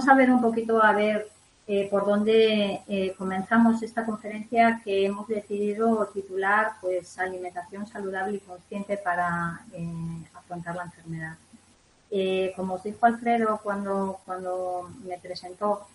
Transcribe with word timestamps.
vamos 0.00 0.14
a 0.14 0.16
ver 0.16 0.30
un 0.30 0.40
poquito 0.40 0.82
a 0.82 0.94
ver 0.94 1.28
eh, 1.66 1.86
por 1.90 2.06
dónde 2.06 2.80
eh, 2.88 3.14
comenzamos 3.18 3.82
esta 3.82 4.06
conferencia 4.06 4.80
que 4.82 5.04
hemos 5.04 5.28
decidido 5.28 6.06
titular 6.06 6.72
pues 6.80 7.18
alimentación 7.18 7.86
saludable 7.86 8.38
y 8.38 8.40
consciente 8.40 8.96
para 8.96 9.60
afrontar 10.32 10.74
la 10.76 10.84
enfermedad. 10.84 11.36
como 12.56 12.76
os 12.76 12.82
dijo 12.82 13.04
Alfredo 13.04 13.60
cuando, 13.62 14.20
cuando 14.24 14.90
me 15.04 15.18
presentó, 15.18 15.86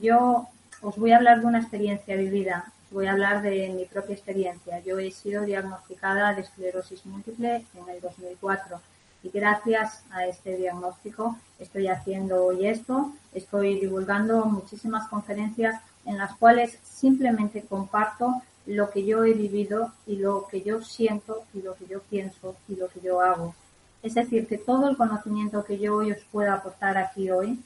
yo 0.00 0.48
os 0.82 0.96
voy 0.96 1.12
a 1.12 1.18
hablar 1.18 1.40
de 1.40 1.46
una 1.46 1.60
experiencia 1.60 2.16
vivida, 2.16 2.64
os 2.88 2.94
voy 2.94 3.06
a 3.06 3.12
hablar 3.12 3.42
de 3.42 3.68
mi 3.68 3.84
propia 3.84 4.16
experiencia. 4.16 4.80
Yo 4.80 4.98
he 4.98 5.12
sido 5.12 5.44
diagnosticada 5.44 6.34
de 6.34 6.40
esclerosis 6.40 7.06
múltiple 7.06 7.64
en 7.76 7.88
el 7.94 8.00
2004 8.00 8.80
y 9.22 9.30
gracias 9.30 10.02
a 10.10 10.26
este 10.26 10.56
diagnóstico 10.56 11.36
estoy 11.58 11.88
haciendo 11.88 12.44
hoy 12.44 12.66
esto, 12.66 13.12
estoy 13.32 13.80
divulgando 13.80 14.44
muchísimas 14.46 15.08
conferencias 15.08 15.80
en 16.04 16.18
las 16.18 16.36
cuales 16.36 16.78
simplemente 16.82 17.62
comparto 17.62 18.42
lo 18.66 18.90
que 18.90 19.04
yo 19.04 19.24
he 19.24 19.32
vivido 19.32 19.92
y 20.06 20.16
lo 20.16 20.46
que 20.46 20.62
yo 20.62 20.82
siento 20.82 21.44
y 21.54 21.62
lo 21.62 21.74
que 21.74 21.86
yo 21.86 22.00
pienso 22.00 22.54
y 22.68 22.76
lo 22.76 22.88
que 22.88 23.00
yo 23.00 23.20
hago. 23.20 23.54
Es 24.02 24.14
decir, 24.14 24.46
que 24.46 24.58
todo 24.58 24.88
el 24.88 24.96
conocimiento 24.96 25.64
que 25.64 25.78
yo 25.78 25.96
hoy 25.96 26.12
os 26.12 26.22
pueda 26.30 26.54
aportar 26.54 26.96
aquí 26.98 27.30
hoy 27.30 27.58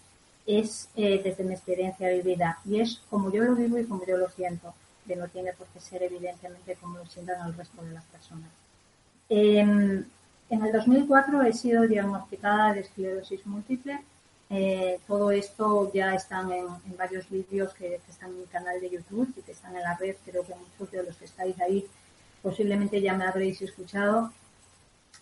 es 0.46 0.88
eh, 0.96 1.20
desde 1.22 1.44
mi 1.44 1.54
experiencia 1.54 2.08
vivida 2.08 2.58
y 2.64 2.80
es 2.80 3.02
como 3.10 3.30
yo 3.30 3.42
lo 3.42 3.54
vivo 3.54 3.78
y 3.78 3.84
como 3.84 4.04
yo 4.06 4.16
lo 4.16 4.28
siento, 4.30 4.74
que 5.06 5.16
no 5.16 5.28
tiene 5.28 5.52
por 5.52 5.66
qué 5.68 5.80
ser 5.80 6.02
evidentemente 6.02 6.76
como 6.76 6.98
lo 6.98 7.06
sientan 7.06 7.46
el 7.46 7.54
resto 7.54 7.82
de 7.82 7.92
las 7.92 8.04
personas. 8.04 8.50
Em, 9.28 10.04
en 10.52 10.62
el 10.62 10.70
2004 10.70 11.42
he 11.42 11.52
sido 11.54 11.88
diagnosticada 11.88 12.74
de 12.74 12.80
esclerosis 12.80 13.46
múltiple. 13.46 13.98
Eh, 14.50 15.00
todo 15.06 15.30
esto 15.30 15.90
ya 15.94 16.14
están 16.14 16.52
en, 16.52 16.66
varios 16.98 17.28
vídeos 17.30 17.72
que, 17.72 17.98
están 18.06 18.28
en 18.32 18.40
mi 18.40 18.44
canal 18.44 18.78
de 18.78 18.90
YouTube 18.90 19.32
y 19.34 19.40
que 19.40 19.52
están 19.52 19.74
en 19.74 19.82
la 19.82 19.96
red. 19.96 20.14
Creo 20.26 20.46
que 20.46 20.54
muchos 20.54 20.92
de 20.92 21.04
los 21.04 21.16
que 21.16 21.24
estáis 21.24 21.58
ahí 21.58 21.86
posiblemente 22.42 23.00
ya 23.00 23.14
me 23.14 23.24
habréis 23.24 23.62
escuchado 23.62 24.30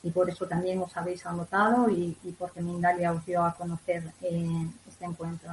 y 0.02 0.10
por 0.10 0.28
eso 0.28 0.46
también 0.46 0.80
os 0.80 0.96
habéis 0.96 1.24
anotado 1.24 1.88
y, 1.88 2.16
porque 2.36 2.60
Mindalia 2.60 3.12
os 3.12 3.24
dio 3.24 3.44
a 3.44 3.54
conocer 3.54 4.02
eh, 4.22 4.66
este 4.88 5.04
encuentro. 5.04 5.52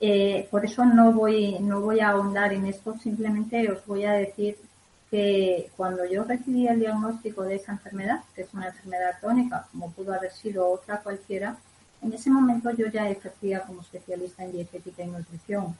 Eh, 0.00 0.48
por 0.50 0.64
eso 0.64 0.84
no 0.84 1.12
voy, 1.12 1.56
no 1.60 1.80
voy 1.80 2.00
a 2.00 2.08
ahondar 2.08 2.52
en 2.52 2.66
esto, 2.66 2.98
simplemente 2.98 3.70
os 3.70 3.86
voy 3.86 4.06
a 4.06 4.14
decir 4.14 4.58
que 5.12 5.70
cuando 5.76 6.06
yo 6.06 6.24
recibí 6.24 6.66
el 6.66 6.80
diagnóstico 6.80 7.42
de 7.42 7.56
esa 7.56 7.72
enfermedad, 7.72 8.20
que 8.34 8.42
es 8.42 8.54
una 8.54 8.68
enfermedad 8.68 9.20
crónica, 9.20 9.68
como 9.70 9.92
pudo 9.92 10.14
haber 10.14 10.32
sido 10.32 10.66
otra 10.70 11.02
cualquiera, 11.02 11.54
en 12.00 12.14
ese 12.14 12.30
momento 12.30 12.70
yo 12.70 12.86
ya 12.86 13.10
ejercía 13.10 13.60
como 13.60 13.82
especialista 13.82 14.42
en 14.42 14.52
dietética 14.52 15.02
y 15.02 15.08
nutrición. 15.08 15.76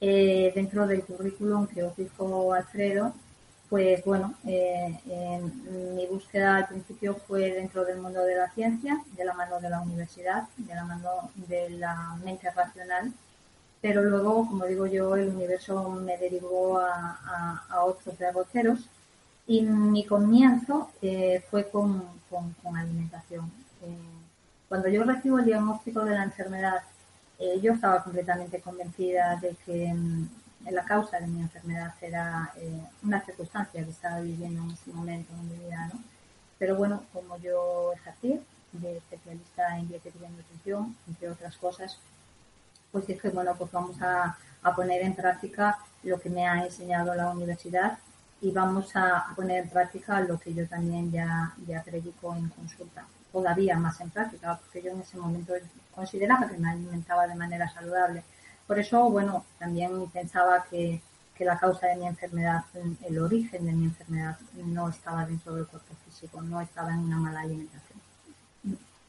Eh, 0.00 0.52
dentro 0.54 0.86
del 0.86 1.02
currículum 1.02 1.66
que 1.66 1.82
os 1.82 1.96
dijo 1.96 2.52
Alfredo, 2.52 3.12
pues 3.68 4.04
bueno, 4.04 4.36
eh, 4.46 5.00
mi 5.96 6.06
búsqueda 6.06 6.58
al 6.58 6.68
principio 6.68 7.16
fue 7.26 7.52
dentro 7.54 7.84
del 7.84 7.98
mundo 7.98 8.22
de 8.22 8.36
la 8.36 8.50
ciencia, 8.52 9.02
de 9.16 9.24
la 9.24 9.34
mano 9.34 9.58
de 9.60 9.68
la 9.68 9.80
universidad, 9.80 10.44
de 10.58 10.74
la 10.76 10.84
mano 10.84 11.28
de 11.48 11.70
la 11.70 12.16
mente 12.24 12.48
racional 12.52 13.12
pero 13.84 14.02
luego, 14.02 14.48
como 14.48 14.64
digo 14.64 14.86
yo, 14.86 15.14
el 15.14 15.28
universo 15.28 15.90
me 15.90 16.16
derivó 16.16 16.78
a, 16.78 17.84
otros 17.84 18.16
derroteros 18.18 18.88
y 19.46 19.60
mi 19.60 20.06
comienzo 20.06 20.88
eh, 21.02 21.44
fue 21.50 21.68
con, 21.68 22.02
alimentación. 22.74 23.52
Eh, 23.82 23.94
cuando 24.70 24.88
yo 24.88 25.04
recibo 25.04 25.38
el 25.38 25.44
diagnóstico 25.44 26.02
de 26.02 26.14
la 26.14 26.24
enfermedad, 26.24 26.80
eh, 27.38 27.60
yo 27.60 27.74
estaba 27.74 28.02
completamente 28.02 28.58
convencida 28.62 29.36
de 29.36 29.54
que 29.66 29.92
mm, 29.92 30.28
la 30.70 30.86
causa 30.86 31.20
de 31.20 31.26
mi 31.26 31.42
enfermedad 31.42 31.92
era 32.00 32.54
una 33.02 33.20
circunstancia 33.20 33.84
que 33.84 33.90
estaba 33.90 34.20
viviendo 34.20 34.62
en 34.62 34.70
ese 34.70 34.94
momento 34.94 35.30
en 35.34 35.46
mi 35.50 35.58
vida, 35.62 35.90
¿no? 35.92 36.00
Pero 36.58 36.76
bueno, 36.76 37.02
como 37.12 37.36
yo 37.36 37.92
ejercí 37.92 38.40
de 38.72 38.96
especialista 38.96 39.78
en 39.78 39.88
dietética 39.88 40.26
y 40.26 40.32
nutrición, 40.32 40.96
entre 41.06 41.28
otras 41.28 41.54
cosas, 41.58 41.98
pues 42.94 43.08
dije, 43.08 43.30
bueno, 43.30 43.56
pues 43.58 43.72
vamos 43.72 43.96
a, 44.00 44.36
poner 44.76 45.02
en 45.02 45.16
práctica 45.16 45.76
lo 46.04 46.20
que 46.20 46.30
me 46.30 46.46
ha 46.46 46.64
enseñado 46.64 47.12
la 47.14 47.28
universidad 47.28 47.98
y 48.40 48.52
vamos 48.52 48.94
a, 48.94 49.26
poner 49.34 49.64
en 49.64 49.68
práctica 49.68 50.20
lo 50.20 50.38
que 50.38 50.54
yo 50.54 50.64
también 50.68 51.10
ya, 51.10 51.52
ya 51.66 51.82
predico 51.82 52.36
en 52.36 52.48
consulta. 52.50 53.04
Todavía 53.32 53.76
más 53.76 54.00
en 54.00 54.10
práctica, 54.10 54.60
porque 54.60 54.80
yo 54.80 54.92
en 54.92 55.00
ese 55.00 55.18
momento 55.18 55.54
consideraba 55.92 56.48
que 56.48 56.56
me 56.56 56.70
alimentaba 56.70 57.26
de 57.26 57.34
manera 57.34 57.68
saludable. 57.68 58.22
Por 58.64 58.78
eso, 58.78 59.10
bueno, 59.10 59.44
también 59.58 60.08
pensaba 60.10 60.64
que, 60.70 61.02
que 61.34 61.44
la 61.44 61.58
causa 61.58 61.88
de 61.88 61.96
mi 61.96 62.06
enfermedad, 62.06 62.62
el 63.08 63.18
origen 63.18 63.66
de 63.66 63.72
mi 63.72 63.86
enfermedad, 63.86 64.38
no 64.54 64.88
estaba 64.88 65.26
dentro 65.26 65.52
del 65.56 65.66
cuerpo 65.66 65.94
físico, 66.04 66.40
no 66.42 66.60
estaba 66.60 66.92
en 66.92 67.00
una 67.00 67.18
mala 67.18 67.40
alimentación 67.40 67.93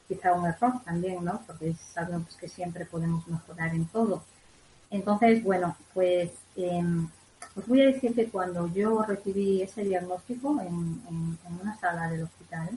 quizá 0.08 0.34
un 0.34 0.46
error 0.46 0.74
también, 0.84 1.24
¿no? 1.24 1.42
Porque 1.48 1.74
sabemos 1.74 2.36
que 2.36 2.48
siempre 2.48 2.86
podemos 2.86 3.28
mejorar 3.28 3.74
en 3.74 3.86
todo. 3.86 4.24
Entonces, 4.90 5.44
bueno, 5.44 5.76
pues 5.94 6.32
em, 6.56 7.08
os 7.56 7.68
voy 7.68 7.82
a 7.82 7.88
decir 7.88 8.14
que 8.14 8.30
cuando 8.30 8.68
yo 8.74 9.04
recibí 9.04 9.62
ese 9.62 9.84
diagnóstico 9.84 10.60
en, 10.62 11.02
una 11.62 11.78
sala 11.80 12.10
del 12.10 12.24
hospital, 12.24 12.70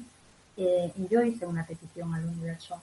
eh, 0.56 0.93
yo 1.11 1.22
hice 1.22 1.47
una 1.47 1.67
petición 1.67 2.15
al 2.15 2.25
universo. 2.27 2.81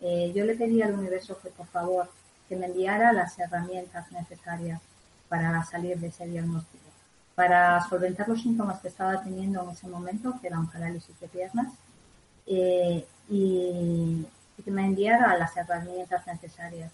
Eh, 0.00 0.32
yo 0.34 0.44
le 0.44 0.54
pedí 0.54 0.82
al 0.82 0.94
universo 0.94 1.38
que 1.42 1.50
por 1.50 1.66
favor 1.66 2.10
que 2.48 2.56
me 2.56 2.66
enviara 2.66 3.12
las 3.12 3.38
herramientas 3.38 4.10
necesarias 4.12 4.80
para 5.28 5.62
salir 5.64 5.98
de 5.98 6.08
ese 6.08 6.26
diagnóstico, 6.26 6.84
para 7.34 7.80
solventar 7.88 8.28
los 8.28 8.42
síntomas 8.42 8.80
que 8.80 8.88
estaba 8.88 9.22
teniendo 9.22 9.62
en 9.62 9.70
ese 9.70 9.88
momento, 9.88 10.38
que 10.40 10.48
eran 10.48 10.70
parálisis 10.70 11.18
de 11.20 11.28
piernas, 11.28 11.72
eh, 12.46 13.06
y, 13.28 14.26
que 14.64 14.70
me 14.70 14.86
enviara 14.86 15.36
las 15.36 15.54
herramientas 15.56 16.26
necesarias. 16.26 16.90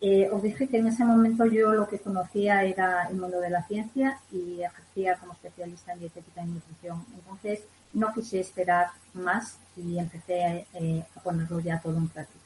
Eh, 0.00 0.28
os 0.30 0.42
dije 0.42 0.68
que 0.68 0.78
en 0.78 0.86
ese 0.86 1.04
momento 1.04 1.46
yo 1.46 1.72
lo 1.72 1.88
que 1.88 1.98
conocía 1.98 2.62
era 2.62 3.08
el 3.08 3.16
mundo 3.16 3.40
de 3.40 3.50
la 3.50 3.64
ciencia 3.64 4.18
y 4.30 4.62
ejercía 4.62 5.16
como 5.16 5.32
especialista 5.32 5.92
en 5.92 6.00
dietética 6.00 6.42
y 6.42 6.46
nutrición. 6.46 7.04
Entonces 7.14 7.64
no 7.94 8.12
quise 8.12 8.40
esperar 8.40 8.88
más 9.14 9.56
y 9.76 9.98
empecé 9.98 10.66
eh, 10.74 11.04
a 11.16 11.20
ponerlo 11.20 11.58
ya 11.60 11.80
todo 11.80 11.96
en 11.96 12.08
práctica. 12.08 12.44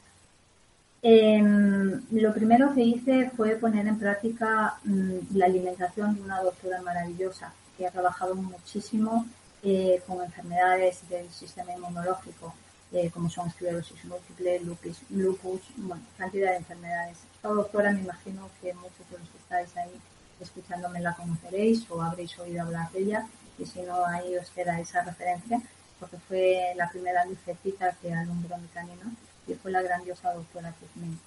Em, 1.01 2.01
lo 2.11 2.33
primero 2.33 2.73
que 2.73 2.81
hice 2.81 3.29
fue 3.29 3.55
poner 3.55 3.87
en 3.87 3.97
práctica 3.97 4.77
mm, 4.83 5.35
la 5.35 5.45
alimentación 5.45 6.15
de 6.15 6.21
una 6.21 6.41
doctora 6.41 6.81
maravillosa 6.81 7.53
que 7.77 7.87
ha 7.87 7.91
trabajado 7.91 8.35
muchísimo 8.35 9.25
eh, 9.63 10.01
con 10.05 10.21
enfermedades 10.21 11.07
del 11.09 11.29
sistema 11.29 11.73
inmunológico, 11.73 12.53
eh, 12.91 13.09
como 13.11 13.29
son 13.29 13.47
esclerosis 13.47 14.03
múltiple, 14.05 14.59
lupus, 14.61 14.97
lupus, 15.09 15.61
bueno, 15.77 16.03
cantidad 16.17 16.51
de 16.51 16.57
enfermedades. 16.57 17.17
Esta 17.35 17.49
doctora 17.49 17.91
me 17.91 18.01
imagino 18.01 18.49
que 18.61 18.73
muchos 18.73 19.09
de 19.09 19.17
los 19.19 19.29
que 19.29 19.37
estáis 19.37 19.77
ahí 19.77 19.91
escuchándome 20.39 21.01
la 21.01 21.13
conoceréis 21.13 21.85
o 21.89 22.01
habréis 22.01 22.37
oído 22.39 22.61
hablar 22.61 22.91
de 22.91 22.99
ella 23.01 23.27
y 23.57 23.65
si 23.65 23.81
no 23.81 24.05
ahí 24.05 24.35
os 24.37 24.49
queda 24.51 24.79
esa 24.79 25.03
referencia 25.03 25.61
porque 25.99 26.17
fue 26.17 26.73
la 26.77 26.89
primera 26.89 27.25
lucecita 27.25 27.93
que 28.01 28.13
alumbró 28.13 28.57
mi 28.57 28.67
camino 28.67 29.11
y 29.47 29.53
fue 29.55 29.71
la 29.71 29.81
grandiosa 29.81 30.33
doctora 30.33 30.73
Kuzmin. 30.79 31.19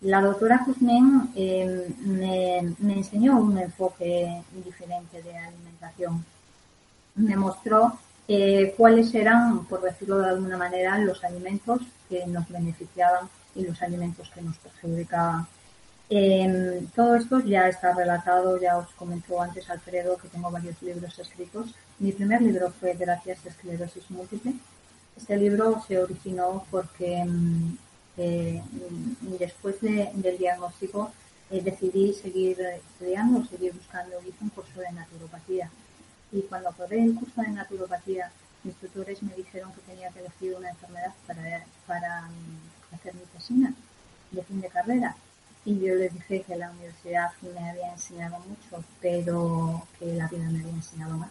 La 0.00 0.20
doctora 0.20 0.62
Kuzmin 0.64 1.32
eh, 1.36 1.94
me, 2.00 2.74
me 2.78 2.94
enseñó 2.94 3.38
un 3.38 3.56
enfoque 3.58 4.42
diferente 4.64 5.22
de 5.22 5.38
alimentación 5.38 6.24
me 7.14 7.36
mostró 7.36 7.98
eh, 8.26 8.74
cuáles 8.76 9.14
eran, 9.14 9.66
por 9.66 9.82
decirlo 9.82 10.18
de 10.18 10.28
alguna 10.30 10.56
manera, 10.56 10.98
los 10.98 11.22
alimentos 11.24 11.80
que 12.08 12.26
nos 12.26 12.48
beneficiaban 12.48 13.28
y 13.54 13.64
los 13.64 13.80
alimentos 13.82 14.30
que 14.34 14.42
nos 14.42 14.56
perjudicaban. 14.58 15.46
Em, 16.10 16.86
todo 16.94 17.16
esto 17.16 17.40
ya 17.40 17.68
está 17.68 17.92
relatado, 17.94 18.60
ya 18.60 18.76
os 18.78 18.90
comentó 18.94 19.40
antes 19.40 19.68
Alfredo 19.70 20.16
que 20.18 20.28
tengo 20.28 20.50
varios 20.50 20.80
libros 20.82 21.18
escritos. 21.18 21.74
Mi 21.98 22.12
primer 22.12 22.42
libro 22.42 22.70
fue 22.78 22.94
Gracias 22.94 23.44
a 23.44 23.48
esclerosis 23.48 24.10
múltiple. 24.10 24.54
Este 25.16 25.36
libro 25.36 25.82
se 25.86 25.98
originó 25.98 26.64
porque 26.70 27.18
em, 27.18 27.76
eh, 28.16 28.62
después 29.38 29.80
del 29.80 30.38
diagnóstico 30.38 31.12
eh, 31.50 31.60
decidí 31.62 32.12
seguir 32.14 32.58
estudiando, 32.60 33.44
seguir 33.46 33.72
buscando, 33.74 34.18
un 34.40 34.48
curso 34.50 34.80
de 34.80 34.92
naturopatía 34.92 35.70
y 36.34 36.42
cuando 36.42 36.70
aprobé 36.70 37.00
el 37.00 37.14
curso 37.14 37.40
de 37.42 37.48
naturopatía, 37.48 38.30
mis 38.64 38.74
tutores 38.74 39.22
me 39.22 39.34
dijeron 39.34 39.72
que 39.72 39.80
tenía 39.82 40.10
que 40.10 40.18
elegir 40.18 40.56
una 40.56 40.70
enfermedad 40.70 41.12
para, 41.28 41.64
para 41.86 42.22
mm, 42.22 42.94
hacer 42.94 43.14
mi 43.14 43.20
tesina 43.32 43.72
de 44.32 44.42
fin 44.42 44.60
de 44.60 44.68
carrera. 44.68 45.14
Y 45.64 45.78
yo 45.78 45.94
les 45.94 46.12
dije 46.12 46.42
que 46.42 46.56
la 46.56 46.72
universidad 46.72 47.30
me 47.42 47.70
había 47.70 47.92
enseñado 47.92 48.38
mucho, 48.40 48.84
pero 49.00 49.86
que 49.98 50.06
la 50.06 50.26
vida 50.26 50.50
me 50.50 50.58
había 50.58 50.72
enseñado 50.72 51.16
más. 51.16 51.30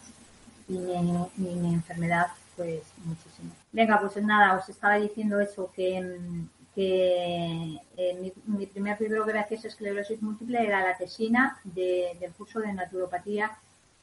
Y 0.70 0.78
mi, 0.78 1.74
enfermedad, 1.74 2.28
pues 2.56 2.84
muchísimo. 3.04 3.52
Venga, 3.74 4.00
pues 4.00 4.24
nada, 4.24 4.58
os 4.58 4.70
estaba 4.70 4.96
diciendo 4.96 5.40
eso, 5.42 5.70
que, 5.76 6.02
mm, 6.02 6.48
que 6.74 7.78
eh, 7.98 8.34
mi, 8.46 8.66
primer 8.68 9.02
libro, 9.02 9.26
gracias 9.26 9.66
a 9.66 9.68
esclerosis 9.68 10.22
múltiple, 10.22 10.66
era 10.66 10.82
la 10.82 10.98
tesina 10.98 11.60
del 11.66 12.32
curso 12.38 12.62
de 12.62 12.72
naturopatía 12.72 13.52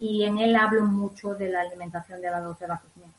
y 0.00 0.24
en 0.24 0.38
él 0.38 0.56
hablo 0.56 0.84
mucho 0.86 1.34
de 1.34 1.50
la 1.50 1.60
alimentación 1.60 2.20
de 2.20 2.30
la 2.30 2.40
doctora 2.40 2.80
Kuzmin. 2.80 3.12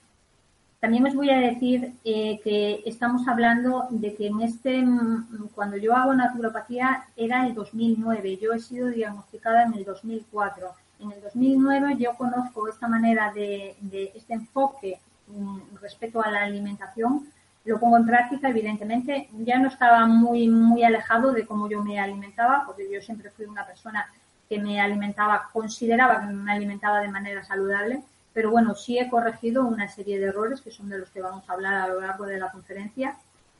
También 0.79 1.05
os 1.05 1.13
voy 1.13 1.29
a 1.29 1.37
decir 1.37 1.93
eh, 2.03 2.39
que 2.43 2.81
estamos 2.87 3.27
hablando 3.27 3.85
de 3.91 4.15
que 4.15 4.25
en 4.27 4.41
este, 4.41 4.81
mm, 4.81 5.49
cuando 5.53 5.77
yo 5.77 5.95
hago 5.95 6.11
naturopatía 6.13 7.05
era 7.15 7.45
el 7.45 7.53
2009, 7.53 8.37
yo 8.37 8.51
he 8.51 8.59
sido 8.59 8.87
diagnosticada 8.87 9.63
en 9.63 9.75
el 9.75 9.85
2004. 9.85 10.71
En 11.01 11.11
el 11.11 11.21
2009 11.21 11.97
yo 11.99 12.15
conozco 12.15 12.67
esta 12.67 12.87
manera 12.87 13.31
de, 13.31 13.75
de 13.79 14.11
este 14.15 14.33
enfoque 14.33 14.99
mm, 15.27 15.75
respecto 15.79 16.19
a 16.23 16.31
la 16.31 16.41
alimentación, 16.41 17.27
lo 17.63 17.79
pongo 17.79 17.97
en 17.97 18.07
práctica, 18.07 18.49
evidentemente. 18.49 19.29
Ya 19.37 19.59
no 19.59 19.67
estaba 19.67 20.07
muy, 20.07 20.49
muy 20.49 20.83
alejado 20.83 21.31
de 21.31 21.45
cómo 21.45 21.69
yo 21.69 21.83
me 21.83 21.99
alimentaba, 21.99 22.63
porque 22.65 22.89
yo 22.91 22.99
siempre 23.01 23.29
fui 23.29 23.45
una 23.45 23.67
persona 23.67 24.07
que 24.51 24.59
me 24.59 24.81
alimentaba, 24.81 25.49
consideraba 25.53 26.19
que 26.19 26.27
me 26.27 26.51
alimentaba 26.51 26.99
de 26.99 27.07
manera 27.07 27.43
saludable 27.43 28.03
pero 28.33 28.51
bueno, 28.51 28.75
sí 28.75 28.97
he 28.97 29.09
corregido 29.09 29.65
una 29.65 29.89
serie 29.89 30.19
de 30.19 30.27
errores 30.27 30.61
que 30.61 30.71
son 30.71 30.89
de 30.89 30.97
los 30.97 31.09
que 31.09 31.21
vamos 31.21 31.49
a 31.49 31.53
hablar 31.53 31.73
a 31.73 31.87
lo 31.87 32.01
largo 32.01 32.25
de 32.25 32.39
la 32.39 32.51
conferencia. 32.51 33.17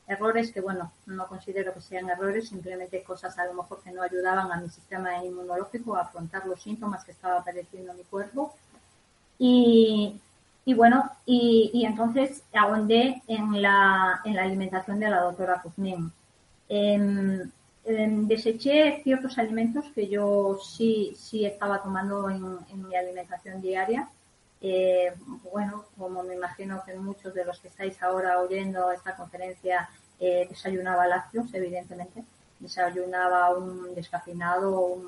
Errores 0.08 0.50
que, 0.52 0.60
bueno, 0.60 0.92
no 1.06 1.26
considero 1.26 1.74
que 1.74 1.80
sean 1.80 2.08
errores, 2.08 2.48
simplemente 2.48 3.02
cosas 3.02 3.38
a 3.38 3.46
lo 3.46 3.54
mejor 3.54 3.82
que 3.82 3.92
no 3.92 4.02
ayudaban 4.02 4.50
a 4.50 4.56
mi 4.56 4.68
sistema 4.68 5.22
inmunológico 5.24 5.94
a 5.94 6.02
afrontar 6.02 6.46
los 6.46 6.62
síntomas 6.62 7.04
que 7.04 7.12
estaba 7.12 7.44
padeciendo 7.44 7.92
mi 7.94 8.02
cuerpo. 8.04 8.54
Y, 9.38 10.20
bueno, 10.74 11.10
y, 11.26 11.84
entonces 11.84 12.42
ahondé 12.54 13.22
en 13.26 13.60
la, 13.60 14.20
en 14.24 14.36
la 14.36 14.42
alimentación 14.44 15.00
de 15.00 15.10
la 15.10 15.20
doctora 15.20 15.60
Kuzmin. 15.60 16.10
Em, 16.68 17.50
em, 17.84 18.26
deseché 18.26 19.00
ciertos 19.02 19.38
alimentos 19.38 19.86
que 19.94 20.08
yo 20.08 20.58
sí, 20.62 21.14
sí 21.16 21.44
estaba 21.44 21.82
tomando 21.82 22.30
en 22.30 22.88
mi 22.88 22.96
alimentación 22.96 23.60
diaria 23.60 24.08
eh, 24.64 25.12
bueno, 25.52 25.86
como 25.98 26.22
me 26.22 26.36
imagino 26.36 26.84
que 26.86 26.94
muchos 26.94 27.34
de 27.34 27.44
los 27.44 27.58
que 27.58 27.66
estáis 27.66 28.00
ahora 28.00 28.40
oyendo 28.40 28.92
esta 28.92 29.16
conferencia 29.16 29.88
eh, 30.20 30.46
desayunaba 30.48 31.08
lácteos, 31.08 31.52
evidentemente. 31.52 32.22
Desayunaba 32.60 33.50
un 33.56 33.92
descafeinado, 33.92 35.00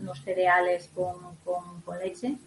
unos 0.00 0.22
cereales 0.22 0.88
con, 0.94 1.36
leche 2.00 2.38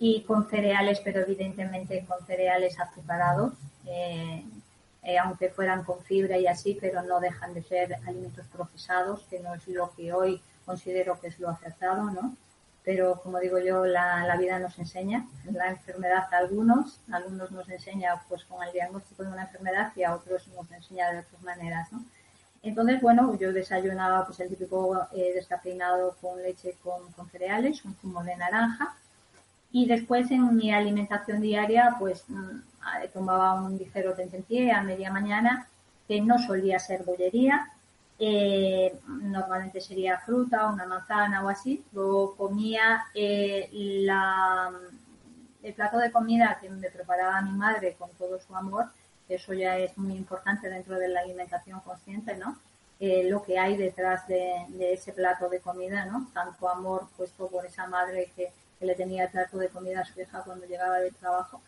y 0.00 0.22
con 0.22 0.48
cereales, 0.48 1.00
pero 1.04 1.20
evidentemente 1.20 2.04
con 2.06 2.26
cereales 2.26 2.80
azucarados, 2.80 3.52
eh, 3.86 4.44
aunque 5.20 5.48
fueran 5.50 5.84
con 5.84 6.00
fibra 6.02 6.38
y 6.38 6.46
así, 6.46 6.78
pero 6.80 7.02
no 7.02 7.20
dejan 7.20 7.54
de 7.54 7.62
ser 7.62 7.96
alimentos 8.06 8.46
procesados, 8.46 9.26
que 9.28 9.40
no 9.40 9.54
es 9.54 9.66
lo 9.68 9.90
que 9.96 10.12
hoy 10.12 10.40
considero 10.64 11.20
que 11.20 11.28
es 11.28 11.38
lo 11.40 11.48
acertado, 11.48 12.10
¿no? 12.10 12.36
pero 12.84 13.20
como 13.22 13.38
digo 13.38 13.58
yo, 13.58 13.84
la, 13.86 14.36
vida 14.38 14.58
nos 14.58 14.78
enseña, 14.78 15.26
la 15.50 15.68
enfermedad 15.68 16.24
a 16.32 16.38
algunos, 16.38 17.00
a 17.12 17.16
algunos 17.16 17.50
nos 17.52 17.68
enseña 17.68 18.20
pues 18.28 18.44
con 18.44 18.62
el 18.62 18.72
diagnóstico 18.72 19.22
de 19.22 19.30
una 19.30 19.42
enfermedad 19.42 19.92
y 19.94 20.02
a 20.02 20.14
otros 20.14 20.48
nos 20.48 20.70
enseña 20.72 21.12
de 21.12 21.20
otras 21.20 21.42
maneras, 21.42 21.92
¿no? 21.92 22.04
Entonces, 22.64 23.00
bueno, 23.00 23.36
yo 23.38 23.52
desayunaba 23.52 24.24
pues 24.24 24.38
el 24.40 24.48
típico 24.48 25.08
eh, 25.12 25.32
descafeinado 25.34 26.16
con 26.20 26.40
leche 26.40 26.76
con, 26.82 27.10
con, 27.12 27.28
cereales, 27.28 27.84
un 27.84 27.94
zumo 27.96 28.22
de 28.22 28.36
naranja 28.36 28.94
y 29.72 29.86
después 29.86 30.30
en 30.30 30.54
mi 30.54 30.72
alimentación 30.72 31.40
diaria 31.40 31.96
pues 31.98 32.24
mm, 32.28 32.60
tomaba 33.12 33.54
un 33.54 33.78
ligero 33.78 34.14
tentempié 34.14 34.72
a 34.72 34.82
media 34.82 35.10
mañana 35.10 35.68
que 36.06 36.20
no 36.20 36.38
solía 36.38 36.78
ser 36.78 37.04
bollería, 37.04 37.70
eh, 38.18 39.00
normalmente 39.06 39.80
sería 39.80 40.18
fruta, 40.18 40.68
una 40.68 40.86
manzana 40.86 41.44
o 41.44 41.48
así. 41.48 41.84
Luego 41.92 42.36
comía 42.36 43.04
eh, 43.14 43.68
el 45.62 45.74
plato 45.74 45.98
de 45.98 46.12
comida 46.12 46.58
que 46.60 46.70
me 46.70 46.90
preparaba 46.90 47.40
mi 47.42 47.52
madre 47.52 47.96
con 47.98 48.10
todo 48.10 48.38
su 48.40 48.54
amor, 48.54 48.86
eso 49.28 49.54
ya 49.54 49.78
es 49.78 49.96
muy 49.96 50.14
importante 50.14 50.68
dentro 50.68 50.98
de 50.98 51.08
la 51.08 51.20
alimentación 51.20 51.80
consciente, 51.80 52.36
¿no? 52.36 52.58
Eh, 53.00 53.24
lo 53.28 53.42
que 53.42 53.58
hay 53.58 53.76
detrás 53.76 54.28
de, 54.28 54.66
ese 54.78 55.12
plato 55.12 55.48
de 55.48 55.60
comida, 55.60 56.04
¿no? 56.04 56.28
Tanto 56.32 56.68
amor 56.68 57.08
puesto 57.16 57.48
por 57.48 57.66
esa 57.66 57.86
madre 57.88 58.30
que, 58.36 58.52
que 58.78 58.86
le 58.86 58.94
tenía 58.94 59.24
el 59.24 59.30
plato 59.30 59.58
de 59.58 59.68
comida 59.68 60.00
a 60.00 60.04
su 60.04 60.20
hija 60.20 60.42
cuando 60.44 60.66
llegaba 60.66 60.98
del 60.98 61.14
trabajo 61.14 61.60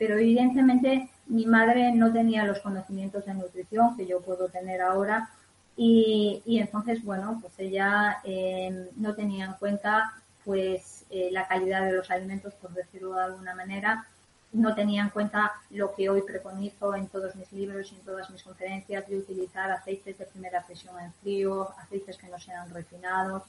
pero 0.00 0.14
evidentemente 0.14 1.10
mi 1.26 1.44
madre 1.44 1.92
no 1.92 2.10
tenía 2.10 2.46
los 2.46 2.60
conocimientos 2.60 3.26
de 3.26 3.34
nutrición 3.34 3.98
que 3.98 4.06
yo 4.06 4.22
puedo 4.22 4.48
tener 4.48 4.80
ahora 4.80 5.28
y, 5.76 6.42
entonces, 6.46 7.04
bueno, 7.04 7.38
pues 7.40 7.52
ella 7.58 8.18
eh, 8.24 8.88
no 8.96 9.14
tenía 9.14 9.44
en 9.44 9.52
cuenta 9.54 10.14
pues 10.42 11.04
eh, 11.10 11.28
la 11.32 11.46
calidad 11.46 11.84
de 11.84 11.92
los 11.92 12.10
alimentos, 12.10 12.54
por 12.54 12.72
decirlo 12.72 13.14
de 13.14 13.24
alguna 13.24 13.54
manera, 13.54 14.06
no 14.52 14.74
tenía 14.74 15.02
en 15.02 15.10
cuenta 15.10 15.52
lo 15.68 15.94
que 15.94 16.08
hoy 16.08 16.22
preconizo 16.22 16.94
en 16.94 17.06
todos 17.08 17.36
mis 17.36 17.52
libros 17.52 17.92
y 17.92 17.96
en 17.96 18.00
todas 18.00 18.30
mis 18.30 18.42
conferencias 18.42 19.06
de 19.06 19.18
utilizar 19.18 19.70
aceites 19.70 20.16
de 20.16 20.24
primera 20.24 20.64
presión 20.64 20.98
en 20.98 21.12
frío, 21.12 21.74
aceites 21.78 22.16
que 22.16 22.28
no 22.28 22.38
sean 22.38 22.70
refinados. 22.70 23.42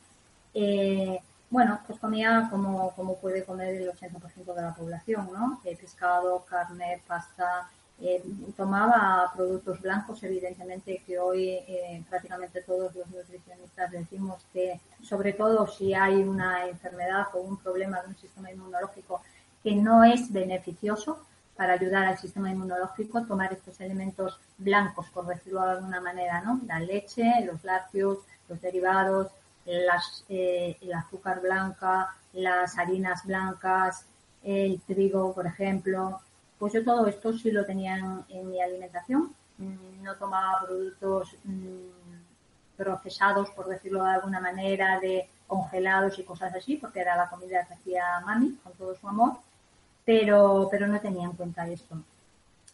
Eh, 0.53 1.17
bueno, 1.51 1.81
pues 1.85 1.99
comía 1.99 2.47
como, 2.49 2.95
como 2.95 3.17
puede 3.17 3.43
comer 3.43 3.75
el 3.75 3.91
80% 3.91 4.53
de 4.55 4.61
la 4.61 4.73
población, 4.73 5.29
¿no? 5.33 5.59
pescado, 5.63 6.45
carne, 6.45 7.03
pasta, 7.05 7.69
eh, 7.99 8.23
tomaba 8.57 9.31
productos 9.35 9.79
blancos, 9.81 10.23
evidentemente 10.23 11.03
que 11.05 11.19
hoy 11.19 11.49
eh, 11.49 12.03
prácticamente 12.09 12.61
todos 12.61 12.95
los 12.95 13.07
nutricionistas 13.09 13.91
decimos 13.91 14.43
que, 14.53 14.79
sobre 15.03 15.33
todo 15.33 15.67
si 15.67 15.93
hay 15.93 16.23
una 16.23 16.67
enfermedad 16.67 17.27
o 17.33 17.41
un 17.41 17.57
problema 17.57 18.01
de 18.01 18.07
un 18.07 18.17
sistema 18.17 18.49
inmunológico 18.49 19.21
que 19.61 19.75
no 19.75 20.03
es 20.05 20.31
beneficioso 20.31 21.19
para 21.55 21.73
ayudar 21.73 22.07
al 22.07 22.17
sistema 22.17 22.49
inmunológico, 22.49 23.23
tomar 23.25 23.53
estos 23.53 23.79
elementos 23.81 24.39
blancos, 24.57 25.07
por 25.13 25.27
decirlo 25.27 25.63
de 25.63 25.71
alguna 25.71 26.01
manera, 26.01 26.41
¿no? 26.41 26.61
La 26.65 26.79
leche, 26.79 27.29
los 27.45 27.63
lácteos, 27.63 28.19
los 28.49 28.59
derivados, 28.61 29.27
las, 29.65 30.25
eh, 30.29 30.77
el 30.81 30.93
azúcar 30.93 31.41
blanca, 31.41 32.15
las 32.33 32.77
harinas 32.77 33.25
blancas, 33.25 34.05
el 34.43 34.81
trigo, 34.81 35.33
por 35.33 35.45
ejemplo, 35.45 36.19
pues 36.57 36.73
yo 36.73 36.83
todo 36.83 37.07
esto 37.07 37.33
sí 37.33 37.51
lo 37.51 37.65
tenía 37.65 37.97
en, 38.29 38.49
mi 38.49 38.61
alimentación. 38.61 39.33
Mm, 39.57 40.03
no 40.03 40.15
tomaba 40.15 40.61
productos 40.65 41.35
mm, 41.43 42.77
procesados, 42.77 43.49
por 43.51 43.67
decirlo 43.67 44.03
de 44.03 44.11
alguna 44.11 44.39
manera, 44.39 44.99
de 44.99 45.29
congelados 45.47 46.17
y 46.17 46.23
cosas 46.23 46.55
así, 46.55 46.77
porque 46.77 47.01
era 47.01 47.15
la 47.15 47.29
comida 47.29 47.65
que 47.67 47.73
hacía 47.73 48.19
mami 48.25 48.55
con 48.63 48.73
todo 48.73 48.95
su 48.95 49.07
amor, 49.07 49.37
pero, 50.05 50.67
pero 50.71 50.87
no 50.87 50.99
tenía 50.99 51.25
en 51.25 51.33
cuenta 51.33 51.67
esto. 51.67 51.97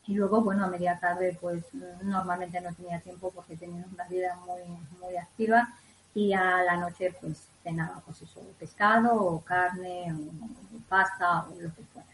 Y 0.06 0.14
luego, 0.14 0.42
bueno, 0.42 0.64
a 0.64 0.68
media 0.68 0.98
tarde, 1.00 1.38
pues 1.40 1.66
normalmente 2.02 2.62
no 2.62 2.74
tenía 2.74 3.02
tiempo 3.02 3.32
porque 3.32 3.58
tenía 3.58 3.84
una 3.92 4.08
vida 4.08 4.38
muy, 4.46 4.62
muy 5.02 5.18
activa 5.18 5.68
y 6.18 6.34
a 6.34 6.64
la 6.64 6.78
noche, 6.78 7.14
pues 7.22 7.48
cenaba, 7.62 8.02
pues 8.04 8.24
eso, 8.24 8.42
pescado 8.58 9.14
o 9.14 9.40
carne 9.42 10.12
o 10.12 10.80
pasta 10.90 11.46
o 11.46 11.62
lo 11.62 11.70
que 11.76 11.84
fuera. 11.94 12.08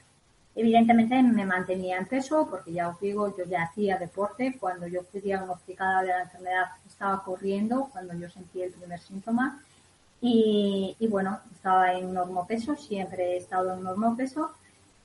Evidentemente 0.53 1.23
me 1.23 1.45
mantenía 1.45 1.99
en 1.99 2.05
peso 2.05 2.45
porque 2.49 2.73
ya 2.73 2.89
os 2.89 2.99
digo, 2.99 3.33
yo 3.37 3.45
ya 3.45 3.63
hacía 3.63 3.97
deporte. 3.97 4.57
Cuando 4.59 4.87
yo 4.87 5.03
fui 5.03 5.21
diagnosticada 5.21 6.01
de 6.01 6.07
la 6.09 6.23
enfermedad 6.23 6.65
estaba 6.85 7.23
corriendo 7.23 7.87
cuando 7.93 8.13
yo 8.15 8.29
sentí 8.29 8.61
el 8.61 8.73
primer 8.73 8.99
síntoma. 8.99 9.61
Y, 10.19 10.97
bueno, 11.09 11.39
estaba 11.55 11.93
en 11.93 12.13
peso, 12.45 12.75
siempre 12.75 13.33
he 13.33 13.37
estado 13.37 13.73
en 13.73 14.17
peso. 14.17 14.51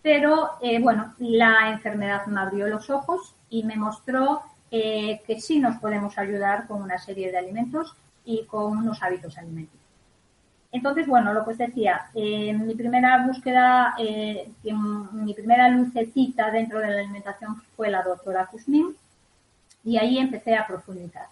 Pero 0.02 0.50
eh, 0.60 0.80
bueno, 0.80 1.14
la 1.18 1.70
enfermedad 1.70 2.26
me 2.26 2.40
abrió 2.40 2.66
los 2.66 2.90
ojos 2.90 3.32
y 3.48 3.62
me 3.62 3.76
mostró 3.76 4.42
eh, 4.72 5.22
que 5.24 5.40
sí 5.40 5.60
nos 5.60 5.76
podemos 5.76 6.18
ayudar 6.18 6.66
con 6.66 6.82
una 6.82 6.98
serie 6.98 7.30
de 7.30 7.38
alimentos 7.38 7.94
y 8.28 8.44
con 8.44 8.76
unos 8.76 9.02
hábitos 9.02 9.38
alimenticios. 9.38 9.82
Entonces, 10.70 11.06
bueno, 11.06 11.32
lo 11.32 11.44
que 11.44 11.52
os 11.52 11.58
decía, 11.58 12.10
eh, 12.14 12.52
mi 12.52 12.74
primera 12.74 13.26
búsqueda, 13.26 13.94
eh, 13.98 14.50
mi 15.12 15.32
primera 15.32 15.70
lucecita 15.70 16.50
dentro 16.50 16.78
de 16.78 16.90
la 16.90 17.00
alimentación 17.00 17.56
fue 17.74 17.90
la 17.90 18.02
doctora 18.02 18.46
Kuzmin 18.46 18.94
y 19.82 19.96
ahí 19.96 20.18
empecé 20.18 20.54
a 20.54 20.66
profundizar. 20.66 21.26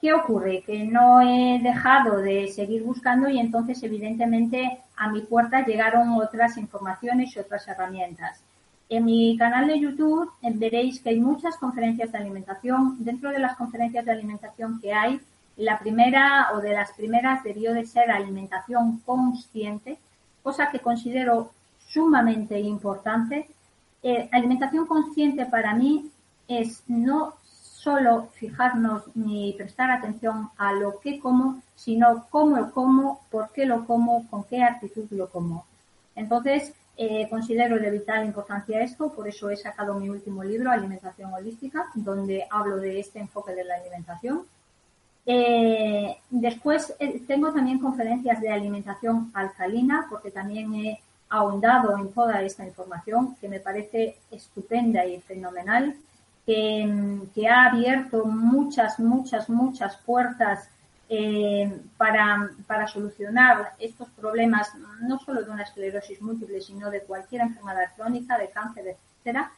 ¿Qué 0.00 0.12
ocurre? 0.12 0.62
Que 0.66 0.84
no 0.84 1.20
he 1.20 1.60
dejado 1.62 2.16
de 2.18 2.48
seguir 2.48 2.82
buscando 2.82 3.28
y 3.28 3.38
entonces 3.38 3.80
evidentemente 3.84 4.80
a 4.96 5.08
mi 5.08 5.20
puerta 5.20 5.64
llegaron 5.64 6.10
otras 6.14 6.56
informaciones 6.56 7.36
y 7.36 7.38
otras 7.38 7.66
herramientas. 7.68 8.42
En 8.88 9.04
mi 9.04 9.36
canal 9.38 9.68
de 9.68 9.78
YouTube 9.78 10.32
eh, 10.42 10.50
veréis 10.52 11.00
que 11.00 11.10
hay 11.10 11.20
muchas 11.20 11.56
conferencias 11.58 12.10
de 12.10 12.18
alimentación. 12.18 12.96
Dentro 13.04 13.30
de 13.30 13.38
las 13.38 13.56
conferencias 13.56 14.04
de 14.04 14.12
alimentación 14.12 14.80
que 14.80 14.92
hay, 14.92 15.20
la 15.58 15.78
primera 15.78 16.50
o 16.54 16.60
de 16.60 16.72
las 16.72 16.92
primeras 16.92 17.42
debió 17.42 17.74
de 17.74 17.84
ser 17.84 18.10
alimentación 18.10 19.00
consciente, 19.00 19.98
cosa 20.42 20.70
que 20.70 20.78
considero 20.78 21.50
sumamente 21.86 22.58
importante. 22.60 23.48
Eh, 24.02 24.28
alimentación 24.32 24.86
consciente 24.86 25.46
para 25.46 25.74
mí 25.74 26.10
es 26.46 26.84
no 26.86 27.34
solo 27.42 28.28
fijarnos 28.34 29.02
ni 29.14 29.52
prestar 29.54 29.90
atención 29.90 30.50
a 30.56 30.72
lo 30.72 31.00
que 31.00 31.18
como, 31.18 31.60
sino 31.74 32.26
cómo 32.30 32.56
lo 32.56 32.70
como, 32.72 33.20
por 33.30 33.50
qué 33.50 33.66
lo 33.66 33.84
como, 33.84 34.28
con 34.30 34.44
qué 34.44 34.62
actitud 34.62 35.06
lo 35.10 35.28
como. 35.28 35.64
Entonces, 36.14 36.72
eh, 36.96 37.28
considero 37.28 37.78
de 37.78 37.90
vital 37.90 38.24
importancia 38.24 38.80
esto, 38.80 39.12
por 39.12 39.26
eso 39.26 39.50
he 39.50 39.56
sacado 39.56 39.94
mi 39.94 40.08
último 40.08 40.44
libro, 40.44 40.70
Alimentación 40.70 41.32
Holística, 41.32 41.86
donde 41.94 42.46
hablo 42.50 42.76
de 42.76 43.00
este 43.00 43.18
enfoque 43.18 43.54
de 43.54 43.64
la 43.64 43.74
alimentación. 43.76 44.44
Eh, 45.30 46.16
después 46.30 46.94
eh, 46.98 47.20
tengo 47.26 47.52
también 47.52 47.78
conferencias 47.78 48.40
de 48.40 48.50
alimentación 48.50 49.30
alcalina, 49.34 50.06
porque 50.08 50.30
también 50.30 50.74
he 50.74 51.02
ahondado 51.28 51.98
en 51.98 52.10
toda 52.14 52.40
esta 52.40 52.64
información 52.64 53.36
que 53.38 53.46
me 53.46 53.60
parece 53.60 54.16
estupenda 54.30 55.04
y 55.04 55.20
fenomenal, 55.20 55.94
que, 56.46 57.46
ha 57.46 57.66
abierto 57.66 58.24
muchas, 58.24 58.98
muchas, 58.98 59.50
muchas 59.50 59.98
puertas 59.98 60.70
eh, 61.10 61.78
para, 61.98 62.48
para, 62.66 62.86
solucionar 62.88 63.74
estos 63.78 64.08
problemas, 64.08 64.72
no 65.02 65.18
solo 65.18 65.42
de 65.42 65.50
una 65.50 65.64
esclerosis 65.64 66.22
múltiple, 66.22 66.62
sino 66.62 66.90
de 66.90 67.02
cualquier 67.02 67.42
enfermedad 67.42 67.92
crónica, 67.94 68.38
de 68.38 68.48
cáncer, 68.48 68.96
etcétera. 68.96 69.52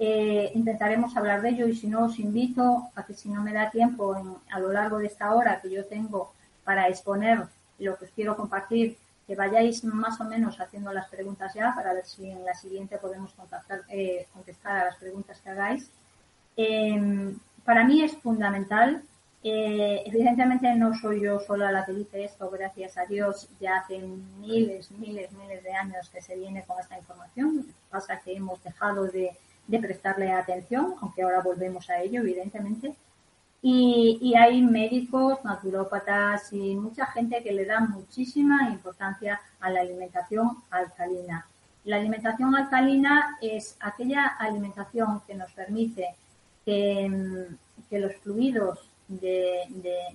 Eh, 0.00 0.52
intentaremos 0.54 1.16
hablar 1.16 1.42
de 1.42 1.50
ello 1.50 1.66
y 1.66 1.74
si 1.74 1.88
no 1.88 2.04
os 2.04 2.18
invito 2.20 2.88
a 2.94 3.04
que 3.04 3.14
si 3.14 3.28
no 3.28 3.42
me 3.42 3.52
da 3.52 3.70
tiempo 3.70 4.14
a 4.50 4.60
lo 4.60 4.72
largo 4.72 4.98
de 4.98 5.06
esta 5.06 5.34
hora 5.34 5.60
que 5.60 5.70
yo 5.70 5.84
tengo 5.86 6.32
para 6.62 6.86
exponer 6.86 7.46
lo 7.80 7.96
que 7.96 8.04
os 8.04 8.10
quiero 8.12 8.36
compartir 8.36 8.96
que 9.26 9.34
vayáis 9.34 9.84
más 9.84 10.20
o 10.20 10.24
menos 10.24 10.58
haciendo 10.58 10.92
las 10.92 11.08
preguntas 11.08 11.52
ya 11.52 11.74
para 11.74 11.92
ver 11.92 12.06
si 12.06 12.30
en 12.30 12.44
la 12.46 12.54
siguiente 12.54 12.96
podemos 12.96 13.32
contactar, 13.34 13.82
eh, 13.90 14.26
contestar 14.32 14.78
a 14.78 14.84
las 14.86 14.96
preguntas 14.96 15.38
que 15.40 15.50
hagáis. 15.50 15.90
Em, 16.56 17.36
para 17.64 17.84
mí 17.84 18.02
es 18.02 18.16
fundamental. 18.16 19.02
Eh, 19.44 20.02
evidentemente 20.06 20.74
no 20.74 20.94
soy 20.94 21.22
yo 21.22 21.40
sola 21.40 21.70
la 21.70 21.84
que 21.84 21.92
dice 21.92 22.24
esto, 22.24 22.50
gracias 22.50 22.96
a 22.96 23.04
Dios 23.04 23.48
ya 23.60 23.76
hace 23.78 23.98
miles, 23.98 24.90
miles, 24.92 25.30
miles 25.32 25.62
de 25.62 25.72
años 25.72 26.08
que 26.08 26.22
se 26.22 26.34
viene 26.34 26.64
con 26.66 26.80
esta 26.80 26.98
información. 26.98 27.66
Pasa 27.90 28.20
que 28.20 28.34
hemos 28.34 28.62
dejado 28.64 29.04
de, 29.04 29.36
de 29.68 29.78
prestarle 29.78 30.32
atención, 30.32 30.94
aunque 31.00 31.22
ahora 31.22 31.42
volvemos 31.42 31.88
a 31.90 32.00
ello, 32.00 32.22
evidentemente. 32.22 32.96
Y, 33.60 34.34
hay 34.36 34.62
médicos, 34.62 35.44
naturópatas 35.44 36.52
y 36.52 36.74
mucha 36.76 37.06
gente 37.06 37.42
que 37.42 37.52
le 37.52 37.64
da 37.64 37.80
muchísima 37.80 38.70
importancia 38.70 39.40
a 39.60 39.70
la 39.70 39.80
alimentación 39.80 40.58
alcalina. 40.70 41.46
La 41.84 41.96
alimentación 41.96 42.54
alcalina 42.54 43.36
es 43.42 43.76
aquella 43.80 44.26
alimentación 44.38 45.20
que 45.26 45.34
nos 45.34 45.50
permite 45.52 46.14
que, 46.64 47.46
los 47.90 48.14
fluidos 48.16 48.78
de, 49.08 49.62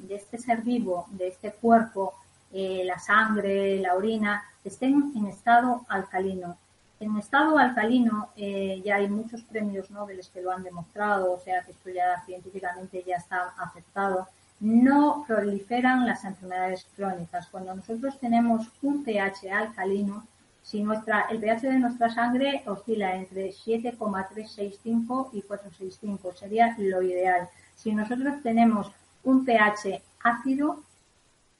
este 0.09 0.37
ser 0.37 0.61
vivo, 0.61 1.07
de 1.11 1.27
este 1.27 1.51
cuerpo, 1.51 2.13
eh, 2.51 2.83
la 2.85 2.99
sangre, 2.99 3.79
la 3.79 3.95
orina, 3.95 4.43
estén 4.63 5.11
en 5.15 5.27
estado 5.27 5.85
alcalino 5.89 6.57
en 7.03 7.17
estado 7.17 7.57
alcalino 7.57 8.29
eh, 8.35 8.81
ya 8.83 8.95
hay 8.95 9.09
muchos 9.09 9.43
premios 9.43 9.91
Nobel 9.91 10.21
que 10.33 10.41
lo 10.41 10.51
han 10.51 10.63
demostrado, 10.63 11.33
o 11.33 11.39
sea 11.39 11.61
que 11.63 11.71
esto 11.71 11.89
ya 11.89 12.23
científicamente 12.25 13.03
ya 13.05 13.17
está 13.17 13.53
aceptado. 13.57 14.27
No 14.59 15.25
proliferan 15.27 16.05
las 16.05 16.23
enfermedades 16.23 16.87
crónicas. 16.95 17.47
Cuando 17.47 17.75
nosotros 17.75 18.17
tenemos 18.19 18.67
un 18.81 19.03
pH 19.03 19.51
alcalino, 19.51 20.25
si 20.61 20.81
nuestra, 20.81 21.27
el 21.29 21.39
pH 21.39 21.67
de 21.67 21.79
nuestra 21.79 22.09
sangre 22.09 22.63
oscila 22.65 23.15
entre 23.15 23.51
7,365 23.51 25.31
y 25.33 25.41
465, 25.41 26.33
sería 26.33 26.73
lo 26.77 27.01
ideal. 27.01 27.49
Si 27.75 27.93
nosotros 27.93 28.41
tenemos 28.41 28.89
un 29.23 29.43
pH 29.43 30.01
ácido, 30.23 30.81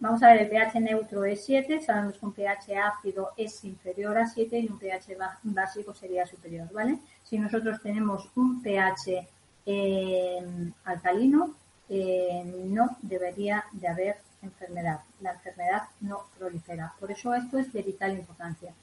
Vamos 0.04 0.22
a 0.22 0.34
ver, 0.34 0.42
el 0.42 0.50
pH 0.50 0.82
neutro 0.82 1.24
es 1.24 1.46
7, 1.46 1.80
sabemos 1.80 2.18
que 2.18 2.26
un 2.26 2.34
pH 2.34 2.78
ácido 2.78 3.30
es 3.38 3.64
inferior 3.64 4.18
a 4.18 4.28
7 4.28 4.60
y 4.60 4.68
un 4.68 4.78
pH 4.78 5.16
básico 5.44 5.94
sería 5.94 6.26
superior, 6.26 6.70
¿vale? 6.74 6.98
Si 7.24 7.40
nosotros 7.40 7.82
tenemos 7.82 8.30
un 8.36 8.62
pH 8.62 9.26
eh, 9.66 10.72
alcalino, 10.84 11.56
eh, 11.88 12.44
no 12.66 12.98
debería 13.02 13.64
de 13.72 13.88
haber 13.88 14.18
enfermedad. 14.42 15.00
La 15.22 15.32
enfermedad 15.32 15.84
no 16.02 16.26
prolifera. 16.38 16.94
Por 17.00 17.10
eso 17.10 17.34
esto 17.34 17.58
es 17.58 17.72
de 17.72 17.82
vital 17.82 18.12
importancia. 18.12 18.74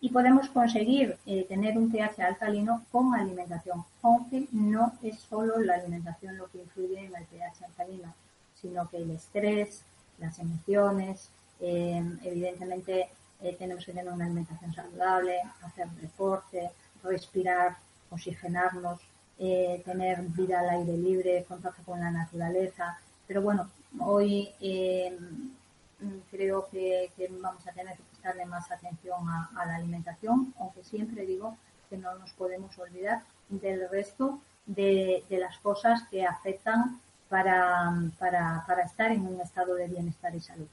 Y 0.00 0.08
podemos 0.08 0.48
conseguir 0.48 1.16
eh, 1.24 1.46
tener 1.48 1.78
un 1.78 1.88
pH 1.88 2.20
alcalino 2.20 2.84
con 2.90 3.14
alimentación, 3.14 3.84
aunque 4.02 4.48
no 4.50 4.94
es 5.04 5.20
solo 5.20 5.60
la 5.60 5.76
alimentación 5.76 6.36
lo 6.36 6.48
que 6.48 6.58
influye 6.58 6.98
en 6.98 7.14
el 7.14 7.24
pH 7.26 7.64
alcalino, 7.64 8.12
sino 8.60 8.88
que 8.88 8.96
el 8.96 9.12
estrés, 9.12 9.84
las 10.18 10.38
emociones, 10.38 11.30
eh, 11.60 12.02
evidentemente 12.22 13.08
eh, 13.40 13.56
tenemos 13.58 13.84
que 13.84 13.92
tener 13.92 14.12
una 14.12 14.24
alimentación 14.24 14.72
saludable, 14.74 15.40
hacer 15.62 15.88
deporte, 15.90 16.70
respirar, 17.02 17.76
oxigenarnos, 18.10 19.00
eh, 19.38 19.82
tener 19.84 20.22
vida 20.22 20.60
al 20.60 20.70
aire 20.70 20.96
libre, 20.96 21.44
contacto 21.48 21.82
con 21.84 22.00
la 22.00 22.10
naturaleza. 22.10 22.98
Pero 23.26 23.42
bueno, 23.42 23.70
hoy 24.00 24.50
creo 26.30 26.68
que, 26.70 27.10
vamos 27.40 27.66
a 27.66 27.72
tener 27.72 27.96
que 27.96 28.02
prestarle 28.02 28.44
más 28.44 28.70
atención 28.70 29.26
a, 29.28 29.64
la 29.66 29.76
alimentación, 29.76 30.52
aunque 30.58 30.84
siempre 30.84 31.24
digo 31.24 31.56
que 31.88 31.96
no 31.96 32.14
nos 32.18 32.32
podemos 32.32 32.78
olvidar 32.78 33.22
del 33.48 33.88
resto 33.88 34.40
de 34.66 35.24
las 35.30 35.58
cosas 35.58 36.02
que 36.10 36.26
afectan 36.26 37.00
para, 37.28 37.92
para, 38.18 38.82
estar 38.84 39.10
en 39.10 39.26
un 39.26 39.40
estado 39.40 39.74
de 39.74 39.88
bienestar 39.88 40.34
y 40.34 40.40
salud. 40.40 40.66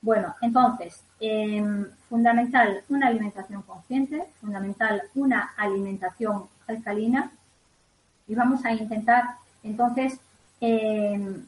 Bueno, 0.00 0.34
entonces, 0.40 1.02
em, 1.20 1.86
fundamental 2.08 2.82
una 2.88 3.08
alimentación 3.08 3.62
consciente, 3.62 4.24
fundamental 4.40 5.02
una 5.14 5.52
alimentación 5.56 6.48
alcalina 6.66 7.32
y 8.28 8.34
vamos 8.34 8.64
a 8.64 8.72
intentar 8.72 9.36
entonces 9.62 10.20
em, 10.60 11.44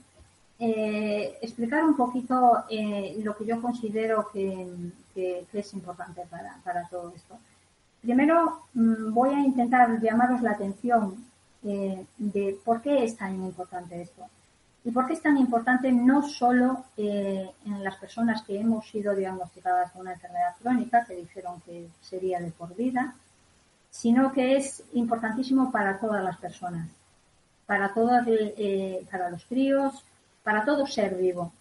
eh, 0.59 1.39
explicar 1.41 1.85
un 1.85 1.97
poquito 1.97 2.65
eh, 2.69 3.21
lo 3.23 3.37
que 3.37 3.47
yo 3.47 3.63
considero 3.63 4.29
que, 4.33 4.67
es 5.53 5.75
importante 5.75 6.23
para, 6.31 6.59
para, 6.65 6.89
todo 6.89 7.13
esto. 7.15 7.37
Primero 8.01 8.63
mm, 8.75 9.13
voy 9.13 9.31
a 9.31 9.41
intentar 9.41 10.01
llamaros 10.01 10.43
la 10.43 10.53
atención 10.53 11.17
eh, 11.65 12.07
de 12.17 12.59
por 12.65 12.81
qué 12.81 13.05
es 13.05 13.17
tan 13.17 13.35
importante 13.35 14.01
esto. 14.01 14.25
¿Y 14.85 14.91
por 14.91 15.07
qué 15.07 15.15
es 15.15 15.23
tan 15.23 15.37
importante 15.37 15.91
no 15.91 16.23
solo 16.23 16.85
eh, 16.97 17.51
en 17.67 17.85
las 17.85 17.97
personas 17.97 18.43
que 18.43 18.59
hemos 18.59 18.89
sido 18.89 19.15
diagnosticadas 19.15 19.93
con 19.93 20.03
una 20.03 20.15
enfermedad 20.15 20.55
crónica, 20.63 21.05
que 21.05 21.17
dijeron 21.17 21.61
que 21.63 21.89
sería 22.01 22.41
de 22.41 22.53
por 22.53 22.75
vida, 22.75 23.15
sino 23.91 24.33
que 24.33 24.57
es 24.57 24.85
importantísimo 24.93 25.73
para 25.73 25.99
todas 25.99 26.23
las 26.25 26.39
personas, 26.39 26.89
para 27.67 27.93
todos, 27.93 28.23
eh, 28.29 29.05
para 29.11 29.31
los 29.31 29.45
críos, 29.45 30.05
para 30.45 30.65
todo 30.65 30.87
ser 30.87 31.17
vivo. 31.17 31.53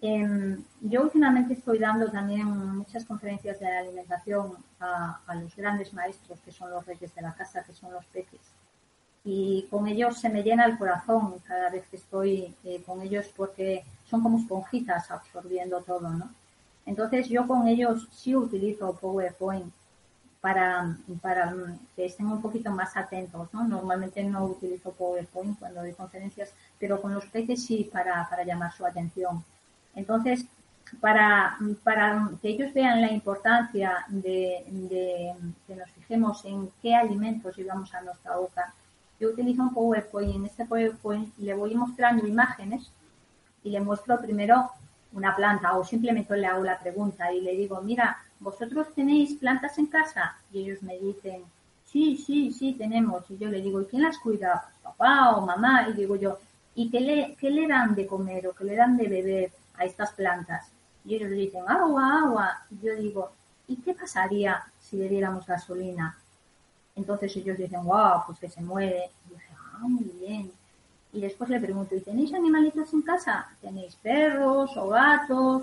Em, 0.00 0.62
yo 0.80 1.02
últimamente 1.02 1.54
estoy 1.54 1.78
dando 1.78 2.08
también 2.10 2.46
muchas 2.76 3.04
conferencias 3.04 3.58
de 3.58 3.66
alimentación 3.66 4.52
a, 4.78 5.20
a 5.26 5.34
los 5.34 5.56
grandes 5.56 5.92
maestros 5.92 6.38
que 6.40 6.52
son 6.52 6.70
los 6.70 6.86
reyes 6.86 7.12
de 7.14 7.22
la 7.22 7.34
casa, 7.34 7.64
que 7.64 7.72
son 7.72 7.92
los 7.92 8.04
peces 8.06 8.40
y 9.24 9.66
con 9.70 9.86
ellos 9.86 10.18
se 10.18 10.28
me 10.28 10.42
llena 10.42 10.64
el 10.64 10.78
corazón 10.78 11.34
cada 11.46 11.70
vez 11.70 11.86
que 11.88 11.96
estoy 11.96 12.54
eh, 12.64 12.82
con 12.86 13.02
ellos 13.02 13.26
porque 13.36 13.84
son 14.08 14.22
como 14.22 14.38
esponjitas 14.38 15.10
absorbiendo 15.10 15.80
todo, 15.82 16.08
¿no? 16.10 16.30
Entonces 16.86 17.28
yo 17.28 17.46
con 17.46 17.68
ellos 17.68 18.08
sí 18.12 18.34
utilizo 18.34 18.94
PowerPoint 18.94 19.70
para, 20.40 20.96
para 21.20 21.54
que 21.94 22.06
estén 22.06 22.26
un 22.26 22.40
poquito 22.40 22.70
más 22.70 22.96
atentos, 22.96 23.48
¿no? 23.52 23.66
Normalmente 23.66 24.22
no 24.22 24.46
utilizo 24.46 24.92
PowerPoint 24.92 25.58
cuando 25.58 25.80
doy 25.80 25.92
conferencias, 25.92 26.52
pero 26.78 27.00
con 27.02 27.12
los 27.12 27.26
peques 27.26 27.64
sí 27.64 27.88
para, 27.92 28.26
para 28.30 28.44
llamar 28.44 28.72
su 28.72 28.86
atención. 28.86 29.44
Entonces, 29.94 30.46
para, 31.00 31.58
para 31.84 32.30
que 32.40 32.48
ellos 32.48 32.72
vean 32.72 33.00
la 33.02 33.12
importancia 33.12 34.06
de, 34.08 34.64
de 34.68 35.34
que 35.66 35.74
nos 35.74 35.90
fijemos 35.90 36.44
en 36.44 36.70
qué 36.80 36.94
alimentos 36.94 37.56
llevamos 37.56 37.92
a 37.94 38.00
nuestra 38.00 38.36
boca, 38.36 38.72
yo 39.20 39.30
utilizo 39.30 39.62
un 39.62 39.74
PowerPoint 39.74 40.32
y 40.32 40.36
en 40.36 40.44
este 40.46 40.64
PowerPoint 40.64 41.36
le 41.38 41.54
voy 41.54 41.74
mostrando 41.74 42.26
imágenes 42.26 42.90
y 43.64 43.70
le 43.70 43.80
muestro 43.80 44.20
primero 44.20 44.70
una 45.12 45.34
planta 45.34 45.76
o 45.76 45.84
simplemente 45.84 46.36
le 46.36 46.46
hago 46.46 46.64
la 46.64 46.78
pregunta 46.78 47.32
y 47.32 47.40
le 47.40 47.56
digo, 47.56 47.80
mira, 47.80 48.18
¿vosotros 48.40 48.94
tenéis 48.94 49.34
plantas 49.34 49.78
en 49.78 49.86
casa? 49.86 50.36
Y 50.52 50.60
ellos 50.60 50.82
me 50.82 50.98
dicen, 50.98 51.42
sí, 51.84 52.16
sí, 52.16 52.52
sí, 52.52 52.74
tenemos. 52.74 53.24
Y 53.30 53.38
yo 53.38 53.48
le 53.48 53.60
digo, 53.60 53.80
¿y 53.80 53.86
quién 53.86 54.02
las 54.02 54.18
cuida? 54.18 54.70
¿Papá 54.82 55.36
o 55.36 55.44
mamá? 55.44 55.88
Y 55.88 55.94
digo 55.94 56.16
yo, 56.16 56.38
¿y 56.74 56.90
qué 56.90 57.00
le, 57.00 57.36
qué 57.36 57.50
le 57.50 57.66
dan 57.66 57.94
de 57.94 58.06
comer 58.06 58.46
o 58.46 58.54
qué 58.54 58.64
le 58.64 58.76
dan 58.76 58.96
de 58.96 59.08
beber 59.08 59.52
a 59.76 59.84
estas 59.84 60.12
plantas? 60.12 60.70
Y 61.04 61.14
ellos 61.16 61.30
dicen, 61.30 61.64
agua, 61.66 62.20
agua. 62.22 62.62
Y 62.70 62.86
yo 62.86 62.94
digo, 62.94 63.32
¿y 63.66 63.76
qué 63.76 63.94
pasaría 63.94 64.62
si 64.80 64.96
le 64.96 65.08
diéramos 65.08 65.46
gasolina? 65.46 66.16
Entonces 66.98 67.34
ellos 67.36 67.56
dicen, 67.56 67.84
wow, 67.84 68.24
pues 68.26 68.40
que 68.40 68.50
se 68.50 68.60
mueve. 68.60 69.08
Y 69.26 69.34
dije, 69.34 69.52
ah, 69.56 69.78
muy 69.82 70.10
bien. 70.20 70.50
Y 71.12 71.20
después 71.20 71.48
le 71.48 71.60
pregunto, 71.60 71.94
¿y 71.94 72.00
tenéis 72.00 72.34
animalitos 72.34 72.92
en 72.92 73.02
casa? 73.02 73.48
¿Tenéis 73.60 73.94
perros 73.96 74.76
o 74.76 74.88
gatos? 74.88 75.62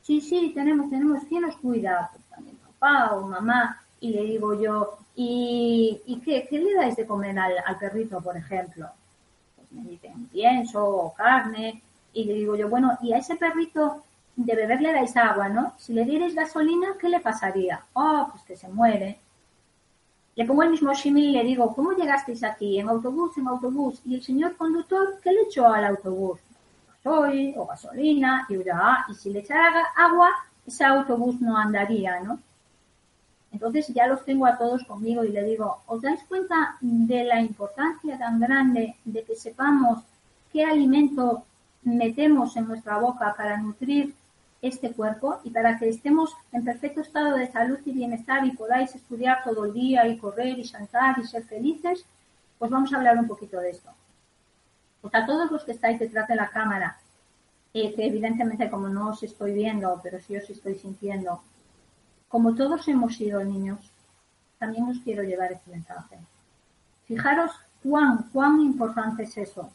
Sí, 0.00 0.20
sí, 0.20 0.52
tenemos, 0.54 0.88
tenemos. 0.88 1.24
¿Quién 1.28 1.44
os 1.44 1.56
cuida? 1.56 2.08
Pues 2.12 2.24
también 2.26 2.56
papá 2.56 3.16
o 3.16 3.26
mamá. 3.26 3.82
Y 4.00 4.10
le 4.10 4.22
digo 4.22 4.54
yo, 4.54 4.98
¿y, 5.16 6.22
qué, 6.24 6.46
le 6.52 6.74
dais 6.74 6.96
de 6.96 7.06
comer 7.06 7.36
al, 7.38 7.78
perrito, 7.78 8.20
por 8.20 8.36
ejemplo? 8.36 8.88
Pues 9.56 9.72
me 9.72 9.90
dicen 9.90 10.28
pienso 10.28 10.88
o 10.88 11.12
carne. 11.14 11.82
Y 12.12 12.24
le 12.24 12.34
digo 12.34 12.56
yo, 12.56 12.68
bueno, 12.68 12.96
¿y 13.02 13.12
a 13.12 13.18
ese 13.18 13.34
perrito 13.34 14.04
de 14.36 14.54
beber 14.54 14.80
le 14.80 14.92
dais 14.92 15.16
agua, 15.16 15.48
no? 15.48 15.74
Si 15.78 15.92
le 15.92 16.04
dierais 16.04 16.34
gasolina, 16.34 16.94
¿qué 17.00 17.08
le 17.08 17.20
pasaría? 17.20 17.82
Oh, 17.92 18.28
pues 18.30 18.44
que 18.44 18.56
se 18.56 18.68
muere. 18.68 19.18
Le 20.36 20.44
pongo 20.44 20.62
el 20.62 20.70
mismo 20.70 20.94
símil 20.94 21.30
y 21.30 21.32
le 21.32 21.44
digo, 21.44 21.74
¿cómo 21.74 21.92
llegasteis 21.92 22.42
aquí? 22.44 22.78
¿En 22.78 22.88
autobús? 22.88 23.36
¿En 23.36 23.48
autobús? 23.48 24.00
Y 24.04 24.14
el 24.14 24.22
señor 24.22 24.56
conductor, 24.56 25.18
¿qué 25.22 25.32
le 25.32 25.42
echó 25.42 25.66
al 25.66 25.84
autobús? 25.84 26.38
Gasoil 27.02 27.54
o 27.56 27.66
gasolina, 27.66 28.46
y 28.48 28.56
ah, 28.72 29.06
y 29.08 29.14
si 29.14 29.30
le 29.30 29.40
echara 29.40 29.86
agua, 29.96 30.30
ese 30.66 30.84
autobús 30.84 31.40
no 31.40 31.56
andaría, 31.56 32.20
¿no? 32.20 32.38
Entonces 33.52 33.88
ya 33.88 34.06
los 34.06 34.24
tengo 34.24 34.46
a 34.46 34.56
todos 34.56 34.84
conmigo 34.84 35.24
y 35.24 35.32
le 35.32 35.42
digo, 35.42 35.78
¿os 35.86 36.02
dais 36.02 36.22
cuenta 36.28 36.76
de 36.80 37.24
la 37.24 37.40
importancia 37.40 38.16
tan 38.16 38.38
grande 38.38 38.94
de 39.04 39.24
que 39.24 39.34
sepamos 39.34 40.04
qué 40.52 40.64
alimento 40.64 41.44
metemos 41.82 42.56
en 42.56 42.68
nuestra 42.68 42.98
boca 42.98 43.34
para 43.36 43.56
nutrir 43.56 44.14
este 44.62 44.92
cuerpo 44.92 45.40
y 45.42 45.50
para 45.50 45.78
que 45.78 45.88
estemos 45.88 46.34
en 46.52 46.64
perfecto 46.64 47.00
estado 47.00 47.36
de 47.36 47.50
salud 47.50 47.78
y 47.84 47.92
bienestar 47.92 48.44
y 48.44 48.52
podáis 48.52 48.94
estudiar 48.94 49.42
todo 49.42 49.64
el 49.64 49.72
día 49.72 50.06
y 50.06 50.18
correr 50.18 50.58
y 50.58 50.64
saltar 50.64 51.18
y 51.18 51.26
ser 51.26 51.44
felices, 51.44 52.04
pues 52.58 52.70
vamos 52.70 52.92
a 52.92 52.98
hablar 52.98 53.18
un 53.18 53.26
poquito 53.26 53.58
de 53.58 53.70
esto. 53.70 53.90
Pues 55.00 55.14
a 55.14 55.24
todos 55.24 55.50
los 55.50 55.64
que 55.64 55.72
estáis 55.72 55.98
detrás 55.98 56.28
de 56.28 56.34
la 56.34 56.50
cámara, 56.50 56.98
eh, 57.72 57.94
que 57.94 58.06
evidentemente 58.06 58.68
como 58.68 58.88
no 58.88 59.10
os 59.10 59.22
estoy 59.22 59.54
viendo, 59.54 59.98
pero 60.02 60.20
sí 60.20 60.36
os 60.36 60.48
estoy 60.50 60.74
sintiendo, 60.74 61.42
como 62.28 62.54
todos 62.54 62.86
hemos 62.88 63.16
sido 63.16 63.42
niños, 63.42 63.78
también 64.58 64.84
os 64.84 64.98
quiero 64.98 65.22
llevar 65.22 65.52
este 65.52 65.70
mensaje. 65.70 66.18
Fijaros 67.06 67.52
cuán, 67.82 68.28
cuán 68.30 68.60
importante 68.60 69.22
es 69.22 69.38
eso, 69.38 69.72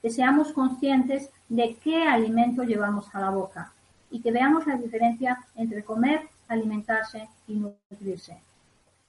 que 0.00 0.10
seamos 0.10 0.52
conscientes 0.52 1.30
de 1.48 1.74
qué 1.82 2.04
alimento 2.04 2.62
llevamos 2.62 3.12
a 3.12 3.20
la 3.20 3.30
boca 3.30 3.72
y 4.10 4.20
que 4.20 4.32
veamos 4.32 4.66
la 4.66 4.76
diferencia 4.76 5.38
entre 5.56 5.84
comer, 5.84 6.20
alimentarse 6.48 7.28
y 7.46 7.54
nutrirse. 7.54 8.36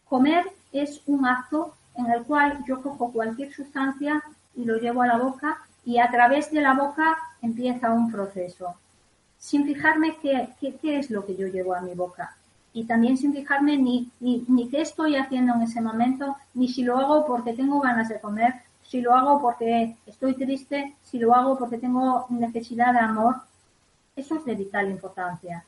Comer 0.08 0.46
es 0.72 1.02
un 1.08 1.26
acto 1.26 1.74
en 1.96 2.12
el 2.12 2.24
cual 2.24 2.64
yo 2.68 2.82
cojo 2.82 3.12
cualquier 3.12 3.54
sustancia 3.54 4.24
y 4.56 4.66
lo 4.66 4.78
llevo 4.78 5.02
a 5.02 5.08
la 5.08 5.18
boca 5.18 5.58
y 5.86 5.98
a 6.00 6.10
través 6.10 6.52
de 6.52 6.62
la 6.62 6.74
boca 6.74 7.18
empieza 7.42 7.92
un 7.92 8.12
proceso, 8.12 8.76
sin 9.38 9.66
fijarme 9.66 10.18
qué, 10.22 10.50
es 10.84 11.10
lo 11.10 11.26
que 11.26 11.36
yo 11.36 11.48
llevo 11.48 11.74
a 11.74 11.82
mi 11.82 11.94
boca 11.94 12.36
y 12.74 12.86
también 12.86 13.18
sin 13.18 13.34
fijarme 13.34 13.78
ni, 13.78 14.10
ni, 14.20 14.46
ni, 14.48 14.70
qué 14.70 14.82
estoy 14.82 15.16
haciendo 15.16 15.56
en 15.56 15.64
ese 15.64 15.82
momento, 15.82 16.38
ni 16.54 16.70
si 16.70 16.84
lo 16.84 16.98
hago 16.98 17.26
porque 17.26 17.54
tengo 17.54 17.82
ganas 17.82 18.08
de 18.08 18.20
comer, 18.20 18.54
si 18.84 19.02
lo 19.02 19.14
hago 19.14 19.42
porque 19.42 19.98
estoy 20.06 20.36
triste, 20.36 20.96
si 21.04 21.20
lo 21.20 21.34
hago 21.34 21.58
porque 21.58 21.78
tengo 21.78 22.28
necesidad 22.30 22.94
de 22.94 23.00
amor 23.00 23.36
eso 24.16 24.36
es 24.36 24.46
de 24.46 24.56
vital 24.56 24.90
importancia. 24.90 25.66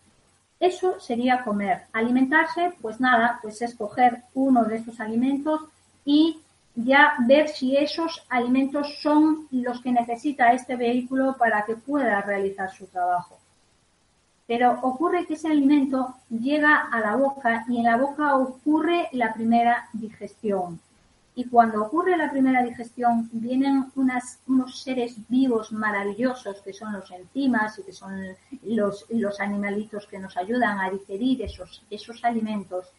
Eso 0.60 1.00
sería 1.00 1.44
comer. 1.44 1.84
Alimentarse, 1.92 2.74
pues 2.82 3.00
nada, 3.00 3.40
pues 3.42 3.62
escoger 3.62 4.24
uno 4.34 4.64
de 4.64 4.78
estos 4.78 5.00
alimentos 5.00 5.62
y 6.06 6.40
ya 6.76 7.16
ver 7.28 7.50
si 7.50 7.76
esos 7.78 8.26
alimentos 8.30 9.00
son 9.02 9.48
los 9.52 9.82
que 9.82 9.92
necesita 9.92 10.54
este 10.54 10.76
vehículo 10.76 11.36
para 11.38 11.64
que 11.66 11.76
pueda 11.76 12.22
realizar 12.22 12.72
su 12.72 12.88
trabajo. 12.88 13.38
Pero 14.48 14.80
ocurre 14.82 15.26
que 15.26 15.36
ese 15.36 15.48
alimento 15.48 16.16
llega 16.30 16.88
a 16.92 17.00
la 17.00 17.16
boca 17.16 17.66
y 17.70 17.78
en 17.78 17.84
la 17.84 17.98
boca 17.98 18.36
ocurre 18.36 19.08
la 19.12 19.34
primera 19.34 19.88
digestión. 19.94 20.80
Y 21.36 21.46
cuando 21.46 21.84
ocurre 21.84 22.16
la 22.16 22.30
primera 22.30 22.64
digestión, 22.64 23.30
vienen 23.32 23.92
unos 23.96 24.82
seres 24.82 25.16
vivos 25.28 25.72
maravillosos 25.72 26.62
que 26.62 26.74
son 26.74 26.94
los 26.94 27.10
enzimas 27.10 27.80
y 27.80 27.84
que 27.84 27.94
son 27.94 28.22
los, 28.64 29.06
los 29.10 29.40
animalitos 29.40 30.06
que 30.06 30.20
nos 30.20 30.38
ayudan 30.38 30.80
a 30.80 30.92
digerir 30.92 31.42
esos, 31.42 31.84
esos 31.90 32.24
alimentos. 32.24 32.92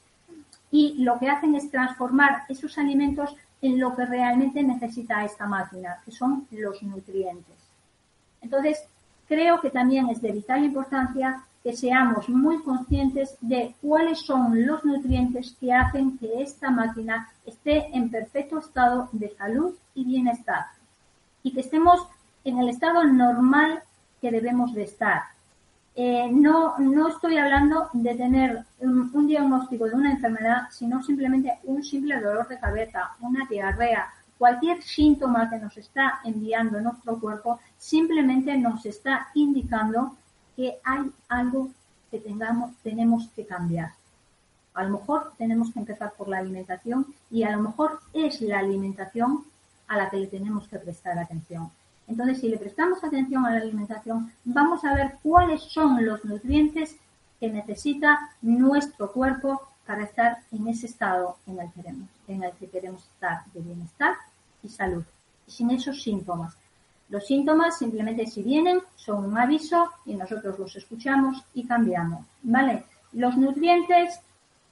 Y 0.72 1.04
lo 1.04 1.18
que 1.20 1.28
hacen 1.28 1.54
es 1.54 1.70
transformar 1.70 2.42
esos 2.48 2.76
alimentos 2.76 3.36
en 3.62 3.78
lo 3.78 3.94
que 3.94 4.04
realmente 4.04 4.62
necesita 4.62 5.24
esta 5.24 5.46
máquina, 5.46 6.00
que 6.04 6.10
son 6.10 6.46
los 6.50 6.82
nutrientes. 6.82 7.56
Entonces, 8.42 8.84
creo 9.28 9.60
que 9.60 9.70
también 9.70 10.08
es 10.08 10.20
de 10.20 10.32
vital 10.32 10.64
importancia 10.64 11.44
que 11.64 11.74
seamos 11.74 12.28
muy 12.28 12.62
conscientes 12.62 13.38
de 13.40 13.74
cuáles 13.80 14.20
son 14.20 14.66
los 14.66 14.84
nutrientes 14.84 15.56
que 15.58 15.72
hacen 15.72 16.18
que 16.18 16.42
esta 16.42 16.70
máquina 16.70 17.30
esté 17.46 17.88
en 17.96 18.10
perfecto 18.10 18.58
estado 18.58 19.08
de 19.12 19.30
salud 19.30 19.74
y 19.94 20.04
bienestar 20.04 20.66
y 21.42 21.52
que 21.52 21.60
estemos 21.60 22.06
en 22.44 22.58
el 22.58 22.68
estado 22.68 23.02
normal 23.04 23.82
que 24.20 24.30
debemos 24.30 24.74
de 24.74 24.84
estar. 24.84 25.22
Eh, 25.96 26.28
no, 26.30 26.76
no 26.78 27.08
estoy 27.08 27.38
hablando 27.38 27.88
de 27.94 28.14
tener 28.14 28.64
un, 28.80 29.26
diagnóstico 29.26 29.86
de 29.86 29.94
una 29.94 30.10
enfermedad, 30.12 30.64
sino 30.70 31.02
simplemente 31.02 31.60
un 31.64 31.82
simple 31.82 32.20
dolor 32.20 32.46
de 32.48 32.58
cabeza, 32.58 33.12
una 33.20 33.46
diarrea, 33.48 34.12
cualquier 34.36 34.82
síntoma 34.82 35.48
que 35.48 35.58
nos 35.58 35.76
está 35.78 36.20
enviando 36.24 36.80
nuestro 36.80 37.18
cuerpo, 37.18 37.60
simplemente 37.78 38.54
nos 38.58 38.84
está 38.84 39.28
indicando 39.34 40.16
que 40.56 40.78
hay 40.84 41.10
algo 41.28 41.70
que 42.10 42.18
tengamos, 42.18 42.72
tenemos 42.82 43.28
que 43.34 43.46
cambiar. 43.46 43.92
A 44.74 44.84
lo 44.84 44.98
mejor 44.98 45.32
tenemos 45.38 45.72
que 45.72 45.78
empezar 45.78 46.12
por 46.14 46.28
la 46.28 46.38
alimentación 46.38 47.06
y 47.30 47.44
a 47.44 47.52
lo 47.52 47.62
mejor 47.62 48.00
es 48.12 48.40
la 48.40 48.58
alimentación 48.58 49.44
a 49.88 49.96
la 49.96 50.10
que 50.10 50.16
le 50.16 50.26
tenemos 50.26 50.68
que 50.68 50.78
prestar 50.78 51.18
atención. 51.18 51.70
Entonces, 52.06 52.40
si 52.40 52.48
le 52.48 52.58
prestamos 52.58 53.02
atención 53.02 53.46
a 53.46 53.52
la 53.52 53.60
alimentación, 53.60 54.32
vamos 54.44 54.84
a 54.84 54.94
ver 54.94 55.18
cuáles 55.22 55.62
son 55.62 56.04
los 56.04 56.24
nutrientes 56.24 56.96
que 57.40 57.48
necesita 57.48 58.30
nuestro 58.42 59.12
cuerpo 59.12 59.62
para 59.86 60.04
estar 60.04 60.38
en 60.52 60.68
ese 60.68 60.86
estado 60.86 61.36
en 61.46 61.60
el 61.60 61.70
que 61.72 61.82
queremos, 61.82 62.08
en 62.28 62.44
el 62.44 62.52
que 62.52 62.68
queremos 62.68 63.02
estar 63.02 63.44
de 63.52 63.60
bienestar 63.60 64.16
y 64.62 64.68
salud, 64.68 65.04
sin 65.46 65.70
esos 65.70 66.02
síntomas. 66.02 66.54
Los 67.08 67.26
síntomas 67.26 67.78
simplemente 67.78 68.26
si 68.26 68.42
vienen 68.42 68.80
son 68.96 69.24
un 69.24 69.38
aviso 69.38 69.90
y 70.06 70.14
nosotros 70.14 70.58
los 70.58 70.74
escuchamos 70.76 71.44
y 71.54 71.66
cambiamos, 71.66 72.24
¿vale? 72.42 72.84
Los 73.12 73.36
nutrientes 73.36 74.20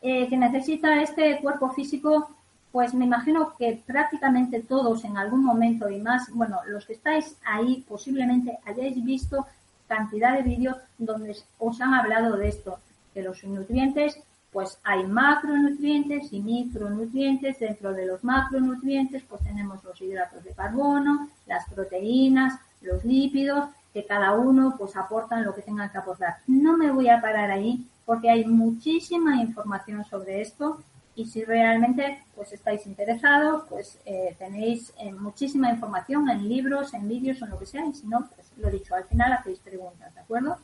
eh, 0.00 0.28
que 0.28 0.36
necesita 0.36 1.00
este 1.02 1.38
cuerpo 1.40 1.70
físico, 1.70 2.34
pues 2.72 2.94
me 2.94 3.04
imagino 3.04 3.54
que 3.56 3.82
prácticamente 3.86 4.60
todos 4.60 5.04
en 5.04 5.16
algún 5.16 5.44
momento 5.44 5.88
y 5.90 6.00
más, 6.00 6.30
bueno, 6.32 6.58
los 6.66 6.86
que 6.86 6.94
estáis 6.94 7.36
ahí 7.44 7.84
posiblemente 7.86 8.58
hayáis 8.64 9.04
visto 9.04 9.46
cantidad 9.86 10.34
de 10.34 10.42
vídeos 10.42 10.76
donde 10.98 11.36
os 11.58 11.80
han 11.80 11.92
hablado 11.94 12.36
de 12.36 12.48
esto, 12.48 12.78
que 13.12 13.22
los 13.22 13.44
nutrientes 13.44 14.18
pues 14.52 14.78
hay 14.84 15.04
macronutrientes 15.06 16.32
y 16.32 16.40
micronutrientes. 16.40 17.58
Dentro 17.58 17.92
de 17.94 18.06
los 18.06 18.22
macronutrientes, 18.22 19.22
pues 19.28 19.42
tenemos 19.42 19.82
los 19.82 20.00
hidratos 20.00 20.44
de 20.44 20.52
carbono, 20.52 21.28
las 21.46 21.68
proteínas, 21.70 22.60
los 22.82 23.04
lípidos, 23.04 23.70
que 23.92 24.04
cada 24.04 24.32
uno 24.32 24.74
pues 24.78 24.96
aportan 24.96 25.44
lo 25.44 25.54
que 25.54 25.62
tengan 25.62 25.90
que 25.90 25.98
aportar. 25.98 26.36
No 26.46 26.76
me 26.76 26.90
voy 26.90 27.08
a 27.08 27.20
parar 27.20 27.50
ahí 27.50 27.86
porque 28.04 28.30
hay 28.30 28.44
muchísima 28.44 29.36
información 29.36 30.04
sobre 30.04 30.40
esto 30.40 30.82
y 31.14 31.26
si 31.26 31.44
realmente 31.44 32.22
pues 32.34 32.52
estáis 32.52 32.86
interesados, 32.86 33.64
pues 33.68 33.98
eh, 34.06 34.34
tenéis 34.38 34.92
eh, 34.98 35.12
muchísima 35.12 35.70
información 35.70 36.28
en 36.30 36.48
libros, 36.48 36.94
en 36.94 37.08
vídeos 37.08 37.40
en 37.42 37.50
lo 37.50 37.58
que 37.58 37.66
sea 37.66 37.84
y 37.86 37.92
si 37.92 38.06
no, 38.06 38.28
pues 38.34 38.50
lo 38.56 38.70
dicho, 38.70 38.94
al 38.94 39.04
final 39.04 39.32
hacéis 39.32 39.58
preguntas, 39.58 40.14
¿de 40.14 40.20
acuerdo? 40.20 40.58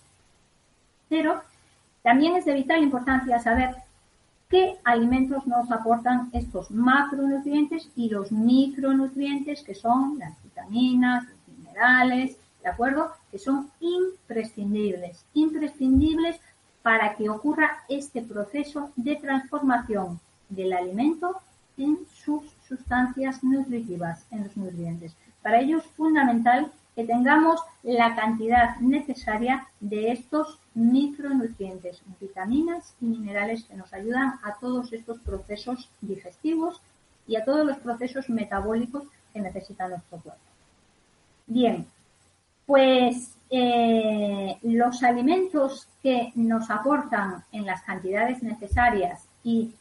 Pero 1.09 1.43
también 2.03 2.37
es 2.37 2.45
de 2.45 2.55
vital 2.55 2.83
importancia 2.83 3.39
saber 3.39 3.75
qué 4.49 4.77
alimentos 4.85 5.47
nos 5.47 5.71
aportan 5.71 6.31
estos 6.33 6.71
macronutrientes 6.71 7.91
y 7.97 8.09
los 8.09 8.33
micronutrientes, 8.33 9.63
que 9.63 9.75
son 9.75 10.19
las 10.19 10.43
vitaminas, 10.43 11.25
los 11.25 11.59
minerales, 11.59 12.37
¿de 12.63 12.69
acuerdo? 12.69 13.13
Que 13.31 13.39
son 13.39 13.71
imprescindibles, 13.81 15.25
imprescindibles 15.35 16.41
para 16.83 17.15
que 17.17 17.29
ocurra 17.29 17.85
este 17.89 18.23
proceso 18.23 18.91
de 18.97 19.17
transformación 19.17 20.21
del 20.49 20.73
alimento 20.73 21.37
en 21.77 21.99
sus 22.11 22.43
sustancias 22.67 23.45
nutritivas, 23.45 24.27
en 24.31 24.45
los 24.45 24.57
nutrientes. 24.57 25.15
Para 25.43 25.61
ello 25.61 25.79
es 25.79 25.85
fundamental 25.85 26.73
que 26.99 27.05
tengamos 27.05 27.61
la 27.85 28.17
cantidad 28.17 28.75
necesaria 28.81 29.69
de 29.79 30.11
estos 30.11 30.59
micronutrientes, 30.75 32.03
vitaminas 32.21 32.93
y 33.01 33.05
minerales 33.05 33.63
que 33.63 33.77
nos 33.77 33.93
ayudan 33.93 34.35
a 34.43 34.55
todos 34.61 34.93
estos 34.93 35.21
procesos 35.21 35.89
digestivos 36.01 36.83
y 37.29 37.37
a 37.37 37.45
todos 37.45 37.65
los 37.65 37.77
procesos 37.77 38.29
metabólicos 38.29 39.05
que 39.33 39.41
necesita 39.41 39.87
nuestro 39.87 40.19
cuerpo. 40.19 40.43
Bien, 41.47 41.87
pues 42.67 43.37
eh, 43.49 44.59
los 44.63 45.01
alimentos 45.05 45.87
que 46.03 46.33
nos 46.35 46.69
aportan 46.69 47.45
en 47.53 47.65
las 47.65 47.83
cantidades 47.83 48.43
necesarias 48.43 49.23
y 49.45 49.73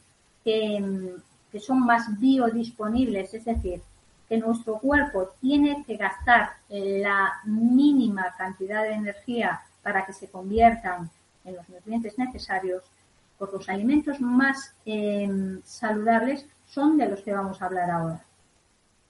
que, 0.44 1.16
que 1.50 1.58
son 1.58 1.80
más 1.80 2.16
biodisponibles, 2.20 3.34
es 3.34 3.44
decir, 3.44 3.82
que 4.28 4.38
nuestro 4.38 4.78
cuerpo 4.78 5.30
tiene 5.40 5.84
que 5.86 5.96
gastar 5.96 6.50
la 6.68 7.40
mínima 7.44 8.34
cantidad 8.36 8.82
de 8.82 8.92
energía 8.92 9.60
para 9.82 10.04
que 10.04 10.12
se 10.12 10.28
conviertan 10.28 11.10
en 11.44 11.56
los 11.56 11.68
nutrientes 11.68 12.18
necesarios, 12.18 12.82
pues 13.38 13.52
los 13.52 13.68
alimentos 13.68 14.20
más 14.20 14.74
em, 14.84 15.62
saludables 15.64 16.46
son 16.66 16.98
de 16.98 17.08
los 17.08 17.20
que 17.22 17.32
vamos 17.32 17.62
a 17.62 17.66
hablar 17.66 17.90
ahora. 17.90 18.22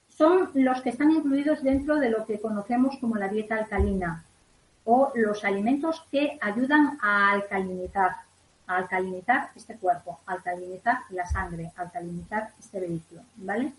Son 0.07 0.49
los 0.53 0.81
que 0.81 0.89
están 0.89 1.11
incluidos 1.11 1.63
dentro 1.63 1.97
de 1.97 2.09
lo 2.09 2.25
que 2.25 2.39
conocemos 2.39 2.97
como 2.99 3.15
la 3.15 3.27
dieta 3.27 3.55
alcalina 3.55 4.23
o 4.85 5.11
los 5.15 5.43
alimentos 5.43 6.05
que 6.11 6.37
ayudan 6.41 6.97
a 7.01 7.31
alcalinizar, 7.31 8.11
a 8.67 8.77
alcalinizar 8.77 9.49
este 9.55 9.75
cuerpo, 9.75 10.19
alcalinizar 10.25 10.99
la 11.09 11.25
sangre, 11.25 11.71
alcalinizar 11.75 12.51
este 12.59 12.79
vehículo, 12.79 13.21
¿vale? 13.37 13.73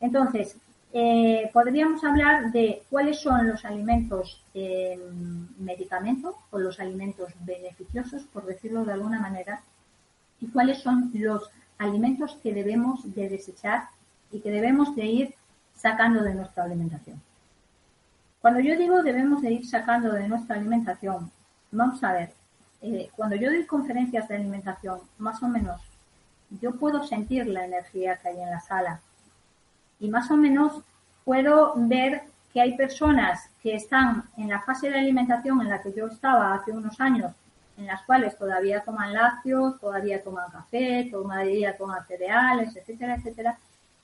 Entonces, 0.00 0.56
eh, 0.96 1.50
podríamos 1.52 2.04
hablar 2.04 2.52
de 2.52 2.84
cuáles 2.88 3.20
son 3.20 3.48
los 3.48 3.64
alimentos 3.64 4.40
eh, 4.54 4.96
medicamentos 5.58 6.36
o 6.52 6.58
los 6.60 6.78
alimentos 6.78 7.32
beneficiosos, 7.40 8.22
por 8.32 8.46
decirlo 8.46 8.84
de 8.84 8.92
alguna 8.92 9.18
manera, 9.18 9.60
y 10.40 10.46
cuáles 10.46 10.78
son 10.78 11.10
los 11.12 11.50
alimentos 11.78 12.38
que 12.40 12.54
debemos 12.54 13.12
de 13.12 13.28
desechar 13.28 13.88
y 14.30 14.38
que 14.38 14.52
debemos 14.52 14.94
de 14.94 15.06
ir 15.06 15.34
sacando 15.74 16.22
de 16.22 16.34
nuestra 16.34 16.62
alimentación. 16.62 17.20
Cuando 18.40 18.60
yo 18.60 18.78
digo 18.78 19.02
debemos 19.02 19.42
de 19.42 19.50
ir 19.50 19.66
sacando 19.66 20.12
de 20.12 20.28
nuestra 20.28 20.54
alimentación, 20.54 21.28
vamos 21.72 22.04
a 22.04 22.12
ver, 22.12 22.32
eh, 22.82 23.10
cuando 23.16 23.34
yo 23.34 23.50
doy 23.50 23.66
conferencias 23.66 24.28
de 24.28 24.36
alimentación, 24.36 25.00
más 25.18 25.42
o 25.42 25.48
menos, 25.48 25.80
yo 26.60 26.70
puedo 26.76 27.02
sentir 27.02 27.48
la 27.48 27.64
energía 27.64 28.16
que 28.18 28.28
hay 28.28 28.40
en 28.40 28.50
la 28.50 28.60
sala, 28.60 29.00
y 30.00 30.08
más 30.08 30.30
o 30.30 30.36
menos 30.36 30.82
puedo 31.24 31.74
ver 31.76 32.22
que 32.52 32.60
hay 32.60 32.76
personas 32.76 33.50
que 33.62 33.74
están 33.74 34.24
en 34.36 34.48
la 34.48 34.60
fase 34.60 34.90
de 34.90 34.98
alimentación 34.98 35.60
en 35.60 35.68
la 35.68 35.82
que 35.82 35.92
yo 35.92 36.06
estaba 36.06 36.54
hace 36.54 36.70
unos 36.70 37.00
años, 37.00 37.32
en 37.76 37.86
las 37.86 38.02
cuales 38.02 38.38
todavía 38.38 38.80
toman 38.80 39.12
lácteos, 39.12 39.80
todavía 39.80 40.22
toman 40.22 40.50
café, 40.50 41.08
todavía 41.10 41.76
toman 41.76 42.06
cereales, 42.06 42.76
etcétera, 42.76 43.16
etcétera. 43.16 43.58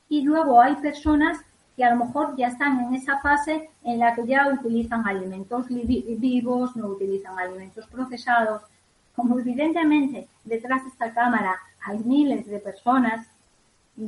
Y 0.09 0.23
luego 0.23 0.61
hay 0.61 0.75
personas 0.77 1.39
que 1.77 1.85
a 1.85 1.95
lo 1.95 2.05
mejor 2.05 2.37
ya 2.37 2.49
están 2.49 2.81
en 2.81 2.95
esa 2.95 3.19
fase 3.21 3.71
en 3.85 4.01
la 4.01 4.15
que 4.15 4.27
ya 4.27 4.49
utilizan 4.49 5.07
alimentos 5.07 5.67
vivos, 5.69 6.75
no 6.75 6.89
utilizan 6.89 7.39
alimentos 7.39 7.87
procesados. 7.87 8.63
Como 9.15 9.39
evidentemente 9.39 10.27
detrás 10.45 10.83
de 10.83 10.91
esta 10.91 11.13
cámara 11.13 11.57
hay 11.87 11.99
miles 12.01 12.47
de 12.47 12.59
personas 12.59 13.27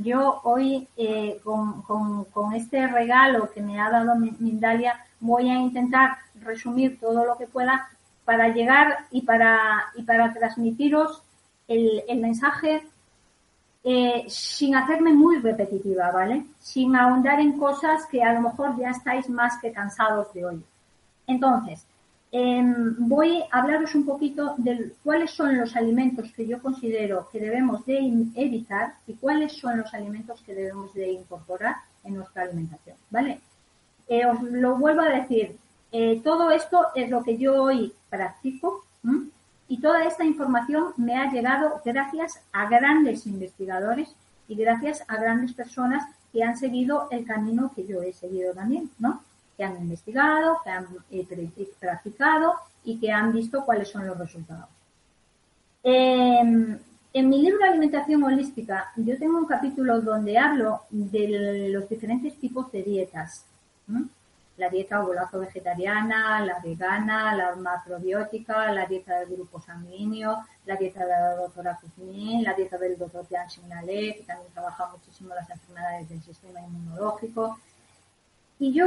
yo 0.01 0.41
hoy 0.45 0.89
eh, 0.97 1.39
con, 1.45 2.55
este 2.55 2.87
regalo 2.87 3.51
que 3.51 3.61
me 3.61 3.79
ha 3.81 3.91
dado 3.91 4.15
Mindalia 4.17 5.05
voy 5.21 5.51
a 5.51 5.59
intentar 5.59 6.17
resumir 6.41 6.99
todo 6.99 7.25
lo 7.25 7.37
que 7.37 7.47
pueda 7.47 7.89
para 8.25 8.49
llegar 8.49 9.07
y 9.11 9.23
para, 9.23 9.91
y 9.95 10.03
para 10.03 10.33
transmitiros 10.33 11.23
el, 11.69 12.03
mensaje 12.21 12.83
eh, 13.85 14.25
sin 14.29 14.77
hacerme 14.77 15.13
muy 15.13 15.39
repetitiva, 15.39 16.11
¿vale? 16.11 16.47
Sin 16.59 16.95
ahondar 16.97 17.41
en 17.41 17.59
cosas 17.59 18.07
que 18.07 18.23
a 18.23 18.33
lo 18.33 18.41
mejor 18.41 18.77
ya 18.79 18.91
estáis 18.91 19.29
más 19.29 19.59
que 19.61 19.73
cansados 19.73 20.33
de 20.33 20.45
hoy. 20.47 20.65
Entonces, 21.27 21.85
Em, 22.35 22.95
voy 22.97 23.45
a 23.51 23.59
hablaros 23.61 23.95
un 23.95 24.07
poquito 24.07 24.55
de 24.57 24.95
cuáles 25.05 25.33
son 25.33 25.59
los 25.59 25.77
alimentos 25.77 26.33
que 26.33 26.47
yo 26.47 26.63
considero 26.63 27.29
que 27.31 27.39
debemos 27.39 27.85
de 27.85 27.99
evitar 28.35 28.95
y 29.07 29.13
cuáles 29.13 29.53
son 29.53 29.81
los 29.81 29.93
alimentos 29.93 30.41
que 30.41 30.55
debemos 30.55 30.95
de 30.95 31.13
incorporar 31.13 31.77
en 32.05 32.15
nuestra 32.15 32.45
alimentación, 32.45 32.97
¿vale? 33.11 33.39
Eh, 34.09 34.25
os 34.25 34.43
lo 34.43 34.77
vuelvo 34.77 35.03
a 35.03 35.11
decir, 35.11 35.59
eh, 35.93 36.23
todo 36.25 36.51
esto 36.51 36.87
es 36.95 37.11
lo 37.11 37.23
que 37.23 37.37
yo 37.37 37.63
hoy 37.65 37.93
practico 38.09 38.83
y 39.69 39.81
toda 39.83 40.07
esta 40.07 40.25
información 40.25 40.95
me 40.97 41.19
ha 41.19 41.31
llegado 41.31 41.83
gracias 41.85 42.41
a 42.53 42.67
grandes 42.67 43.27
investigadores 43.27 44.09
y 44.49 44.55
gracias 44.55 45.05
a 45.07 45.17
grandes 45.17 45.53
personas 45.53 46.03
que 46.33 46.43
han 46.43 46.57
seguido 46.57 47.09
el 47.11 47.27
camino 47.27 47.71
que 47.75 47.87
yo 47.87 48.03
he 48.03 48.15
seguido 48.15 48.55
también, 48.55 48.91
¿no? 48.99 49.21
Que 49.57 49.65
han 49.65 49.77
investigado, 49.77 50.59
que 50.65 50.71
han 50.71 50.87
eh, 51.11 51.27
practicado 51.79 52.55
y 52.85 52.99
que 52.99 53.13
han 53.13 53.33
visto 53.33 53.65
cuáles 53.65 53.89
son 53.89 54.07
los 54.07 54.19
resultados. 54.19 54.69
Em, 55.83 56.79
en 57.15 57.29
mi 57.29 57.43
libro 57.43 57.65
Alimentación 57.65 58.23
Holística, 58.23 58.93
yo 58.97 59.19
tengo 59.19 59.39
un 59.39 59.47
capítulo 59.47 60.01
donde 60.01 60.39
hablo 60.39 60.83
de 60.91 61.69
los 61.71 61.89
diferentes 61.89 62.39
tipos 62.39 62.71
de 62.73 62.83
dietas. 62.83 63.45
La 64.57 64.69
dieta 64.69 65.03
ovulazo 65.03 65.41
vegetariana, 65.41 66.41
la 66.45 66.61
vegana, 66.61 67.35
la 67.35 67.57
macrobiótica, 67.57 68.71
la 68.73 68.87
dieta 68.87 69.19
del 69.21 69.31
grupo 69.31 69.61
sanguíneo, 69.61 70.45
la 70.67 70.77
dieta 70.77 71.01
de 71.01 71.11
la 71.11 71.35
doctora 71.35 71.79
Kuzmin, 71.81 72.45
la 72.45 72.55
dieta 72.55 72.79
del 72.79 72.97
doctor 72.97 73.27
Jan 73.29 73.49
que 73.49 74.25
también 74.27 74.53
trabaja 74.53 74.89
muchísimo 74.93 75.35
las 75.35 75.51
enfermedades 75.51 76.09
del 76.09 76.23
sistema 76.23 76.61
inmunológico. 76.61 77.59
Y 78.59 78.73
yo 78.73 78.87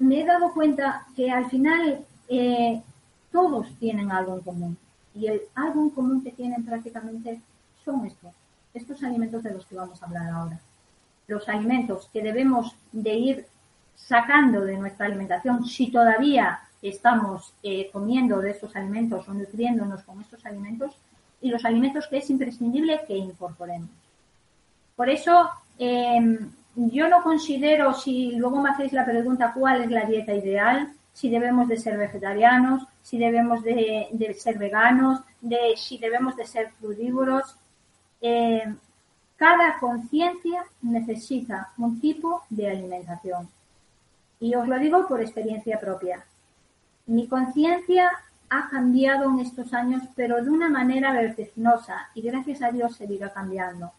me 0.00 0.20
he 0.20 0.24
dado 0.26 0.52
cuenta 0.52 1.06
que 1.14 1.30
al 1.30 1.48
final 1.48 2.04
eh, 2.28 2.82
todos 3.30 3.68
tienen 3.78 4.10
algo 4.10 4.34
en 4.34 4.40
común. 4.40 4.76
Y 5.14 5.26
el 5.26 5.42
algo 5.54 5.82
en 5.82 5.90
común 5.90 6.24
que 6.24 6.32
tienen 6.32 6.64
prácticamente 6.64 7.40
son 7.84 8.06
estos, 8.06 8.32
estos 8.74 9.02
alimentos 9.02 9.42
de 9.42 9.52
los 9.52 9.66
que 9.66 9.76
vamos 9.76 10.02
a 10.02 10.06
hablar 10.06 10.28
ahora. 10.30 10.58
Los 11.28 11.48
alimentos 11.48 12.08
que 12.12 12.22
debemos 12.22 12.74
de 12.92 13.14
ir 13.14 13.46
sacando 13.94 14.62
de 14.62 14.78
nuestra 14.78 15.06
alimentación 15.06 15.66
si 15.66 15.90
todavía 15.90 16.60
estamos 16.80 17.52
eh, 17.62 17.90
comiendo 17.92 18.38
de 18.40 18.52
estos 18.52 18.74
alimentos 18.74 19.28
o 19.28 19.34
nutriéndonos 19.34 20.02
con 20.02 20.20
estos 20.20 20.44
alimentos 20.46 20.94
y 21.42 21.50
los 21.50 21.64
alimentos 21.66 22.06
que 22.08 22.18
es 22.18 22.30
imprescindible 22.30 23.02
que 23.06 23.16
incorporemos. 23.16 23.90
Por 24.96 25.10
eso, 25.10 25.50
em, 25.78 26.50
yo 26.88 27.08
no 27.08 27.22
considero, 27.22 27.92
si 27.92 28.32
luego 28.32 28.62
me 28.62 28.70
hacéis 28.70 28.92
la 28.92 29.04
pregunta 29.04 29.52
cuál 29.54 29.82
es 29.82 29.90
la 29.90 30.06
dieta 30.06 30.32
ideal, 30.32 30.92
si 31.12 31.28
debemos 31.28 31.68
de 31.68 31.76
ser 31.76 31.98
vegetarianos, 31.98 32.86
si 33.02 33.18
debemos 33.18 33.62
de, 33.62 34.36
ser 34.38 34.56
veganos, 34.56 35.20
si 35.76 35.98
debemos 35.98 36.36
de 36.36 36.46
ser 36.46 36.70
frugívoros. 36.80 37.56
Eh, 38.22 38.64
cada 39.36 39.78
conciencia 39.78 40.64
necesita 40.82 41.72
un 41.78 42.00
tipo 42.00 42.42
de 42.48 42.70
alimentación. 42.70 43.48
Y 44.38 44.54
os 44.54 44.66
lo 44.66 44.78
digo 44.78 45.06
por 45.06 45.20
experiencia 45.20 45.78
propia. 45.78 46.24
Mi 47.06 47.26
conciencia 47.26 48.10
ha 48.48 48.68
cambiado 48.70 49.30
en 49.30 49.40
estos 49.40 49.72
años, 49.74 50.02
pero 50.14 50.42
de 50.42 50.50
una 50.50 50.68
manera 50.68 51.12
vertiginosa 51.12 52.08
y 52.14 52.22
gracias 52.22 52.62
a 52.62 52.70
Dios 52.70 52.96
seguirá 52.96 53.32
cambiando. 53.32 53.92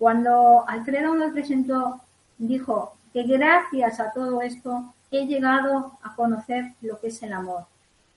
Cuando 0.00 0.64
Alfredo 0.66 1.14
nos 1.14 1.32
presentó, 1.32 2.00
dijo 2.38 2.94
que 3.12 3.24
gracias 3.24 4.00
a 4.00 4.10
todo 4.12 4.40
esto 4.40 4.94
he 5.10 5.26
llegado 5.26 5.98
a 6.02 6.14
conocer 6.14 6.72
lo 6.80 6.98
que 6.98 7.08
es 7.08 7.22
el 7.22 7.34
amor. 7.34 7.66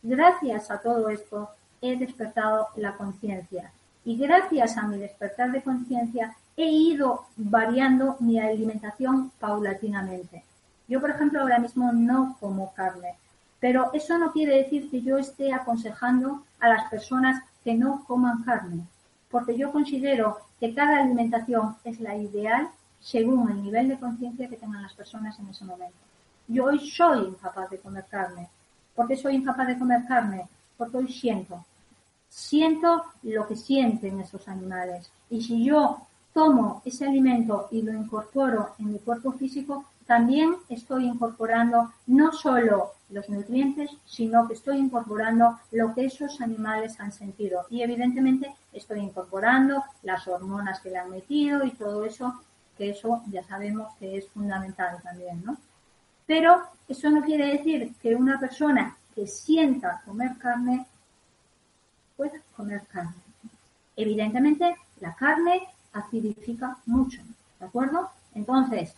Gracias 0.02 0.72
a 0.72 0.80
todo 0.80 1.10
esto 1.10 1.50
he 1.82 1.98
despertado 1.98 2.70
la 2.78 2.96
conciencia. 2.96 3.74
Y 4.06 4.16
gracias 4.16 4.78
a 4.78 4.84
mi 4.84 4.98
despertar 4.98 5.52
de 5.52 5.62
conciencia 5.62 6.34
he 6.56 6.68
ido 6.70 7.26
variando 7.36 8.16
mi 8.22 8.40
alimentación 8.40 9.34
paulatinamente. 9.38 10.42
Yo, 10.88 11.02
por 11.02 11.10
ejemplo, 11.10 11.42
ahora 11.42 11.60
mismo 11.60 11.92
no 11.92 12.38
como 12.40 12.74
carne, 12.74 13.16
pero 13.60 13.92
eso 13.92 14.18
no 14.18 14.32
quiere 14.32 14.56
decir 14.56 14.90
que 14.90 15.02
yo 15.02 15.18
esté 15.18 15.52
aconsejando 15.52 16.46
a 16.62 16.70
las 16.70 16.90
personas 16.90 17.44
que 17.62 17.74
no 17.74 18.06
coman 18.08 18.42
carne, 18.44 18.86
porque 19.34 19.58
yo 19.58 19.72
considero 19.72 20.38
que 20.60 20.76
cada 20.76 21.02
alimentación 21.02 21.76
es 21.84 22.00
la 22.00 22.16
ideal 22.16 22.70
según 23.02 23.50
el 23.50 23.64
nivel 23.64 23.90
de 23.90 23.98
conciencia 23.98 24.48
que 24.48 24.58
tengan 24.58 24.84
las 24.84 24.94
personas 24.94 25.40
en 25.40 25.48
ese 25.48 25.66
momento. 25.66 25.98
Yo 26.48 26.66
hoy 26.66 26.80
soy 26.80 27.30
incapaz 27.30 27.68
de 27.72 27.80
comer 27.80 28.06
carne. 28.08 28.48
¿Por 28.94 29.08
qué 29.08 29.18
soy 29.18 29.38
incapaz 29.38 29.66
de 29.70 29.80
comer 29.80 30.06
carne? 30.08 30.48
Porque 30.78 30.98
hoy 30.98 31.12
siento. 31.12 31.66
Siento 32.30 33.06
lo 33.24 33.48
que 33.48 33.56
sienten 33.56 34.20
esos 34.20 34.48
animales. 34.48 35.12
Y 35.32 35.42
si 35.42 35.66
yo 35.66 36.06
tomo 36.32 36.84
ese 36.86 37.08
alimento 37.08 37.70
y 37.72 37.82
lo 37.82 37.92
incorporo 37.92 38.76
en 38.78 38.94
mi 38.94 39.00
cuerpo 39.00 39.32
físico, 39.32 39.86
también 40.06 40.56
estoy 40.70 41.06
incorporando 41.06 41.92
no 42.08 42.32
solo 42.32 42.92
los 43.10 43.30
nutrientes, 43.30 43.92
sino 44.06 44.48
que 44.48 44.56
estoy 44.56 44.78
incorporando 44.78 45.60
lo 45.72 45.94
que 45.94 46.06
esos 46.06 46.42
animales 46.42 47.00
han 47.00 47.12
sentido. 47.12 47.66
Y 47.70 47.82
evidentemente 47.82 48.54
estoy 48.74 49.00
incorporando 49.00 49.84
las 50.02 50.28
hormonas 50.28 50.80
que 50.82 50.90
le 50.90 50.98
han 50.98 51.12
metido 51.12 51.64
y 51.64 51.72
todo 51.72 52.06
eso, 52.06 52.42
que 52.78 52.90
eso 52.90 53.22
ya 53.28 53.44
sabemos 53.44 53.94
que 54.00 54.18
es 54.18 54.28
fundamental 54.30 55.00
también, 55.04 55.44
¿no? 55.46 55.58
Pero 56.26 56.64
eso 56.88 57.10
no 57.10 57.22
quiere 57.22 57.58
decir 57.58 57.94
que 58.02 58.16
una 58.16 58.40
persona 58.40 58.98
que 59.14 59.28
sienta 59.28 60.02
comer 60.06 60.38
carne 60.38 60.86
pueda 62.18 62.40
comer 62.56 62.82
carne. 62.92 63.14
Evidentemente, 63.96 64.76
la 65.02 65.14
carne 65.14 65.62
acidifica 65.92 66.78
mucho, 66.88 67.22
¿de 67.60 67.66
acuerdo? 67.66 68.10
Entonces, 68.34 68.96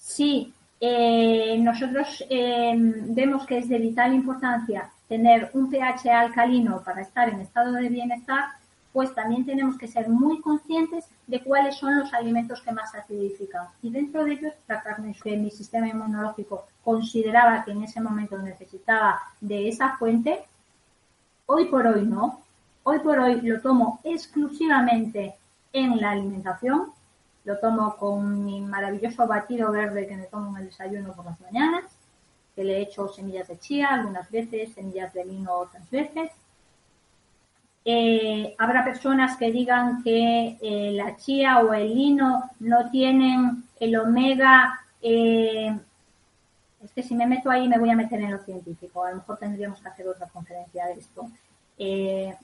si 0.00 0.52
eh, 0.80 1.58
nosotros 1.58 2.24
eh, 2.30 2.72
vemos 2.76 3.46
que 3.46 3.58
es 3.58 3.68
de 3.68 3.78
vital 3.78 4.14
importancia 4.14 4.90
tener 5.08 5.50
un 5.52 5.70
pH 5.70 6.10
alcalino 6.10 6.82
para 6.82 7.02
estar 7.02 7.28
en 7.28 7.40
estado 7.40 7.72
de 7.72 7.88
bienestar, 7.88 8.44
pues 8.92 9.14
también 9.14 9.44
tenemos 9.44 9.76
que 9.76 9.86
ser 9.86 10.08
muy 10.08 10.40
conscientes 10.40 11.04
de 11.26 11.42
cuáles 11.42 11.76
son 11.76 11.98
los 11.98 12.12
alimentos 12.12 12.60
que 12.62 12.72
más 12.72 12.94
acidifican. 12.94 13.66
Y 13.82 13.90
dentro 13.90 14.24
de 14.24 14.32
ellos, 14.32 14.54
la 14.66 14.82
carne 14.82 15.14
que 15.22 15.36
mi 15.36 15.50
sistema 15.50 15.88
inmunológico 15.88 16.64
consideraba 16.82 17.64
que 17.64 17.72
en 17.72 17.84
ese 17.84 18.00
momento 18.00 18.38
necesitaba 18.38 19.20
de 19.40 19.68
esa 19.68 19.96
fuente, 19.96 20.40
hoy 21.46 21.66
por 21.66 21.86
hoy 21.86 22.06
no. 22.06 22.40
Hoy 22.82 22.98
por 23.00 23.18
hoy 23.18 23.40
lo 23.42 23.60
tomo 23.60 24.00
exclusivamente 24.02 25.34
en 25.72 26.00
la 26.00 26.12
alimentación. 26.12 26.92
Lo 27.44 27.58
tomo 27.58 27.96
con 27.96 28.44
mi 28.44 28.60
maravilloso 28.60 29.26
batido 29.26 29.72
verde 29.72 30.06
que 30.06 30.16
me 30.16 30.24
tomo 30.24 30.50
en 30.50 30.62
el 30.62 30.68
desayuno 30.68 31.12
por 31.14 31.24
las 31.24 31.40
mañanas, 31.40 31.84
que 32.54 32.64
le 32.64 32.80
echo 32.82 33.08
semillas 33.08 33.48
de 33.48 33.58
chía 33.58 33.88
algunas 33.88 34.30
veces, 34.30 34.72
semillas 34.74 35.12
de 35.14 35.24
lino 35.24 35.52
otras 35.54 35.88
veces 35.90 36.30
eh, 37.84 38.54
habrá 38.58 38.84
personas 38.84 39.36
que 39.38 39.50
digan 39.50 40.02
que 40.02 40.58
eh, 40.60 40.92
la 40.92 41.16
chía 41.16 41.58
o 41.60 41.72
el 41.72 41.94
lino 41.94 42.50
no 42.60 42.90
tienen 42.90 43.64
el 43.78 43.96
omega. 43.96 44.80
Eh, 45.00 45.74
es 46.82 46.92
que 46.92 47.02
si 47.02 47.14
me 47.14 47.26
meto 47.26 47.50
ahí 47.50 47.68
me 47.68 47.78
voy 47.78 47.90
a 47.90 47.96
meter 47.96 48.20
en 48.20 48.32
lo 48.32 48.38
científico. 48.38 49.04
A 49.04 49.10
lo 49.10 49.16
mejor 49.16 49.38
tendríamos 49.38 49.80
que 49.80 49.88
hacer 49.88 50.08
otra 50.08 50.28
conferencia 50.28 50.86
de 50.86 50.94
esto. 50.94 51.30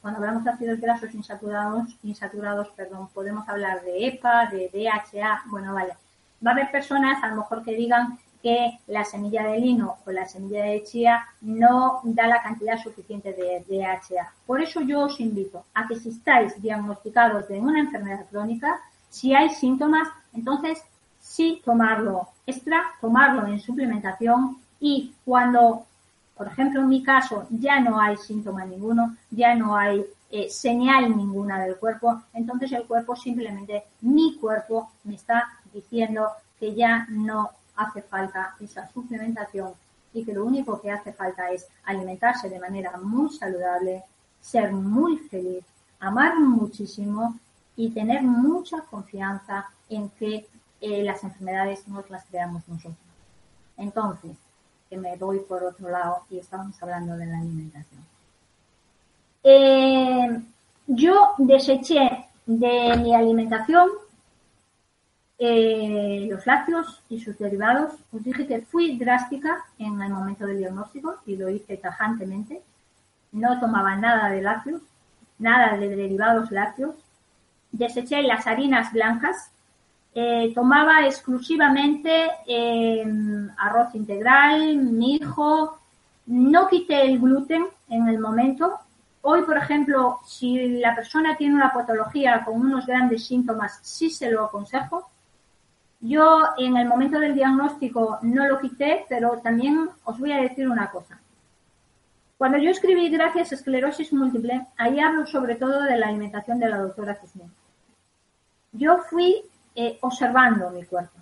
Cuando 0.00 0.18
hablamos 0.18 0.44
de 0.44 0.50
ácidos 0.50 0.80
grasos 0.80 1.14
insaturados, 1.14 1.94
insaturados, 2.02 2.68
perdón, 2.70 3.08
podemos 3.12 3.46
hablar 3.48 3.82
de 3.82 4.06
EPA, 4.06 4.46
de 4.46 4.70
DHA. 4.72 5.42
Bueno, 5.46 5.74
vale. 5.74 5.94
Va 6.44 6.50
a 6.50 6.54
haber 6.54 6.70
personas 6.70 7.22
a 7.22 7.28
lo 7.28 7.36
mejor 7.36 7.62
que 7.62 7.74
digan 7.74 8.18
que 8.42 8.78
la 8.86 9.04
semilla 9.04 9.44
de 9.44 9.58
lino 9.58 9.96
o 10.06 10.10
la 10.10 10.26
semilla 10.26 10.64
de 10.64 10.82
chía 10.84 11.26
no 11.40 12.00
da 12.04 12.26
la 12.26 12.42
cantidad 12.42 12.78
suficiente 12.78 13.32
de 13.32 13.64
DHA. 13.68 14.32
Por 14.46 14.62
eso 14.62 14.80
yo 14.82 15.00
os 15.00 15.20
invito 15.20 15.64
a 15.74 15.86
que 15.86 15.96
si 15.96 16.10
estáis 16.10 16.60
diagnosticados 16.62 17.48
de 17.48 17.58
una 17.58 17.80
enfermedad 17.80 18.26
crónica, 18.30 18.80
si 19.10 19.34
hay 19.34 19.50
síntomas, 19.50 20.08
entonces 20.32 20.82
sí 21.20 21.60
tomarlo 21.64 22.28
extra, 22.46 22.82
tomarlo 23.00 23.46
en 23.46 23.60
suplementación 23.60 24.58
y 24.80 25.12
cuando, 25.24 25.84
por 26.36 26.48
ejemplo, 26.48 26.80
en 26.80 26.88
mi 26.88 27.02
caso 27.02 27.46
ya 27.50 27.80
no 27.80 27.98
hay 27.98 28.16
síntoma 28.16 28.64
ninguno, 28.64 29.16
ya 29.30 29.54
no 29.54 29.76
hay 29.76 30.04
eh, 30.30 30.50
señal 30.50 31.16
ninguna 31.16 31.64
del 31.64 31.76
cuerpo, 31.76 32.22
entonces 32.34 32.72
el 32.72 32.84
cuerpo 32.84 33.16
simplemente, 33.16 33.84
mi 34.02 34.36
cuerpo 34.36 34.90
me 35.04 35.14
está 35.14 35.44
diciendo 35.72 36.28
que 36.60 36.74
ya 36.74 37.06
no 37.08 37.50
hace 37.76 38.02
falta 38.02 38.54
esa 38.60 38.86
suplementación 38.88 39.72
y 40.12 40.24
que 40.24 40.34
lo 40.34 40.44
único 40.44 40.80
que 40.80 40.90
hace 40.90 41.12
falta 41.12 41.50
es 41.50 41.66
alimentarse 41.84 42.48
de 42.48 42.58
manera 42.58 42.96
muy 42.98 43.30
saludable, 43.30 44.04
ser 44.40 44.72
muy 44.72 45.18
feliz, 45.18 45.64
amar 46.00 46.38
muchísimo 46.38 47.38
y 47.76 47.90
tener 47.90 48.22
mucha 48.22 48.80
confianza 48.80 49.66
en 49.88 50.08
que 50.10 50.46
eh, 50.80 51.02
las 51.02 51.22
enfermedades 51.24 51.86
nos 51.88 52.08
las 52.10 52.24
creamos 52.26 52.66
nosotros. 52.68 52.96
Entonces, 53.76 54.36
que 54.88 54.96
me 54.96 55.16
voy 55.16 55.40
por 55.40 55.62
otro 55.64 55.88
lado 55.88 56.24
y 56.30 56.38
estamos 56.38 56.80
hablando 56.82 57.16
de 57.16 57.26
la 57.26 57.38
alimentación. 57.38 58.04
Eh, 59.42 60.42
yo 60.86 61.34
deseché 61.38 62.26
de 62.46 62.96
mi 62.96 63.14
alimentación 63.14 63.88
eh, 65.38 66.26
los 66.30 66.46
lácteos 66.46 67.02
y 67.10 67.20
sus 67.20 67.36
derivados, 67.38 67.92
os 68.10 68.24
dije 68.24 68.46
que 68.46 68.62
fui 68.62 68.96
drástica 68.96 69.64
en 69.78 70.00
el 70.00 70.10
momento 70.10 70.46
del 70.46 70.58
diagnóstico 70.58 71.16
y 71.26 71.36
lo 71.36 71.50
hice 71.50 71.76
tajantemente. 71.76 72.62
No 73.32 73.60
tomaba 73.60 73.96
nada 73.96 74.30
de 74.30 74.40
lácteos, 74.40 74.80
nada 75.38 75.76
de 75.76 75.94
derivados 75.94 76.50
lácteos. 76.50 76.94
Deseché 77.70 78.22
las 78.22 78.46
harinas 78.46 78.92
blancas. 78.92 79.50
Eh, 80.18 80.50
tomaba 80.54 81.04
exclusivamente 81.06 82.10
em, 82.46 83.50
arroz 83.58 83.94
integral, 83.94 84.76
mijo. 84.76 85.78
No 86.26 86.66
quité 86.68 87.02
el 87.02 87.20
gluten 87.20 87.66
en 87.88 88.08
el 88.08 88.18
momento. 88.18 88.78
Hoy, 89.20 89.42
por 89.42 89.56
ejemplo, 89.58 90.20
si 90.24 90.78
la 90.78 90.94
persona 90.94 91.36
tiene 91.36 91.54
una 91.54 91.72
patología 91.72 92.42
con 92.44 92.60
unos 92.60 92.86
grandes 92.86 93.26
síntomas, 93.26 93.78
sí 93.82 94.08
se 94.10 94.30
lo 94.30 94.44
aconsejo 94.44 95.10
yo 96.00 96.50
en 96.58 96.76
el 96.76 96.86
momento 96.86 97.18
del 97.18 97.34
diagnóstico 97.34 98.18
no 98.22 98.46
lo 98.46 98.60
quité, 98.60 99.06
pero 99.08 99.40
también 99.42 99.88
os 100.04 100.18
voy 100.18 100.32
a 100.32 100.40
decir 100.40 100.68
una 100.68 100.90
cosa. 100.90 101.18
Cuando 102.36 102.58
yo 102.58 102.70
escribí 102.70 103.08
Gracias 103.08 103.52
esclerosis 103.52 104.12
múltiple, 104.12 104.66
ahí 104.76 105.00
hablo 105.00 105.26
sobre 105.26 105.54
todo 105.56 105.82
de 105.82 105.96
la 105.96 106.08
alimentación 106.08 106.58
de 106.58 106.68
la 106.68 106.78
doctora 106.78 107.14
Cisne. 107.14 107.48
Yo 108.72 108.98
fui 108.98 109.42
eh, 109.76 109.98
observando 110.00 110.70
mi 110.70 110.84
cuerpo, 110.84 111.18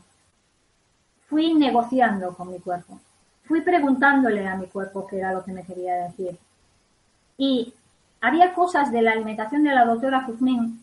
fui 1.29 1.53
negociando 1.55 2.35
con 2.35 2.51
mi 2.51 2.61
cuerpo, 2.61 3.01
fui 3.45 3.61
preguntándole 3.61 4.47
a 4.47 4.57
mi 4.57 4.67
cuerpo 4.67 5.07
qué 5.07 5.19
era 5.19 5.33
lo 5.33 5.45
que 5.45 5.53
me 5.53 5.65
quería 5.65 5.95
decir. 6.05 6.39
Y 7.37 7.75
había 8.21 8.55
cosas 8.55 8.91
de 8.91 9.03
la 9.03 9.13
alimentación 9.13 9.65
de 9.65 9.75
la 9.75 9.85
doctora 9.85 10.23
Juzmín 10.23 10.83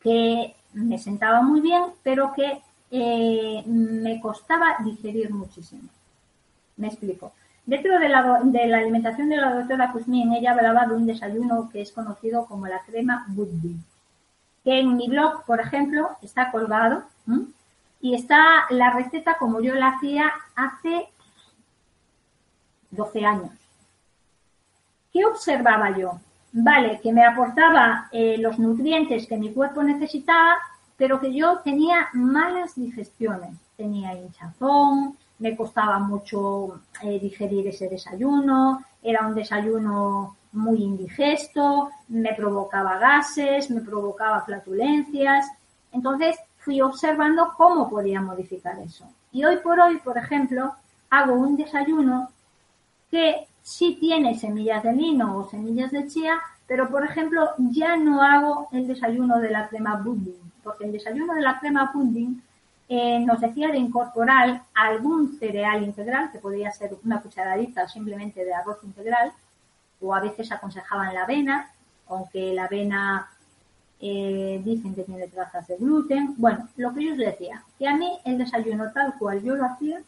que 0.00 0.54
me 0.74 0.98
sentaba 0.98 1.42
muy 1.42 1.60
bien, 1.60 1.82
pero 2.02 2.32
que 2.32 2.60
eh, 2.90 3.62
me 3.66 4.20
costaba 4.20 4.76
digerir 4.84 5.32
muchísimo. 5.32 5.88
Me 6.76 6.88
explico. 6.88 7.32
Dentro 7.64 7.98
de 7.98 8.08
la, 8.08 8.40
alimentación 8.78 9.28
de 9.28 9.36
la 9.36 9.54
doctora 9.54 9.92
Kuzmin, 9.92 10.32
ella 10.32 10.50
hablaba 10.50 10.86
de 10.86 10.94
un 10.94 11.06
desayuno 11.06 11.70
que 11.70 11.80
es 11.80 11.92
conocido 11.92 12.44
como 12.46 12.66
la 12.66 12.80
crema 12.80 13.24
Woodby, 13.36 13.76
que 14.64 14.80
en 14.80 14.96
mi 14.96 15.08
blog, 15.08 15.44
por 15.44 15.60
ejemplo, 15.60 16.10
está 16.22 16.50
colgado 16.50 17.04
y 18.00 18.14
está 18.14 18.66
la 18.70 18.90
receta 18.90 19.36
como 19.38 19.60
yo 19.60 19.74
la 19.74 19.88
hacía 19.88 20.32
hace 20.54 21.08
12 22.90 23.24
años. 23.24 23.50
¿Qué 25.12 25.24
observaba 25.24 25.96
yo? 25.96 26.20
vale, 26.52 27.00
que 27.00 27.12
me 27.12 27.24
aportaba 27.24 28.08
eh, 28.12 28.36
los 28.38 28.58
nutrientes 28.58 29.26
que 29.26 29.36
mi 29.36 29.52
cuerpo 29.52 29.82
necesitaba, 29.82 30.56
pero 30.96 31.20
que 31.20 31.34
yo 31.34 31.58
tenía 31.64 32.08
malas 32.12 32.74
digestiones. 32.76 33.56
Tenía 33.76 34.14
hinchazón, 34.14 35.16
me 35.38 35.56
costaba 35.56 35.98
mucho 35.98 36.80
eh, 37.02 37.18
digerir 37.18 37.66
ese 37.66 37.88
desayuno, 37.88 38.84
era 39.02 39.26
un 39.26 39.34
desayuno 39.34 40.36
muy 40.52 40.82
indigesto, 40.82 41.90
me 42.08 42.34
provocaba 42.34 42.98
gases, 42.98 43.70
me 43.70 43.80
provocaba 43.80 44.42
flatulencias. 44.42 45.46
Entonces 45.92 46.36
fui 46.58 46.80
observando 46.80 47.52
cómo 47.56 47.88
podía 47.90 48.20
modificar 48.20 48.78
eso. 48.78 49.06
Y 49.32 49.44
hoy 49.44 49.56
por 49.58 49.80
hoy, 49.80 49.98
por 49.98 50.18
ejemplo, 50.18 50.74
hago 51.10 51.34
un 51.34 51.56
desayuno 51.56 52.30
que 53.10 53.46
sí 53.62 53.96
tiene 54.00 54.38
semillas 54.38 54.82
de 54.82 54.92
lino 54.92 55.36
o 55.36 55.48
semillas 55.48 55.90
de 55.90 56.06
chía, 56.06 56.40
pero 56.66 56.88
por 56.88 57.04
ejemplo 57.04 57.50
ya 57.58 57.96
no 57.96 58.22
hago 58.22 58.68
el 58.72 58.86
desayuno 58.86 59.38
de 59.40 59.50
la 59.50 59.68
crema 59.68 60.02
pudding, 60.02 60.52
porque 60.62 60.84
el 60.84 60.92
desayuno 60.92 61.34
de 61.34 61.42
la 61.42 61.58
crema 61.60 61.92
pudding 61.92 62.42
eh, 62.88 63.20
nos 63.20 63.40
decía 63.40 63.68
de 63.68 63.78
incorporar 63.78 64.62
algún 64.74 65.38
cereal 65.38 65.82
integral, 65.82 66.30
que 66.30 66.38
podría 66.38 66.70
ser 66.72 66.96
una 67.04 67.20
cucharadita 67.20 67.88
simplemente 67.88 68.44
de 68.44 68.52
arroz 68.52 68.78
integral, 68.84 69.32
o 70.00 70.14
a 70.14 70.20
veces 70.20 70.50
aconsejaban 70.52 71.14
la 71.14 71.22
avena, 71.22 71.70
aunque 72.08 72.52
la 72.52 72.64
avena 72.64 73.30
eh, 74.00 74.60
dicen 74.64 74.94
que 74.94 75.04
tiene 75.04 75.28
trazas 75.28 75.66
de 75.68 75.76
gluten. 75.76 76.34
Bueno, 76.36 76.68
lo 76.76 76.92
que 76.92 77.04
yo 77.04 77.12
os 77.12 77.18
decía, 77.18 77.62
que 77.78 77.86
a 77.86 77.96
mí 77.96 78.18
el 78.24 78.36
desayuno 78.36 78.90
tal 78.92 79.14
cual 79.18 79.42
yo 79.42 79.54
lo 79.54 79.64
hacía 79.64 80.02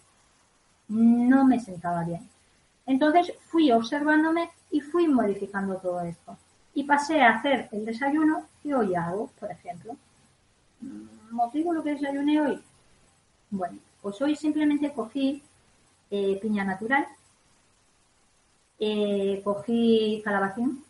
no 0.89 1.45
me 1.45 1.61
sentaba 1.61 2.05
bien. 2.05 2.29
Entonces 2.87 3.33
fui 3.47 3.71
observándome 3.73 4.51
y 4.71 4.81
fui 4.81 5.09
modificando 5.09 5.77
todo 5.77 6.01
esto. 6.03 6.37
Y 6.75 6.85
pasé 6.85 7.23
a 7.23 7.37
hacer 7.37 7.69
el 7.73 7.85
desayuno 7.85 8.47
que 8.63 8.75
hoy 8.75 8.95
hago, 8.95 9.31
por 9.39 9.51
ejemplo. 9.51 9.97
¿Motivo 11.35 11.73
lo 11.73 11.83
que 11.83 11.91
desayuné 11.91 12.41
hoy? 12.41 12.63
Bueno, 13.51 13.79
pues 14.01 14.23
hoy 14.23 14.37
simplemente 14.37 14.93
cogí 14.93 15.43
eh, 16.09 16.39
piña 16.41 16.63
natural, 16.63 17.05
eh, 18.79 19.41
cogí 19.43 20.23
calabacín, 20.25 20.85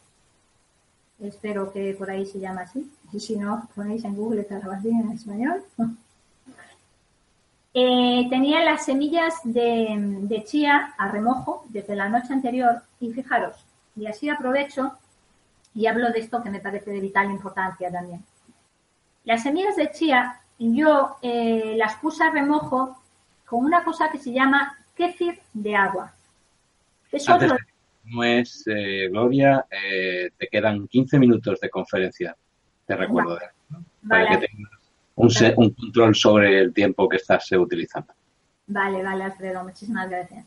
espero 1.19 1.73
que 1.73 1.95
por 1.95 2.11
ahí 2.11 2.27
se 2.27 2.41
llama 2.41 2.61
así, 2.61 2.93
y 3.11 3.21
si 3.21 3.37
no, 3.37 3.67
ponéis 3.75 4.05
en 4.05 4.15
Google 4.15 4.47
calabacín 4.47 5.01
en 5.01 5.13
español. 5.13 5.65
Eh, 7.77 8.29
tenía 8.31 8.63
las 8.63 8.85
semillas 8.85 9.35
de, 9.43 10.45
chía 10.47 10.95
a 10.97 11.09
remojo 11.09 11.65
desde 11.71 11.97
la 11.97 12.09
noche 12.09 12.33
anterior 12.33 12.83
y 13.01 13.13
fijaros, 13.13 13.57
y 13.97 14.07
así 14.07 14.29
aprovecho 14.29 14.93
y 15.75 15.87
hablo 15.87 16.13
de 16.13 16.21
esto 16.21 16.41
que 16.41 16.51
me 16.51 16.61
parece 16.61 16.93
de 16.93 17.01
vital 17.01 17.33
importancia 17.33 17.91
también. 17.91 18.23
Las 19.25 19.43
semillas 19.43 19.77
de 19.77 19.91
chía 19.91 20.41
yo 20.59 21.17
eh, 21.23 21.75
las 21.77 21.97
puse 21.97 22.25
a 22.25 22.31
remojo 22.31 22.99
con 23.47 23.65
una 23.65 23.85
cosa 23.85 24.11
que 24.11 24.19
se 24.19 24.33
llama 24.33 24.77
kéfir 24.95 25.39
de 25.53 25.75
agua. 25.75 26.13
Es 27.11 27.27
No 28.05 28.25
es, 28.25 28.65
eh, 28.67 29.09
Gloria, 29.11 29.65
te 29.71 30.49
quedan 30.49 30.87
15 30.89 31.19
minutos 31.19 31.61
de 31.61 31.71
conferencia, 31.71 32.37
te 32.87 32.97
recuerdo. 32.97 33.39
Para 34.09 34.29
que 34.29 34.49
tengas 34.49 34.73
un, 35.17 35.31
un, 35.57 35.71
control 35.71 36.15
sobre 36.15 36.61
el 36.61 36.73
tiempo 36.73 37.09
que 37.09 37.17
estás 37.17 37.51
utilizando. 37.53 38.13
Vale, 38.67 39.03
vale, 39.03 39.25
Alfredo, 39.25 39.63
muchísimas 39.63 40.09
gracias. 40.09 40.47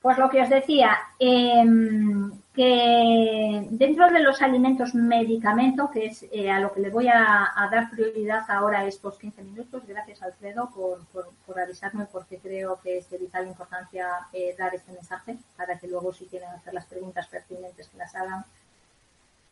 Pues 0.00 0.16
lo 0.16 0.30
que 0.30 0.40
os 0.40 0.48
decía, 0.48 0.96
em, 1.18 2.32
que 2.54 3.68
dentro 3.70 4.10
de 4.10 4.20
los 4.20 4.42
alimentos 4.42 4.94
medicamento, 4.94 5.90
que 5.90 6.06
es 6.06 6.26
eh, 6.32 6.50
a 6.50 6.58
lo 6.58 6.72
que 6.72 6.80
le 6.80 6.90
voy 6.90 7.06
a, 7.06 7.48
dar 7.70 7.90
prioridad 7.90 8.44
ahora 8.48 8.84
estos 8.86 9.18
15 9.18 9.42
minutos, 9.42 9.86
gracias 9.86 10.20
Alfredo 10.22 10.68
por, 10.74 11.04
por, 11.46 11.60
avisarme 11.60 12.06
porque 12.10 12.38
creo 12.38 12.80
que 12.82 12.98
es 12.98 13.08
de 13.08 13.18
vital 13.18 13.46
importancia 13.46 14.08
eh, 14.32 14.56
dar 14.58 14.74
este 14.74 14.92
mensaje 14.92 15.36
para 15.56 15.78
que 15.78 15.86
luego 15.86 16.12
si 16.12 16.26
quieren 16.26 16.48
hacer 16.50 16.74
las 16.74 16.86
preguntas 16.86 17.28
pertinentes 17.28 17.88
que 17.88 17.98
las 17.98 18.14
hagan. 18.16 18.44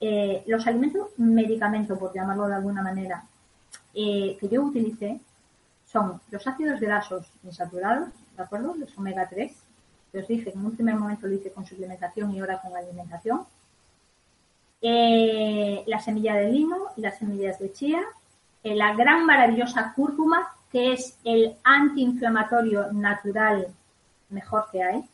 Eh, 0.01 0.43
los 0.47 0.67
alimentos 0.67 1.11
medicamento, 1.19 1.99
por 1.99 2.13
llamarlo 2.13 2.49
de 2.49 2.55
alguna 2.55 2.83
manera, 2.83 3.25
que 3.95 4.49
yo 4.49 4.63
utilicé 4.63 5.19
son 5.87 6.21
los 6.31 6.47
ácidos 6.47 6.79
grasos 6.79 7.27
insaturados, 7.43 8.11
¿de 8.37 8.43
acuerdo? 8.43 8.75
Los 8.77 8.97
omega 8.97 9.29
3, 9.29 9.53
os 10.15 10.27
dije 10.27 10.51
en 10.51 10.65
un 10.65 10.75
primer 10.75 10.95
momento 10.95 11.27
lo 11.27 11.35
hice 11.35 11.53
con 11.53 11.67
suplementación 11.67 12.33
y 12.33 12.41
ahora 12.41 12.61
con 12.61 12.77
alimentación. 12.77 13.43
Eh, 14.81 15.83
la 15.87 16.01
semilla 16.01 16.37
de 16.37 16.51
lino 16.51 16.77
las 16.97 17.19
semillas 17.19 17.59
de 17.59 17.73
chía. 17.73 18.03
Eh, 18.63 18.75
la 18.75 18.95
gran 18.95 19.27
maravillosa 19.27 19.93
cúrcuma, 19.95 20.49
que 20.71 20.93
es 20.93 21.19
el 21.25 21.57
antiinflamatorio 21.63 22.93
natural 22.93 23.69
mejor 24.31 24.67
que 24.71 24.83
hay. 24.83 25.05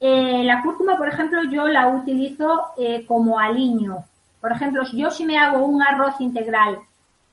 Eh, 0.00 0.44
la 0.44 0.62
cúrcuma, 0.62 0.96
por 0.96 1.08
ejemplo, 1.08 1.42
yo 1.50 1.66
la 1.66 1.88
utilizo 1.88 2.72
como 3.06 3.38
aliño. 3.38 4.04
Por 4.40 4.52
ejemplo, 4.52 4.82
yo 4.92 5.10
si 5.10 5.24
me 5.24 5.38
hago 5.38 5.64
un 5.64 5.82
arroz 5.82 6.20
integral, 6.20 6.78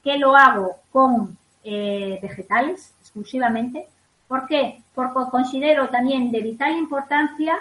que 0.03 0.17
lo 0.17 0.35
hago 0.35 0.77
con 0.91 1.37
vegetales 1.63 2.93
exclusivamente, 3.01 3.87
¿Por 4.27 4.47
qué? 4.47 4.81
Porque 4.95 5.29
considero 5.29 5.89
también 5.89 6.31
de 6.31 6.41
vital 6.41 6.77
importancia, 6.77 7.57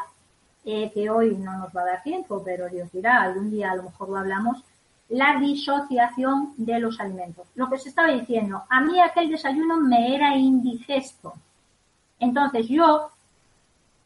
eh, 0.65 0.91
que 0.95 1.11
hoy 1.11 1.37
no 1.37 1.59
nos 1.59 1.77
va 1.77 1.83
a 1.83 1.87
dar 1.87 2.03
tiempo, 2.03 2.43
pero 2.43 2.69
Dios 2.69 2.91
dirá, 2.93 3.21
algún 3.21 3.51
día 3.51 3.73
a 3.73 3.77
lo 3.77 3.83
mejor 3.83 4.09
lo 4.09 4.19
hablamos, 4.19 4.63
la 5.11 5.39
disociación 5.39 6.55
de 6.57 6.79
los 6.81 6.99
alimentos. 7.01 7.47
Lo 7.55 7.69
que 7.69 7.79
se 7.79 7.91
estaba 7.91 8.13
diciendo, 8.13 8.63
a 8.71 8.81
mí 8.81 8.99
aquel 9.01 9.29
desayuno 9.29 9.81
me 9.81 10.15
era 10.15 10.37
indigesto. 10.37 11.35
Entonces 12.19 12.69
yo, 12.69 13.11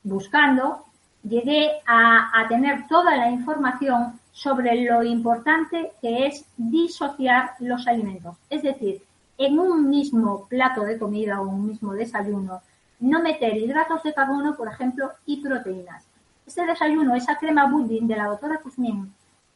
buscando, 0.02 0.84
llegué 1.22 1.70
a, 1.86 2.40
a 2.40 2.48
tener 2.48 2.88
toda 2.88 3.16
la 3.16 3.30
información 3.30 4.18
sobre 4.32 4.84
lo 4.84 5.02
importante 5.02 5.92
que 6.00 6.26
es 6.26 6.44
disociar 6.56 7.52
los 7.60 7.86
alimentos. 7.86 8.36
Es 8.50 8.62
decir, 8.62 9.02
en 9.36 9.58
un 9.58 9.88
mismo 9.88 10.46
plato 10.48 10.82
de 10.82 10.98
comida 10.98 11.40
o 11.40 11.48
un 11.48 11.68
mismo 11.68 11.92
desayuno, 11.92 12.60
no 13.00 13.20
meter 13.20 13.56
hidratos 13.56 14.02
de 14.02 14.14
carbono, 14.14 14.56
por 14.56 14.68
ejemplo, 14.68 15.12
y 15.26 15.40
proteínas. 15.40 16.04
Este 16.46 16.64
desayuno, 16.64 17.14
esa 17.14 17.36
crema 17.36 17.66
budín 17.66 18.08
de 18.08 18.16
la 18.16 18.26
doctora 18.26 18.58
Kuzmin, 18.58 19.12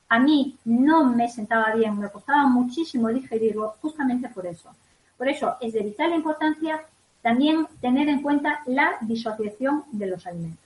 a 0.09 0.18
mí 0.18 0.59
no 0.64 1.05
me 1.05 1.28
sentaba 1.28 1.74
bien, 1.74 1.98
me 1.98 2.11
costaba 2.11 2.46
muchísimo 2.46 3.09
digerirlo 3.09 3.74
justamente 3.81 4.28
por 4.28 4.46
eso. 4.46 4.70
Por 5.16 5.28
eso 5.28 5.57
es 5.61 5.72
de 5.72 5.81
vital 5.81 6.12
importancia 6.12 6.83
también 7.22 7.66
tener 7.81 8.09
en 8.09 8.20
cuenta 8.20 8.61
la 8.66 8.96
disociación 9.00 9.85
de 9.92 10.07
los 10.09 10.26
alimentos. 10.26 10.62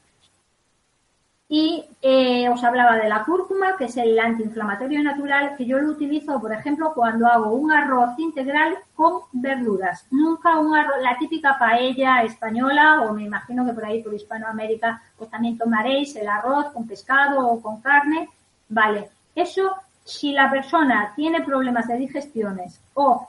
Y 1.49 1.85
eh, 2.03 2.49
os 2.49 2.65
hablaba 2.65 2.97
de 2.97 3.09
la 3.09 3.25
cúrcuma, 3.25 3.77
que 3.77 3.85
es 3.85 3.97
el 3.97 4.19
antiinflamatorio 4.19 5.01
natural, 5.03 5.55
que 5.57 5.65
yo 5.65 5.79
lo 5.79 5.93
utilizo, 5.93 6.41
por 6.41 6.53
ejemplo, 6.53 6.93
cuando 6.93 7.29
hago 7.29 7.53
un 7.53 7.71
arroz 7.71 8.19
integral 8.19 8.77
con 8.97 9.21
verduras. 9.33 10.07
Nunca 10.11 10.59
un 10.59 10.75
arroz, 10.75 10.97
la 11.03 11.17
típica 11.19 11.57
paella 11.57 12.25
española, 12.25 13.03
o 13.03 13.13
me 13.13 13.25
imagino 13.25 13.65
que 13.65 13.73
por 13.73 13.85
ahí 13.85 14.03
por 14.03 14.15
Hispanoamérica, 14.15 15.01
pues 15.17 15.31
también 15.31 15.57
tomaréis 15.57 16.17
el 16.17 16.27
arroz 16.27 16.73
con 16.73 16.87
pescado 16.89 17.47
o 17.49 17.63
con 17.63 17.81
carne. 17.81 18.29
Vale, 18.69 19.09
eso 19.37 19.77
si 20.03 20.33
la 20.33 20.51
persona 20.51 21.13
tiene 21.15 21.43
problemas 21.43 21.87
de 21.87 21.97
digestiones 21.97 22.81
o 22.95 23.29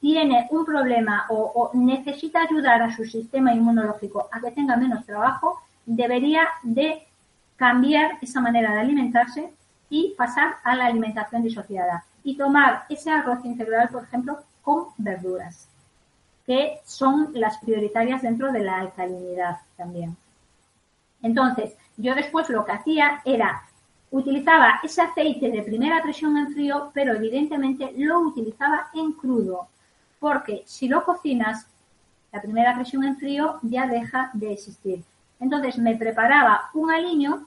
tiene 0.00 0.48
un 0.50 0.66
problema 0.66 1.26
o, 1.30 1.36
o 1.36 1.70
necesita 1.74 2.42
ayudar 2.42 2.82
a 2.82 2.94
su 2.94 3.04
sistema 3.04 3.54
inmunológico 3.54 4.28
a 4.30 4.40
que 4.40 4.50
tenga 4.50 4.76
menos 4.76 5.06
trabajo, 5.06 5.60
debería 5.86 6.46
de 6.62 7.06
cambiar 7.56 8.18
esa 8.20 8.40
manera 8.40 8.72
de 8.72 8.80
alimentarse 8.80 9.52
y 9.88 10.14
pasar 10.16 10.56
a 10.64 10.74
la 10.74 10.86
alimentación 10.86 11.42
disociada 11.42 12.04
y 12.22 12.36
tomar 12.36 12.84
ese 12.88 13.10
arroz 13.10 13.44
integral, 13.44 13.88
por 13.90 14.04
ejemplo, 14.04 14.38
con 14.62 14.86
verduras, 14.96 15.68
que 16.46 16.80
son 16.84 17.30
las 17.34 17.58
prioritarias 17.58 18.22
dentro 18.22 18.50
de 18.50 18.60
la 18.60 18.78
alcalinidad 18.78 19.58
también. 19.76 20.16
Entonces, 21.22 21.76
yo 21.96 22.14
después 22.14 22.48
lo 22.48 22.64
que 22.64 22.72
hacía 22.72 23.20
era 23.24 23.62
utilizaba 24.10 24.80
ese 24.82 25.02
aceite 25.02 25.50
de 25.50 25.62
primera 25.62 26.00
presión 26.02 26.36
en 26.36 26.52
frío, 26.52 26.90
pero 26.94 27.14
evidentemente 27.14 27.92
lo 27.96 28.20
utilizaba 28.20 28.88
en 28.94 29.12
crudo, 29.12 29.68
porque 30.20 30.62
si 30.66 30.86
lo 30.86 31.04
cocinas, 31.04 31.66
la 32.32 32.40
primera 32.40 32.74
presión 32.74 33.04
en 33.04 33.16
frío 33.16 33.58
ya 33.62 33.86
deja 33.86 34.30
de 34.32 34.52
existir. 34.52 35.02
Entonces 35.40 35.78
me 35.78 35.96
preparaba 35.96 36.70
un 36.74 36.90
aliño 36.90 37.46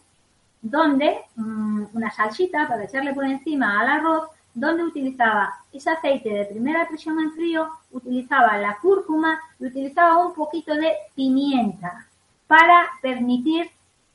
donde 0.61 1.21
mm, 1.35 1.85
una 1.93 2.11
salsita 2.11 2.67
para 2.67 2.83
echarle 2.83 3.13
por 3.13 3.25
encima 3.25 3.79
al 3.79 3.87
arroz, 3.87 4.29
donde 4.53 4.83
utilizaba 4.83 5.53
ese 5.71 5.91
aceite 5.91 6.29
de 6.29 6.45
primera 6.45 6.87
presión 6.87 7.19
en 7.19 7.31
frío, 7.33 7.69
utilizaba 7.91 8.57
la 8.57 8.77
cúrcuma 8.77 9.39
y 9.59 9.67
utilizaba 9.67 10.25
un 10.25 10.33
poquito 10.33 10.73
de 10.73 10.93
pimienta 11.15 12.07
para 12.47 12.87
permitir 13.01 13.69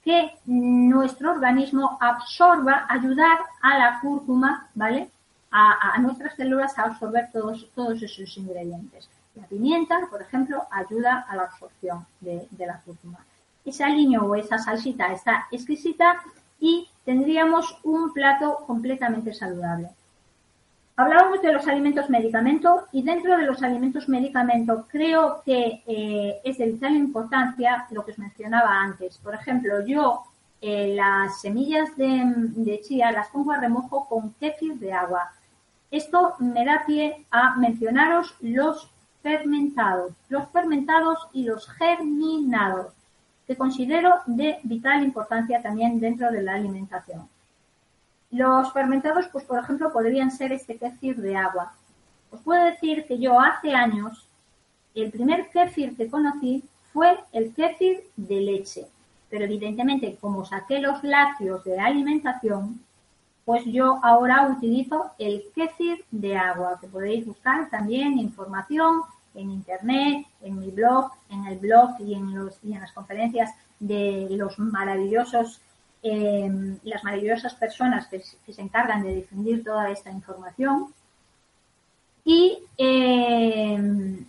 que 0.05 0.33
nuestro 0.47 1.31
organismo 1.31 1.97
absorba, 2.01 2.87
ayudar 2.89 3.39
a 3.61 3.79
la 3.79 4.01
cúrcuma, 4.01 4.68
¿vale? 4.75 5.11
A, 5.53 5.99
nuestras 5.99 6.35
células 6.35 6.77
a 6.79 6.85
absorber 6.85 7.31
todos, 7.31 8.03
esos 8.03 8.37
ingredientes. 8.39 9.09
La 9.35 9.47
pimienta, 9.47 10.01
por 10.11 10.23
ejemplo, 10.23 10.62
ayuda 10.70 11.27
a 11.29 11.37
la 11.37 11.43
absorción 11.43 12.07
de 12.20 12.66
la 12.66 12.81
cúrcuma 12.81 13.18
ese 13.65 13.85
aliño 13.85 14.25
o 14.25 14.35
esa 14.35 14.59
salsita 14.59 15.13
está 15.13 15.47
exquisita 15.51 16.23
y 16.61 16.89
tendríamos 17.05 17.79
un 17.83 18.13
plato 18.13 18.65
completamente 18.67 19.33
saludable. 19.33 19.91
Hablábamos 20.95 21.41
de 21.41 21.53
los 21.53 21.67
alimentos 21.67 22.11
medicamentos 22.11 22.85
y 22.93 23.03
dentro 23.03 23.37
de 23.37 23.47
los 23.47 23.63
alimentos 23.63 24.09
medicamentos 24.09 24.85
creo 24.89 25.43
que 25.45 25.83
eh, 25.87 26.41
es 26.45 26.59
de 26.59 26.67
vital 26.67 26.95
importancia 26.95 27.87
lo 27.91 28.05
que 28.05 28.13
os 28.13 28.19
mencionaba 28.19 28.79
antes. 28.81 29.17
Por 29.19 29.35
ejemplo, 29.35 29.85
yo 29.87 30.23
eh, 30.61 30.95
las 30.95 31.41
semillas 31.41 31.97
de, 31.97 32.23
de, 32.37 32.81
chía 32.83 33.11
las 33.11 33.29
pongo 33.29 33.53
a 33.53 33.59
remojo 33.59 34.07
con 34.07 34.33
kéfir 34.35 34.79
de 34.79 34.93
agua. 34.93 35.33
Esto 35.91 36.35
me 36.39 36.65
da 36.65 36.85
pie 36.87 37.27
a 37.31 37.57
mencionaros 37.57 38.37
los 38.41 38.91
fermentados, 39.23 40.13
los 40.29 40.49
fermentados 40.51 41.27
y 41.33 41.45
los 41.45 41.69
germinados 41.69 42.93
considero 43.57 44.15
de 44.27 44.59
vital 44.63 45.03
importancia 45.03 45.63
también 45.63 46.01
dentro 46.01 46.31
de 46.31 46.43
la 46.43 46.55
alimentación. 46.55 47.29
Los 48.31 48.73
fermentados, 48.73 49.29
pues 49.29 49.45
por 49.45 49.59
ejemplo, 49.59 49.93
podrían 49.93 50.31
ser 50.31 50.53
este 50.53 50.77
kéfir 50.77 51.17
de 51.17 51.37
agua. 51.37 51.75
Os 52.31 52.41
puedo 52.41 52.65
decir 52.65 53.05
que 53.07 53.19
yo 53.19 53.39
hace 53.39 53.75
años, 53.75 54.27
el 54.95 55.11
primer 55.11 55.49
kéfir 55.51 55.97
que 55.97 56.09
conocí 56.09 56.65
fue 56.93 57.19
el 57.33 57.55
kéfir 57.55 58.05
de 58.17 58.41
leche. 58.41 58.87
Pero 59.29 59.45
evidentemente, 59.45 60.17
como 60.21 60.45
saqué 60.45 60.79
los 60.79 61.03
lácteos 61.03 61.65
de 61.65 61.79
alimentación, 61.79 62.81
pues 63.45 63.65
yo 63.67 63.99
ahora 64.03 64.49
utilizo 64.49 65.11
el 65.19 65.45
kéfir 65.55 66.05
de 66.11 66.37
agua, 66.37 66.79
que 66.81 66.87
podéis 66.87 67.27
buscar 67.27 67.69
también 67.71 68.19
información 68.19 69.03
en 69.35 69.51
internet, 69.51 70.26
en 70.43 70.59
mi 70.59 70.70
blog, 70.70 71.11
en 71.30 71.47
el 71.47 71.59
blog 71.59 71.91
y 72.01 72.14
en, 72.14 72.35
los, 72.35 72.59
y 72.62 72.72
en 72.74 72.80
las 72.80 72.93
conferencias 72.93 73.51
de 73.80 74.28
los 74.30 74.59
maravillosos, 74.59 75.61
em, 76.03 76.78
las 76.85 77.03
maravillosas 77.05 77.55
personas 77.55 78.07
que, 78.09 78.20
se 78.20 78.62
encargan 78.62 79.03
de 79.03 79.14
difundir 79.14 79.64
toda 79.64 79.91
esta 79.91 80.11
información. 80.11 80.93
Y 82.24 82.59
em, 82.76 84.24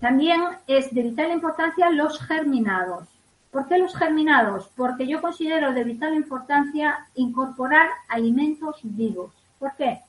También 0.00 0.42
es 0.66 0.92
de 0.92 1.02
vital 1.02 1.30
importancia 1.32 1.88
los 1.88 2.20
germinados. 2.20 3.08
¿Por 3.50 3.66
qué 3.68 3.78
los 3.78 3.96
germinados? 3.96 4.68
Porque 4.76 5.06
yo 5.06 5.22
considero 5.22 5.72
de 5.72 5.82
vital 5.82 6.14
importancia 6.14 7.06
incorporar 7.14 7.88
alimentos 8.08 8.80
vivos. 8.82 9.32
¿Por 9.58 9.74
qué? 9.76 10.00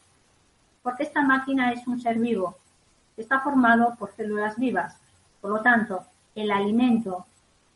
Porque 0.84 1.04
esta 1.04 1.22
máquina 1.22 1.72
es 1.72 1.88
un 1.88 2.02
ser 2.02 2.18
vivo. 2.18 2.58
Está 3.18 3.40
formado 3.40 3.96
por 3.98 4.14
células 4.16 4.58
vivas. 4.58 4.96
Por 5.42 5.52
lo 5.52 5.62
tanto, 5.62 6.06
el 6.36 6.52
alimento 6.52 7.26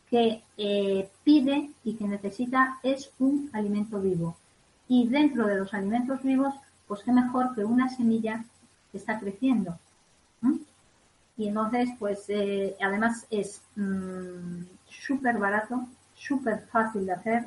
que 0.10 0.44
eh, 0.58 1.10
pide 1.24 1.70
y 1.84 1.94
que 1.96 2.06
necesita 2.06 2.80
es 2.84 3.12
un 3.20 3.50
alimento 3.54 4.00
vivo. 4.00 4.36
Y 4.88 5.08
dentro 5.08 5.46
de 5.46 5.56
los 5.56 5.74
alimentos 5.74 6.24
vivos, 6.24 6.56
pues 6.88 7.04
qué 7.04 7.12
mejor 7.12 7.54
que 7.54 7.64
una 7.64 7.90
semilla 7.90 8.44
que 8.92 8.98
está 8.98 9.20
creciendo. 9.20 9.78
Y 11.40 11.48
entonces, 11.48 11.90
pues 11.98 12.26
eh, 12.28 12.76
además 12.82 13.26
es 13.30 13.62
mm, 13.78 14.64
súper 14.90 15.38
barato, 15.38 15.88
súper 16.14 16.68
fácil 16.68 17.06
de 17.06 17.14
hacer. 17.14 17.46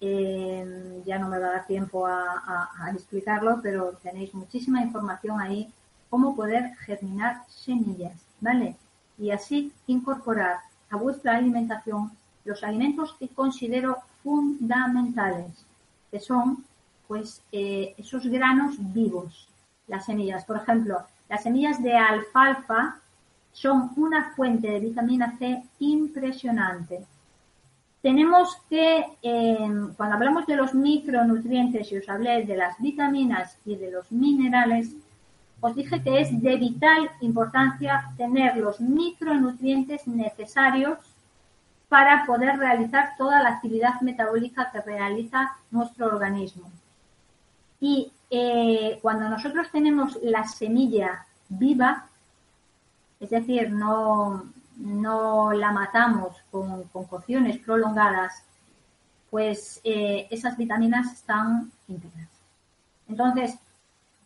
Eh, 0.00 1.02
ya 1.06 1.18
no 1.20 1.28
me 1.28 1.38
va 1.38 1.46
a 1.46 1.52
dar 1.52 1.66
tiempo 1.68 2.06
a, 2.06 2.90
explicarlo, 2.92 3.60
pero 3.62 3.92
tenéis 4.02 4.34
muchísima 4.34 4.82
información 4.82 5.40
ahí, 5.40 5.72
cómo 6.10 6.36
poder 6.36 6.74
germinar 6.84 7.44
semillas, 7.48 8.14
¿vale? 8.40 8.76
Y 9.18 9.30
así 9.30 9.72
incorporar 9.86 10.58
a 10.90 10.96
vuestra 10.96 11.36
alimentación 11.36 12.10
los 12.44 12.62
alimentos 12.64 13.14
que 13.18 13.28
considero 13.28 13.98
fundamentales, 14.22 15.64
que 16.10 16.20
son 16.20 16.64
pues 17.06 17.42
eh, 17.52 17.94
esos 17.96 18.26
granos 18.26 18.76
vivos, 18.78 19.48
las 19.88 20.06
semillas. 20.06 20.44
Por 20.44 20.56
ejemplo, 20.56 21.02
las 21.28 21.42
semillas 21.42 21.82
de 21.82 21.96
alfalfa 21.96 23.00
son 23.52 23.90
una 23.96 24.32
fuente 24.34 24.68
de 24.68 24.80
vitamina 24.80 25.36
C 25.38 25.62
impresionante. 25.80 27.04
Tenemos 28.02 28.56
que, 28.68 29.04
em, 29.22 29.92
cuando 29.94 30.14
hablamos 30.14 30.46
de 30.46 30.56
los 30.56 30.72
micronutrientes 30.74 31.90
y 31.92 31.98
os 31.98 32.08
hablé 32.08 32.44
de 32.44 32.56
las 32.56 32.78
vitaminas 32.78 33.58
y 33.66 33.76
de 33.76 33.90
los 33.90 34.10
minerales, 34.10 34.94
os 35.60 35.74
dije 35.74 36.02
que 36.02 36.20
es 36.20 36.42
de 36.42 36.56
vital 36.56 37.10
importancia 37.20 38.12
tener 38.16 38.56
los 38.56 38.80
micronutrientes 38.80 40.06
necesarios 40.06 40.98
para 41.88 42.24
poder 42.24 42.56
realizar 42.56 43.14
toda 43.18 43.42
la 43.42 43.50
actividad 43.50 44.00
metabólica 44.00 44.70
que 44.70 44.80
realiza 44.80 45.56
nuestro 45.70 46.06
organismo. 46.06 46.70
Y 47.80 48.12
eh, 48.30 48.98
cuando 49.02 49.28
nosotros 49.28 49.70
tenemos 49.72 50.18
la 50.22 50.46
semilla 50.46 51.26
viva, 51.48 52.06
es 53.18 53.30
decir, 53.30 53.70
no, 53.70 54.44
no 54.76 55.52
la 55.52 55.72
matamos 55.72 56.36
con, 56.50 56.84
con 56.84 57.04
cocciones 57.06 57.58
prolongadas, 57.58 58.44
pues 59.30 59.80
eh, 59.84 60.26
esas 60.30 60.56
vitaminas 60.56 61.12
están 61.12 61.70
íntegras. 61.88 62.28
Entonces, 63.08 63.58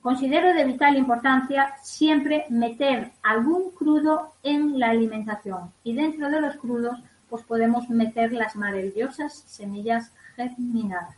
considero 0.05 0.53
de 0.53 0.67
vital 0.67 0.99
importancia 0.99 1.77
siempre 1.83 2.45
meter 2.51 3.13
algún 3.23 3.71
crudo 3.71 4.35
en 4.43 4.79
la 4.79 4.91
alimentación 4.91 5.73
y 5.83 5.95
dentro 5.95 6.29
de 6.29 6.43
los 6.43 6.57
crudos 6.57 7.01
pues 7.31 7.43
podemos 7.45 7.89
meter 7.89 8.31
las 8.35 8.55
maravillosas 8.55 9.33
semillas 9.47 10.13
germinadas. 10.37 11.17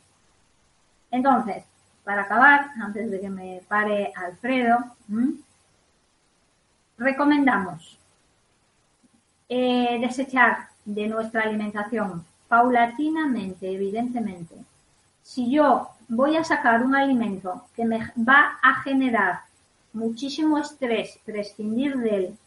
Entonces, 1.11 1.65
para 2.05 2.23
acabar, 2.23 2.71
antes 2.81 3.11
de 3.11 3.21
que 3.21 3.29
me 3.29 3.61
pare 3.67 4.13
Alfredo, 4.15 4.79
recomendamos 6.97 7.99
eh, 9.49 9.99
desechar 10.01 10.69
de 10.85 11.09
nuestra 11.09 11.43
alimentación 11.43 12.25
paulatinamente, 12.47 13.69
evidentemente. 13.69 14.55
Si 15.25 15.51
yo 15.51 15.91
voy 16.09 16.37
a 16.37 16.45
sacar 16.45 16.83
un 16.83 16.95
alimento 16.95 17.65
que 17.75 17.85
me 17.85 17.99
va 18.17 18.59
a 18.63 18.83
generar 18.83 19.41
muchísimo 19.93 20.59
estrés, 20.59 21.19
prescindir 21.25 21.97
de 21.97 22.17
él, 22.17 22.39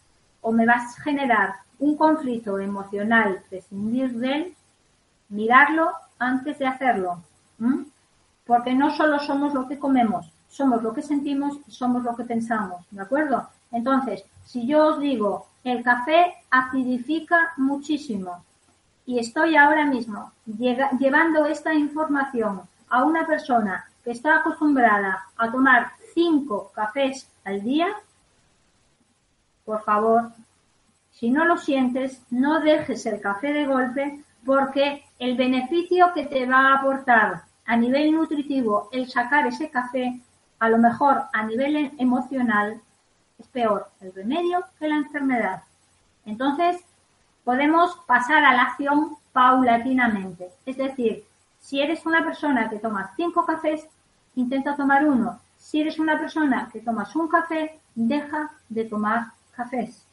o 0.42 0.52
me 0.52 0.66
va 0.66 0.74
a 0.74 1.02
generar 1.04 1.56
un 1.80 1.98
conflicto 1.98 2.60
emocional, 2.60 3.42
prescindir 3.50 4.12
de 4.14 4.36
él, 4.36 4.56
mirarlo 5.30 5.92
antes 6.18 6.60
de 6.60 6.68
hacerlo. 6.68 7.22
Porque 8.46 8.74
no 8.74 8.96
solo 8.96 9.20
somos 9.20 9.54
lo 9.54 9.68
que 9.68 9.80
comemos, 9.80 10.32
somos 10.50 10.82
lo 10.82 10.94
que 10.94 11.02
sentimos 11.02 11.58
y 11.68 11.72
somos 11.72 12.04
lo 12.04 12.16
que 12.16 12.24
pensamos, 12.24 12.86
¿de 12.92 13.02
acuerdo? 13.02 13.48
Entonces, 13.72 14.24
si 14.46 14.66
yo 14.66 14.88
os 14.88 15.00
digo, 15.00 15.48
el 15.64 15.84
café 15.84 16.34
acidifica 16.50 17.54
muchísimo 17.58 18.44
y 19.06 19.20
estoy 19.20 19.56
ahora 19.56 19.86
mismo 19.86 20.32
llevando 20.46 21.46
esta 21.46 21.74
información 21.74 22.62
a 22.90 23.04
una 23.04 23.26
persona 23.26 23.86
que 24.04 24.12
está 24.12 24.38
acostumbrada 24.38 25.28
a 25.38 25.52
tomar 25.52 25.92
cinco 26.14 26.72
cafés 26.74 27.30
al 27.44 27.62
día, 27.62 27.88
por 29.66 29.84
favor, 29.84 30.32
si 31.12 31.30
no 31.30 31.46
lo 31.46 31.58
sientes, 31.58 32.22
no 32.30 32.60
dejes 32.62 33.06
el 33.06 33.20
café 33.20 33.54
de 33.54 33.66
golpe 33.66 34.24
porque 34.46 35.06
el 35.20 35.36
beneficio 35.36 36.14
que 36.14 36.26
te 36.26 36.46
va 36.46 36.70
a 36.70 36.76
aportar 36.78 37.44
a 37.66 37.76
nivel 37.76 38.12
nutritivo 38.12 38.90
el 38.92 39.10
sacar 39.10 39.46
ese 39.48 39.70
café, 39.70 40.20
a 40.60 40.70
lo 40.70 40.78
mejor 40.78 41.24
a 41.34 41.44
nivel 41.44 41.92
emocional, 41.98 42.82
es 43.38 43.48
peor 43.48 43.90
el 44.02 44.14
remedio 44.14 44.64
que 44.80 44.88
la 44.88 44.96
enfermedad. 44.96 45.64
Entonces, 46.26 46.78
podemos 47.44 47.96
pasar 48.08 48.44
a 48.44 48.54
la 48.54 48.64
acción 48.64 49.18
paulatinamente. 49.32 50.50
Es 50.66 50.78
decir, 50.78 51.26
si 51.60 51.82
eres 51.82 52.06
una 52.06 52.24
persona 52.24 52.70
que 52.70 52.80
toma 52.80 53.14
cinco 53.16 53.46
cafés, 53.46 53.88
intenta 54.36 54.76
tomar 54.76 55.06
uno. 55.06 55.40
Si 55.58 55.82
eres 55.82 56.00
una 56.00 56.18
persona 56.18 56.70
que 56.72 56.80
tomas 56.80 57.16
un 57.16 57.28
café, 57.28 57.80
deja 57.94 58.52
de 58.70 58.86
tomar 58.86 59.34
cafés. 59.52 60.06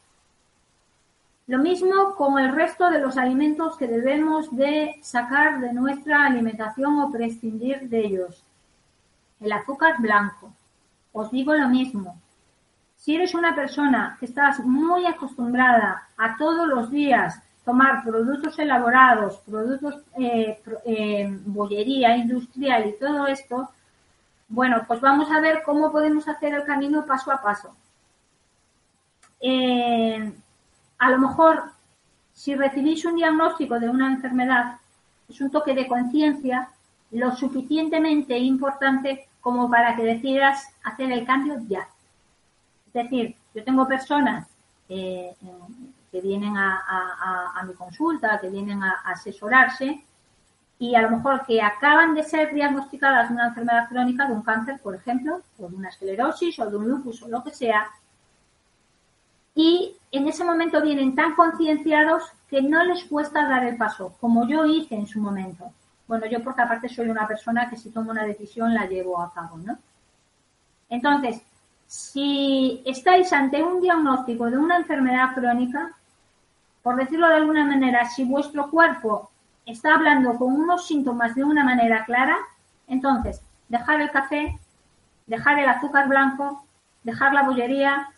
Lo 1.47 1.59
mismo 1.59 2.16
con 2.16 2.40
el 2.40 2.53
resto 2.53 2.90
de 2.90 2.99
los 2.99 3.16
alimentos 3.16 3.76
que 3.76 3.86
debemos 3.86 4.55
de 4.55 4.99
sacar 5.01 5.61
de 5.61 5.72
nuestra 5.72 6.26
alimentación 6.26 6.99
o 6.99 7.12
prescindir 7.12 7.88
de 7.88 8.01
ellos. 8.01 8.42
El 9.38 9.53
azúcar 9.53 10.01
blanco. 10.01 10.53
Os 11.12 11.30
digo 11.30 11.55
lo 11.55 11.68
mismo. 11.68 12.20
Si 12.97 13.14
eres 13.14 13.34
una 13.34 13.55
persona 13.55 14.16
que 14.18 14.26
estás 14.26 14.59
muy 14.64 15.07
acostumbrada 15.07 16.09
a 16.16 16.36
todos 16.36 16.66
los 16.66 16.90
días 16.90 17.40
tomar 17.67 18.05
productos 18.05 18.57
elaborados, 18.61 19.39
productos, 19.39 19.97
eh, 20.17 20.62
eh, 20.85 21.39
bollería 21.45 22.17
industrial 22.17 22.87
y 22.87 22.99
todo 22.99 23.27
esto, 23.27 23.69
bueno, 24.49 24.85
pues 24.87 25.01
vamos 25.01 25.29
a 25.33 25.41
ver 25.41 25.64
cómo 25.64 25.91
podemos 25.91 26.29
hacer 26.29 26.55
el 26.55 26.64
camino 26.64 27.05
paso 27.05 27.33
a 27.33 27.43
paso. 27.43 27.75
Eh, 29.41 30.33
a 30.99 31.11
lo 31.11 31.19
mejor, 31.19 31.64
si 32.33 32.55
recibís 32.55 33.05
un 33.05 33.17
diagnóstico 33.17 33.81
de 33.81 33.89
una 33.89 34.12
enfermedad, 34.12 34.77
es 35.29 35.41
un 35.41 35.51
toque 35.51 35.75
de 35.75 35.89
conciencia 35.89 36.69
lo 37.11 37.35
suficientemente 37.35 38.39
importante 38.39 39.27
como 39.41 39.69
para 39.69 39.97
que 39.97 40.05
decidas 40.05 40.73
hacer 40.85 41.11
el 41.11 41.27
cambio 41.27 41.57
ya. 41.67 41.89
Es 42.87 42.93
decir, 42.93 43.35
yo 43.53 43.64
tengo 43.64 43.89
personas 43.89 44.47
eh, 44.89 45.35
que 46.11 46.20
vienen 46.20 46.57
a, 46.57 47.62
mi 47.66 47.74
consulta, 47.74 48.38
que 48.40 48.48
vienen 48.48 48.82
a, 48.82 49.02
asesorarse 49.04 50.04
y 50.78 50.94
a 50.94 51.02
lo 51.02 51.11
mejor 51.11 51.44
que 51.46 51.62
acaban 51.62 52.14
de 52.14 52.22
ser 52.22 52.52
diagnosticadas 52.52 53.28
de 53.28 53.34
una 53.34 53.48
enfermedad 53.48 53.88
crónica, 53.88 54.26
de 54.26 54.34
un 54.34 54.42
cáncer, 54.42 54.80
por 54.82 54.94
ejemplo, 54.94 55.40
o 55.59 55.68
de 55.68 55.76
una 55.76 55.88
esclerosis 55.88 56.59
o 56.59 56.70
de 56.70 56.76
un 56.76 56.88
lupus 56.88 57.22
o 57.22 57.28
lo 57.28 57.42
que 57.42 57.50
sea, 57.50 57.90
y 59.57 59.96
en 60.12 60.28
ese 60.28 60.44
momento 60.44 60.82
vienen 60.82 61.14
tan 61.14 61.34
concienciados 61.34 62.24
que 62.48 62.61
no 62.61 62.84
les 62.84 63.04
cuesta 63.04 63.48
dar 63.48 63.64
el 63.64 63.78
paso, 63.78 64.14
como 64.20 64.46
yo 64.46 64.66
hice 64.66 64.94
en 64.94 65.07
su 65.07 65.18
momento. 65.18 65.72
Bueno, 66.07 66.26
yo 66.26 66.44
porque 66.44 66.61
aparte 66.61 66.90
soy 66.90 67.09
una 67.09 67.26
persona 67.26 67.68
que 67.68 67.76
si 67.76 67.90
tomo 67.90 68.11
una 68.11 68.24
decisión 68.24 68.74
la 68.74 68.86
llevo 68.86 69.18
a 69.18 69.32
cabo, 69.32 69.57
¿no? 69.57 69.78
Entonces, 70.90 71.40
si 71.87 72.82
estáis 72.84 73.32
ante 73.32 73.62
un 73.62 73.80
diagnóstico 73.80 74.51
de 74.51 74.59
una 74.59 74.76
enfermedad 74.76 75.34
crónica, 75.34 75.93
por 76.82 76.97
decirlo 76.97 77.28
de 77.28 77.37
alguna 77.37 77.64
manera, 77.64 78.09
si 78.09 78.24
vuestro 78.24 78.70
cuerpo 78.70 79.30
está 79.64 79.95
hablando 79.95 80.37
con 80.37 80.53
unos 80.53 80.87
síntomas 80.87 81.34
de 81.34 81.45
una 81.45 81.64
manera 81.64 82.05
clara, 82.05 82.37
entonces 82.87 83.41
dejar 83.68 84.01
el 84.01 84.11
café, 84.11 84.59
dejar 85.26 85.59
el 85.59 85.68
azúcar 85.68 86.09
blanco, 86.09 86.64
dejar 87.03 87.34
la 87.34 87.43
bollería, 87.43 88.09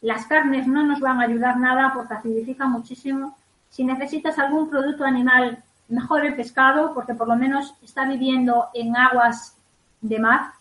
las 0.00 0.26
carnes 0.26 0.66
no 0.66 0.84
nos 0.84 1.00
van 1.00 1.20
a 1.20 1.24
ayudar 1.24 1.58
nada 1.58 1.92
porque 1.94 2.14
acidifica 2.14 2.66
muchísimo. 2.66 3.36
Si 3.68 3.84
necesitas 3.84 4.38
algún 4.38 4.70
producto 4.70 5.04
animal, 5.04 5.62
mejor 5.88 6.24
el 6.24 6.34
pescado 6.34 6.94
porque 6.94 7.14
por 7.14 7.28
lo 7.28 7.36
menos 7.36 7.74
está 7.82 8.04
viviendo 8.04 8.68
en 8.74 8.96
aguas 8.96 9.56
de 10.00 10.18
mar 10.18 10.52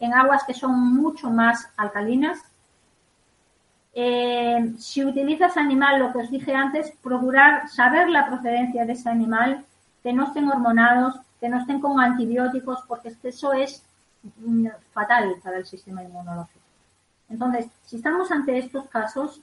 en 0.00 0.14
aguas 0.14 0.44
que 0.44 0.54
son 0.54 0.94
mucho 0.94 1.30
más 1.30 1.68
alcalinas. 1.76 2.38
Eh, 3.92 4.74
si 4.78 5.04
utilizas 5.04 5.56
animal, 5.56 6.00
lo 6.00 6.12
que 6.12 6.18
os 6.18 6.30
dije 6.30 6.54
antes, 6.54 6.92
procurar 7.02 7.68
saber 7.68 8.08
la 8.08 8.26
procedencia 8.26 8.84
de 8.84 8.94
ese 8.94 9.10
animal, 9.10 9.64
que 10.02 10.12
no 10.12 10.24
estén 10.24 10.48
hormonados, 10.48 11.20
que 11.38 11.48
no 11.48 11.58
estén 11.58 11.80
con 11.80 12.00
antibióticos, 12.00 12.82
porque 12.88 13.14
eso 13.22 13.52
es 13.52 13.84
mm, 14.38 14.68
fatal 14.92 15.36
para 15.42 15.58
el 15.58 15.66
sistema 15.66 16.02
inmunológico. 16.02 16.64
Entonces, 17.28 17.66
si 17.84 17.96
estamos 17.96 18.30
ante 18.30 18.58
estos 18.58 18.86
casos, 18.88 19.40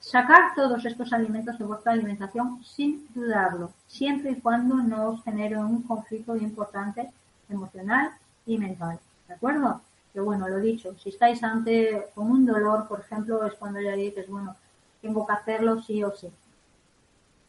sacar 0.00 0.54
todos 0.56 0.84
estos 0.84 1.12
alimentos 1.12 1.58
de 1.58 1.64
vuestra 1.64 1.92
alimentación 1.92 2.64
sin 2.64 3.06
dudarlo, 3.14 3.72
siempre 3.86 4.32
y 4.32 4.40
cuando 4.40 4.76
no 4.76 5.10
os 5.10 5.22
genere 5.22 5.58
un 5.58 5.82
conflicto 5.82 6.34
importante 6.36 7.10
emocional 7.48 8.10
y 8.46 8.58
mental. 8.58 8.98
¿De 9.32 9.36
acuerdo? 9.36 9.80
que 10.12 10.20
bueno, 10.20 10.46
lo 10.46 10.58
dicho, 10.58 10.94
si 10.98 11.08
estáis 11.08 11.42
ante 11.42 12.08
con 12.14 12.30
un 12.30 12.44
dolor, 12.44 12.86
por 12.86 13.00
ejemplo, 13.00 13.46
es 13.46 13.54
cuando 13.54 13.80
ya 13.80 13.92
dices, 13.92 14.28
bueno, 14.28 14.54
tengo 15.00 15.26
que 15.26 15.32
hacerlo 15.32 15.80
sí 15.80 16.04
o 16.04 16.14
sí. 16.14 16.30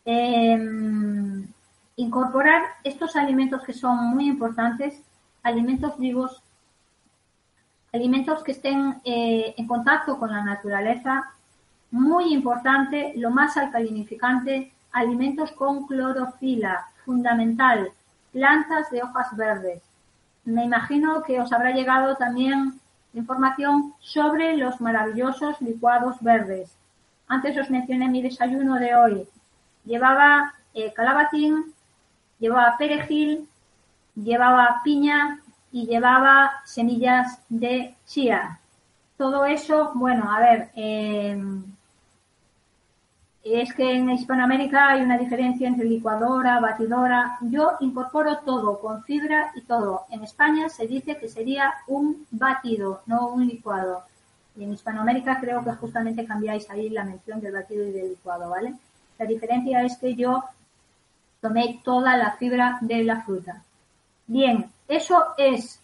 Em, 0.05 1.45
incorporar 1.97 2.61
estos 2.85 3.17
alimentos 3.17 3.63
que 3.63 3.73
son 3.73 3.97
muy 4.07 4.27
importantes, 4.27 5.01
alimentos 5.43 5.97
vivos, 5.97 6.41
alimentos 7.91 8.43
que 8.43 8.53
estén 8.53 9.01
eh, 9.03 9.53
en 9.57 9.67
contacto 9.67 10.17
con 10.17 10.31
la 10.31 10.43
naturaleza, 10.43 11.33
muy 11.91 12.33
importante, 12.33 13.11
lo 13.17 13.29
más 13.29 13.57
alcalinificante, 13.57 14.71
alimentos 14.93 15.51
con 15.51 15.85
clorofila, 15.85 16.87
fundamental, 17.03 17.91
plantas 18.31 18.89
de 18.89 19.03
hojas 19.03 19.35
verdes, 19.35 19.83
me 20.45 20.65
imagino 20.65 21.23
que 21.23 21.39
os 21.39 21.51
habrá 21.53 21.71
llegado 21.71 22.15
también 22.15 22.79
información 23.13 23.93
sobre 23.99 24.57
los 24.57 24.81
maravillosos 24.81 25.61
licuados 25.61 26.17
verdes. 26.21 26.75
Antes 27.27 27.57
os 27.57 27.69
mencioné 27.69 28.09
mi 28.09 28.21
desayuno 28.21 28.75
de 28.75 28.95
hoy. 28.95 29.27
Llevaba 29.85 30.53
eh, 30.73 30.91
calabacín, 30.93 31.73
llevaba 32.39 32.77
perejil, 32.77 33.47
llevaba 34.15 34.81
piña 34.83 35.39
y 35.71 35.85
llevaba 35.85 36.61
semillas 36.65 37.39
de 37.49 37.95
chía. 38.05 38.59
Todo 39.17 39.45
eso, 39.45 39.91
bueno, 39.95 40.31
a 40.31 40.39
ver, 40.39 40.69
eh, 40.75 41.41
es 43.43 43.73
que 43.73 43.91
en 43.91 44.09
Hispanoamérica 44.09 44.89
hay 44.89 45.01
una 45.01 45.17
diferencia 45.17 45.67
entre 45.67 45.85
licuadora, 45.85 46.61
batidora. 46.61 47.37
Yo 47.41 47.73
incorporo 47.81 48.37
todo, 48.39 48.79
con 48.79 49.03
fibra 49.03 49.51
y 49.55 49.61
todo. 49.61 50.05
En 50.11 50.23
España 50.23 50.69
se 50.69 50.87
dice 50.87 51.17
que 51.17 51.27
sería 51.27 51.73
un 51.87 52.25
batido, 52.31 53.01
no 53.05 53.27
un 53.27 53.45
licuado. 53.45 54.03
Y 54.55 54.63
en 54.63 54.73
Hispanoamérica 54.73 55.39
creo 55.41 55.61
que 55.63 55.73
justamente 55.73 56.25
cambiáis 56.25 56.69
ahí 56.69 56.89
la 56.89 57.03
mención 57.03 57.41
del 57.41 57.53
batido 57.53 57.85
y 57.85 57.91
del 57.91 58.09
licuado, 58.11 58.49
¿vale? 58.49 58.75
La 59.19 59.25
diferencia 59.25 59.83
es 59.83 59.97
que 59.97 60.15
yo 60.15 60.43
tomé 61.41 61.81
toda 61.83 62.15
la 62.15 62.31
fibra 62.37 62.77
de 62.79 63.03
la 63.03 63.21
fruta. 63.23 63.61
Bien, 64.25 64.71
eso 64.87 65.21
es 65.37 65.81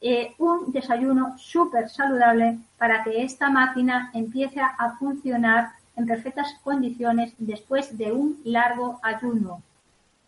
eh, 0.00 0.34
un 0.38 0.70
desayuno 0.70 1.36
súper 1.38 1.88
saludable 1.90 2.58
para 2.78 3.02
que 3.02 3.24
esta 3.24 3.50
máquina 3.50 4.10
empiece 4.14 4.60
a 4.60 4.96
funcionar 4.96 5.79
en 6.00 6.06
perfectas 6.06 6.54
condiciones 6.64 7.34
después 7.38 7.96
de 7.96 8.10
un 8.10 8.40
largo 8.44 8.98
ayuno. 9.02 9.62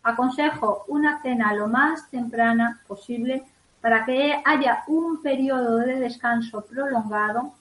Aconsejo 0.03 0.85
una 0.89 1.21
cena 1.23 1.55
lo 1.55 1.69
más 1.69 2.09
temprana 2.11 2.81
posible 2.87 3.43
para 3.81 4.05
que 4.05 4.41
haya 4.45 4.85
un 4.87 5.23
periodo 5.23 5.79
de 5.79 5.99
descanso 5.99 6.61
prolongado 6.65 7.53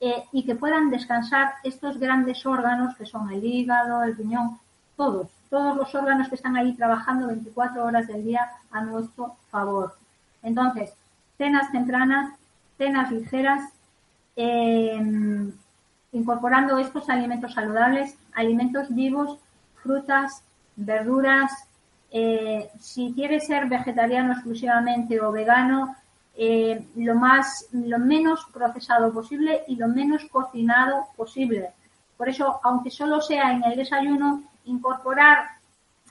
eh, 0.00 0.24
y 0.32 0.44
que 0.44 0.54
puedan 0.54 0.90
descansar 0.90 1.54
estos 1.62 1.98
grandes 1.98 2.44
órganos 2.44 2.96
que 2.96 3.06
son 3.06 3.30
el 3.30 3.44
hígado, 3.44 4.02
el 4.02 4.16
riñón, 4.16 4.58
todos, 4.96 5.28
todos 5.48 5.76
los 5.76 5.94
órganos 5.94 6.28
que 6.28 6.34
están 6.34 6.56
ahí 6.56 6.74
trabajando 6.74 7.28
24 7.28 7.84
horas 7.84 8.06
del 8.06 8.24
día 8.24 8.50
a 8.70 8.82
nuestro 8.82 9.36
favor. 9.50 9.94
Entonces, 10.42 10.92
cenas 11.38 11.70
tempranas, 11.70 12.34
cenas 12.76 13.10
ligeras, 13.12 13.70
eh, 14.34 15.52
incorporando 16.12 16.78
estos 16.78 17.08
alimentos 17.08 17.54
saludables, 17.54 18.16
alimentos 18.34 18.94
vivos, 18.94 19.38
frutas, 19.82 20.42
verduras. 20.76 21.50
Eh, 22.10 22.70
si 22.78 23.12
quieres 23.14 23.46
ser 23.46 23.68
vegetariano 23.68 24.32
exclusivamente 24.32 25.20
o 25.20 25.32
vegano, 25.32 25.96
eh, 26.36 26.86
lo 26.96 27.14
más, 27.14 27.68
lo 27.72 27.98
menos 27.98 28.46
procesado 28.52 29.12
posible 29.12 29.62
y 29.66 29.76
lo 29.76 29.88
menos 29.88 30.24
cocinado 30.30 31.06
posible. 31.16 31.70
Por 32.16 32.28
eso, 32.28 32.60
aunque 32.62 32.90
solo 32.90 33.20
sea 33.20 33.52
en 33.52 33.64
el 33.64 33.76
desayuno, 33.76 34.42
incorporar 34.64 35.62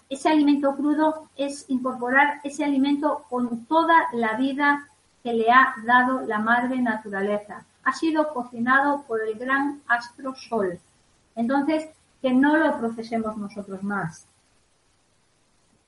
ese 0.10 0.30
alimento 0.30 0.76
crudo 0.76 1.30
es 1.38 1.66
incorporar 1.70 2.42
ese 2.44 2.66
alimento 2.66 3.24
con 3.30 3.66
toda 3.66 3.96
la 4.14 4.36
vida 4.36 4.88
que 5.24 5.34
le 5.34 5.50
ha 5.50 5.76
dado 5.86 6.22
la 6.22 6.40
madre 6.40 6.82
naturaleza 6.82 7.64
ha 7.84 7.94
sido 7.94 8.34
cocinado 8.34 9.04
por 9.04 9.22
el 9.22 9.38
gran 9.38 9.82
astro 9.88 10.36
Sol. 10.36 10.80
Entonces, 11.36 11.90
que 12.22 12.32
no 12.34 12.58
lo 12.58 12.78
procesemos 12.78 13.36
nosotros 13.38 13.84
más. 13.84 14.28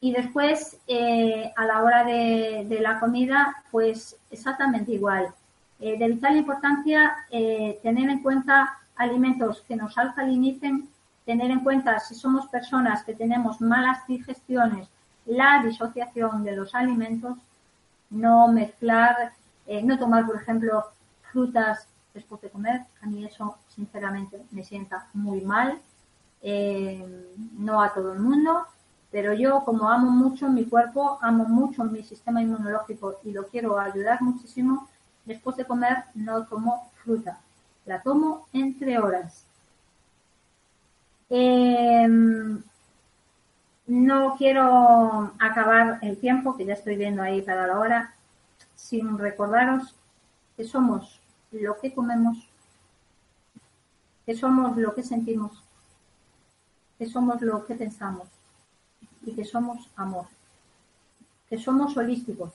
Y 0.01 0.11
después, 0.11 0.77
eh, 0.87 1.53
a 1.55 1.65
la 1.65 1.81
hora 1.81 2.03
de, 2.03 2.79
la 2.81 2.99
comida, 2.99 3.63
pues 3.71 4.17
exactamente 4.31 4.91
igual. 4.91 5.33
Eh, 5.79 5.97
de 5.97 6.07
vital 6.07 6.35
importancia 6.35 7.15
eh, 7.31 7.79
tener 7.81 8.09
en 8.09 8.21
cuenta 8.21 8.79
alimentos 8.95 9.63
que 9.67 9.75
nos 9.75 9.97
alcalinicen, 9.97 10.89
tener 11.25 11.51
en 11.51 11.61
cuenta 11.61 11.99
si 11.99 12.15
somos 12.15 12.47
personas 12.47 13.03
que 13.03 13.13
tenemos 13.13 13.61
malas 13.61 14.05
digestiones, 14.07 14.89
la 15.25 15.63
disociación 15.63 16.43
de 16.43 16.55
los 16.55 16.75
alimentos, 16.75 17.37
no 18.09 18.49
mezclar, 18.49 19.31
no 19.83 19.97
tomar, 19.97 20.25
por 20.25 20.35
ejemplo, 20.35 20.83
frutas 21.33 21.87
después 22.13 22.39
de 22.41 22.49
comer. 22.49 22.81
A 23.01 23.07
mí 23.07 23.25
eso, 23.25 23.57
sinceramente, 23.67 24.45
me 24.51 24.63
sienta 24.63 25.07
muy 25.13 25.41
mal. 25.41 25.81
Eh, 26.41 27.05
no 27.57 27.81
a 27.81 27.93
todo 27.93 28.13
el 28.13 28.19
mundo, 28.19 28.65
pero 29.11 29.33
yo 29.33 29.63
como 29.63 29.89
amo 29.89 30.11
mucho 30.11 30.49
mi 30.49 30.65
cuerpo, 30.65 31.17
amo 31.21 31.45
mucho 31.45 31.85
mi 31.85 32.03
sistema 32.03 32.41
inmunológico 32.41 33.19
y 33.23 33.31
lo 33.31 33.47
quiero 33.47 33.79
ayudar 33.79 34.21
muchísimo, 34.21 34.89
después 35.23 35.55
de 35.55 35.65
comer 35.65 36.03
no 36.15 36.45
tomo 36.45 36.91
fruta. 37.03 37.39
La 37.85 38.01
tomo 38.01 38.47
entre 38.51 38.99
horas. 38.99 39.45
Em, 41.29 42.61
no 43.87 44.35
quiero 44.37 45.31
acabar 45.39 45.99
el 46.01 46.17
tiempo, 46.17 46.55
que 46.57 46.65
ya 46.65 46.73
estoy 46.73 46.97
viendo 46.97 47.21
ahí 47.21 47.41
para 47.41 47.67
la 47.67 47.79
hora, 47.79 48.13
sin 48.75 49.17
recordaros 49.17 49.95
que 50.57 50.63
somos 50.65 51.22
lo 51.53 51.79
que 51.79 51.93
comemos, 51.93 52.37
que 54.25 54.35
somos 54.35 54.75
lo 54.77 54.95
que 54.95 55.03
sentimos, 55.03 55.63
que 56.97 57.05
somos 57.05 57.41
lo 57.41 57.65
que 57.65 57.75
pensamos 57.75 58.27
y 59.25 59.33
que 59.33 59.45
somos 59.45 59.89
amor, 59.95 60.25
que 61.49 61.57
somos 61.57 61.95
holísticos, 61.95 62.51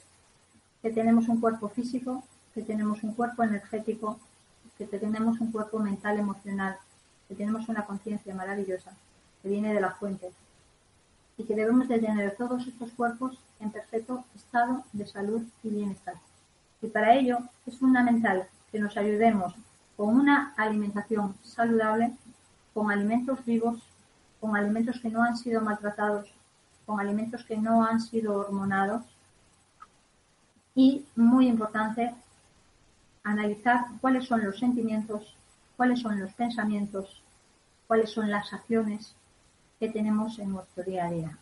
que 0.83 0.91
tenemos 0.91 1.29
un 1.29 1.41
cuerpo 1.41 1.69
físico, 1.69 2.25
que 2.55 2.63
tenemos 2.63 3.03
un 3.03 3.15
cuerpo 3.15 3.43
energético, 3.43 4.19
que 4.77 4.87
tenemos 4.87 5.41
un 5.41 5.53
cuerpo 5.53 5.79
mental, 5.79 6.19
emocional, 6.19 6.77
que 7.29 7.35
tenemos 7.35 7.69
una 7.69 7.85
conciencia 7.85 8.35
maravillosa 8.35 8.93
que 9.43 9.49
viene 9.49 9.73
de 9.73 9.81
la 9.81 9.93
fuente 9.93 10.31
y 11.37 11.45
que 11.45 11.55
debemos 11.55 11.89
de 11.89 12.01
tener 12.01 12.37
todos 12.37 12.67
estos 12.67 12.91
cuerpos 12.93 13.39
en 13.61 13.71
perfecto 13.71 14.25
estado 14.35 14.85
de 14.93 15.07
salud 15.07 15.43
y 15.63 15.69
bienestar. 15.69 16.15
Y 16.83 16.89
para 16.89 17.15
ello 17.15 17.39
es 17.67 17.79
fundamental 17.79 18.49
que 18.71 18.79
nos 18.79 18.97
ayudemos 18.97 19.55
con 19.97 20.15
una 20.15 20.55
alimentación 20.57 21.35
saludable, 21.43 22.13
con 22.75 22.91
alimentos 22.91 23.45
vivos, 23.45 23.83
con 24.41 24.57
alimentos 24.57 25.01
que 25.01 25.11
no 25.11 25.23
han 25.23 25.37
sido 25.37 25.61
maltratados, 25.61 26.29
con 26.87 27.01
alimentos 27.01 27.45
que 27.45 27.57
no 27.57 27.85
han 27.85 28.01
sido 28.01 28.37
hormonados 28.37 29.03
y, 30.75 31.05
muy 31.17 31.49
importante, 31.49 32.15
analizar 33.25 33.87
cuáles 34.01 34.27
son 34.27 34.45
los 34.45 34.59
sentimientos, 34.59 35.35
cuáles 35.77 36.01
son 36.01 36.21
los 36.21 36.33
pensamientos, 36.35 37.21
cuáles 37.87 38.11
son 38.11 38.31
las 38.31 38.53
acciones 38.53 39.15
que 39.81 39.89
tenemos 39.89 40.39
en 40.39 40.53
nuestro 40.53 40.85
día 40.85 41.07
a 41.07 41.11
día. 41.11 41.39